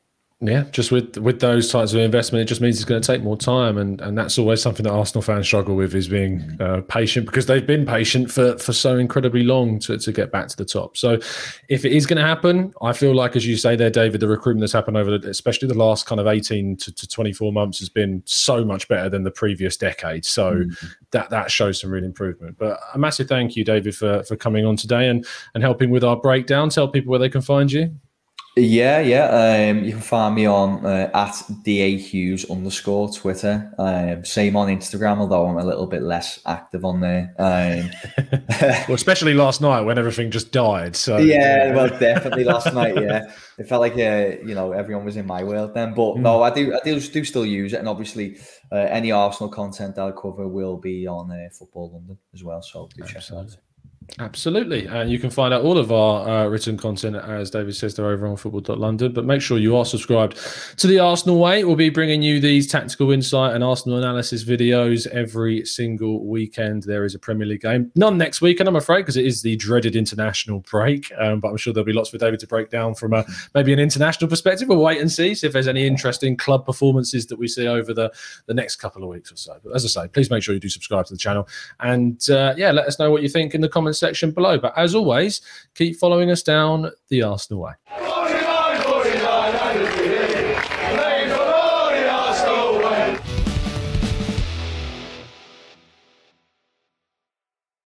Yeah, 0.43 0.63
just 0.71 0.91
with 0.91 1.19
with 1.19 1.39
those 1.39 1.71
types 1.71 1.93
of 1.93 1.99
investment, 1.99 2.41
it 2.41 2.45
just 2.45 2.61
means 2.61 2.77
it's 2.77 2.85
going 2.85 2.99
to 2.99 3.05
take 3.05 3.21
more 3.21 3.37
time, 3.37 3.77
and 3.77 4.01
and 4.01 4.17
that's 4.17 4.39
always 4.39 4.59
something 4.59 4.83
that 4.85 4.91
Arsenal 4.91 5.21
fans 5.21 5.45
struggle 5.45 5.75
with 5.75 5.93
is 5.93 6.07
being 6.07 6.57
uh, 6.59 6.81
patient 6.87 7.27
because 7.27 7.45
they've 7.45 7.67
been 7.67 7.85
patient 7.85 8.31
for 8.31 8.57
for 8.57 8.73
so 8.73 8.97
incredibly 8.97 9.43
long 9.43 9.77
to 9.81 9.99
to 9.99 10.11
get 10.11 10.31
back 10.31 10.47
to 10.47 10.57
the 10.57 10.65
top. 10.65 10.97
So, 10.97 11.19
if 11.69 11.85
it 11.85 11.91
is 11.91 12.07
going 12.07 12.17
to 12.17 12.25
happen, 12.25 12.73
I 12.81 12.91
feel 12.91 13.13
like 13.13 13.35
as 13.35 13.45
you 13.45 13.55
say 13.55 13.75
there, 13.75 13.91
David, 13.91 14.19
the 14.19 14.27
recruitment 14.27 14.61
that's 14.61 14.73
happened 14.73 14.97
over, 14.97 15.15
the, 15.19 15.29
especially 15.29 15.67
the 15.67 15.75
last 15.77 16.07
kind 16.07 16.19
of 16.19 16.25
eighteen 16.25 16.75
to, 16.77 16.91
to 16.91 17.07
twenty 17.07 17.33
four 17.33 17.53
months, 17.53 17.77
has 17.77 17.89
been 17.89 18.23
so 18.25 18.65
much 18.65 18.87
better 18.87 19.09
than 19.09 19.21
the 19.21 19.29
previous 19.29 19.77
decade. 19.77 20.25
So 20.25 20.55
mm-hmm. 20.55 20.87
that 21.11 21.29
that 21.29 21.51
shows 21.51 21.79
some 21.79 21.91
real 21.91 22.03
improvement. 22.03 22.57
But 22.57 22.79
a 22.95 22.97
massive 22.97 23.27
thank 23.27 23.55
you, 23.55 23.63
David, 23.63 23.95
for 23.95 24.23
for 24.23 24.35
coming 24.35 24.65
on 24.65 24.75
today 24.75 25.07
and 25.07 25.23
and 25.53 25.61
helping 25.61 25.91
with 25.91 26.03
our 26.03 26.15
breakdown. 26.15 26.69
Tell 26.69 26.87
people 26.87 27.11
where 27.11 27.19
they 27.19 27.29
can 27.29 27.41
find 27.41 27.71
you. 27.71 27.93
Yeah, 28.57 28.99
yeah. 28.99 29.69
Um, 29.69 29.85
you 29.85 29.91
can 29.91 30.01
find 30.01 30.35
me 30.35 30.45
on 30.45 30.85
uh, 30.85 31.09
at 31.13 31.41
da 31.63 31.97
hughes 31.97 32.49
underscore 32.49 33.09
Twitter. 33.09 33.73
Um, 33.77 34.25
same 34.25 34.57
on 34.57 34.67
Instagram, 34.67 35.19
although 35.19 35.45
I'm 35.45 35.57
a 35.57 35.63
little 35.63 35.87
bit 35.87 36.01
less 36.01 36.41
active 36.45 36.83
on 36.83 36.99
there. 36.99 37.33
Um, 37.39 37.89
well, 38.61 38.95
especially 38.95 39.33
last 39.33 39.61
night 39.61 39.81
when 39.81 39.97
everything 39.97 40.31
just 40.31 40.51
died. 40.51 40.97
So 40.97 41.17
yeah, 41.17 41.73
well, 41.73 41.87
definitely 41.97 42.43
last 42.43 42.73
night. 42.73 42.95
Yeah, 43.01 43.33
it 43.57 43.69
felt 43.69 43.79
like 43.79 43.93
uh, 43.93 44.43
you 44.45 44.53
know 44.53 44.73
everyone 44.73 45.05
was 45.05 45.15
in 45.15 45.25
my 45.25 45.43
world 45.43 45.73
then. 45.73 45.93
But 45.93 46.15
mm. 46.15 46.19
no, 46.19 46.43
I 46.43 46.49
do, 46.49 46.75
I 46.75 46.79
do, 46.83 46.99
do 46.99 47.23
still 47.23 47.45
use 47.45 47.71
it, 47.71 47.77
and 47.77 47.87
obviously 47.87 48.37
uh, 48.69 48.75
any 48.75 49.13
Arsenal 49.13 49.49
content 49.49 49.95
that 49.95 50.01
I 50.03 50.11
cover 50.11 50.45
will 50.49 50.75
be 50.75 51.07
on 51.07 51.31
uh, 51.31 51.47
Football 51.57 51.93
London 51.93 52.17
as 52.33 52.43
well. 52.43 52.61
So 52.61 52.89
do 52.97 53.05
check 53.05 53.23
it 53.23 53.31
out. 53.31 53.55
Absolutely. 54.19 54.87
And 54.87 55.09
you 55.09 55.17
can 55.17 55.29
find 55.29 55.53
out 55.53 55.63
all 55.63 55.77
of 55.77 55.91
our 55.91 56.27
uh, 56.27 56.47
written 56.47 56.77
content, 56.77 57.15
as 57.15 57.49
David 57.49 57.75
says, 57.75 57.95
they're 57.95 58.07
over 58.07 58.27
on 58.27 58.35
football.london. 58.35 59.13
But 59.13 59.25
make 59.25 59.41
sure 59.41 59.57
you 59.57 59.75
are 59.77 59.85
subscribed 59.85 60.37
to 60.77 60.87
the 60.87 60.99
Arsenal 60.99 61.39
Way. 61.39 61.63
We'll 61.63 61.77
be 61.77 61.89
bringing 61.89 62.21
you 62.21 62.39
these 62.39 62.67
tactical 62.67 63.11
insight 63.11 63.55
and 63.55 63.63
Arsenal 63.63 63.97
analysis 63.97 64.43
videos 64.43 65.07
every 65.07 65.65
single 65.65 66.25
weekend. 66.27 66.83
There 66.83 67.05
is 67.05 67.15
a 67.15 67.19
Premier 67.19 67.47
League 67.47 67.61
game. 67.61 67.91
None 67.95 68.17
next 68.17 68.41
weekend, 68.41 68.67
I'm 68.67 68.75
afraid, 68.75 68.99
because 68.99 69.17
it 69.17 69.25
is 69.25 69.41
the 69.41 69.55
dreaded 69.55 69.95
international 69.95 70.59
break. 70.59 71.11
Um, 71.17 71.39
but 71.39 71.49
I'm 71.49 71.57
sure 71.57 71.73
there'll 71.73 71.85
be 71.85 71.93
lots 71.93 72.09
for 72.09 72.17
David 72.17 72.41
to 72.41 72.47
break 72.47 72.69
down 72.69 72.95
from 72.95 73.13
a, 73.13 73.25
maybe 73.55 73.71
an 73.71 73.79
international 73.79 74.29
perspective. 74.29 74.67
We'll 74.67 74.79
wait 74.79 74.99
and 74.99 75.11
see, 75.11 75.33
see 75.35 75.47
if 75.47 75.53
there's 75.53 75.69
any 75.69 75.87
interesting 75.87 76.35
club 76.35 76.65
performances 76.65 77.27
that 77.27 77.39
we 77.39 77.47
see 77.47 77.65
over 77.65 77.93
the, 77.93 78.11
the 78.45 78.53
next 78.53 78.75
couple 78.75 79.03
of 79.03 79.09
weeks 79.09 79.31
or 79.31 79.37
so. 79.37 79.57
But 79.63 79.73
as 79.73 79.85
I 79.85 80.03
say, 80.03 80.07
please 80.09 80.29
make 80.29 80.43
sure 80.43 80.53
you 80.53 80.59
do 80.59 80.69
subscribe 80.69 81.05
to 81.05 81.13
the 81.13 81.19
channel. 81.19 81.47
And 81.79 82.29
uh, 82.29 82.53
yeah, 82.57 82.71
let 82.71 82.87
us 82.87 82.99
know 82.99 83.09
what 83.09 83.23
you 83.23 83.29
think 83.29 83.55
in 83.55 83.61
the 83.61 83.69
comments 83.69 84.00
section 84.01 84.31
below. 84.31 84.57
But 84.57 84.77
as 84.77 84.93
always, 84.93 85.39
keep 85.73 85.95
following 85.95 86.29
us 86.29 86.43
down 86.43 86.91
the 87.07 87.23
Arsenal 87.23 87.61
way. 87.61 88.30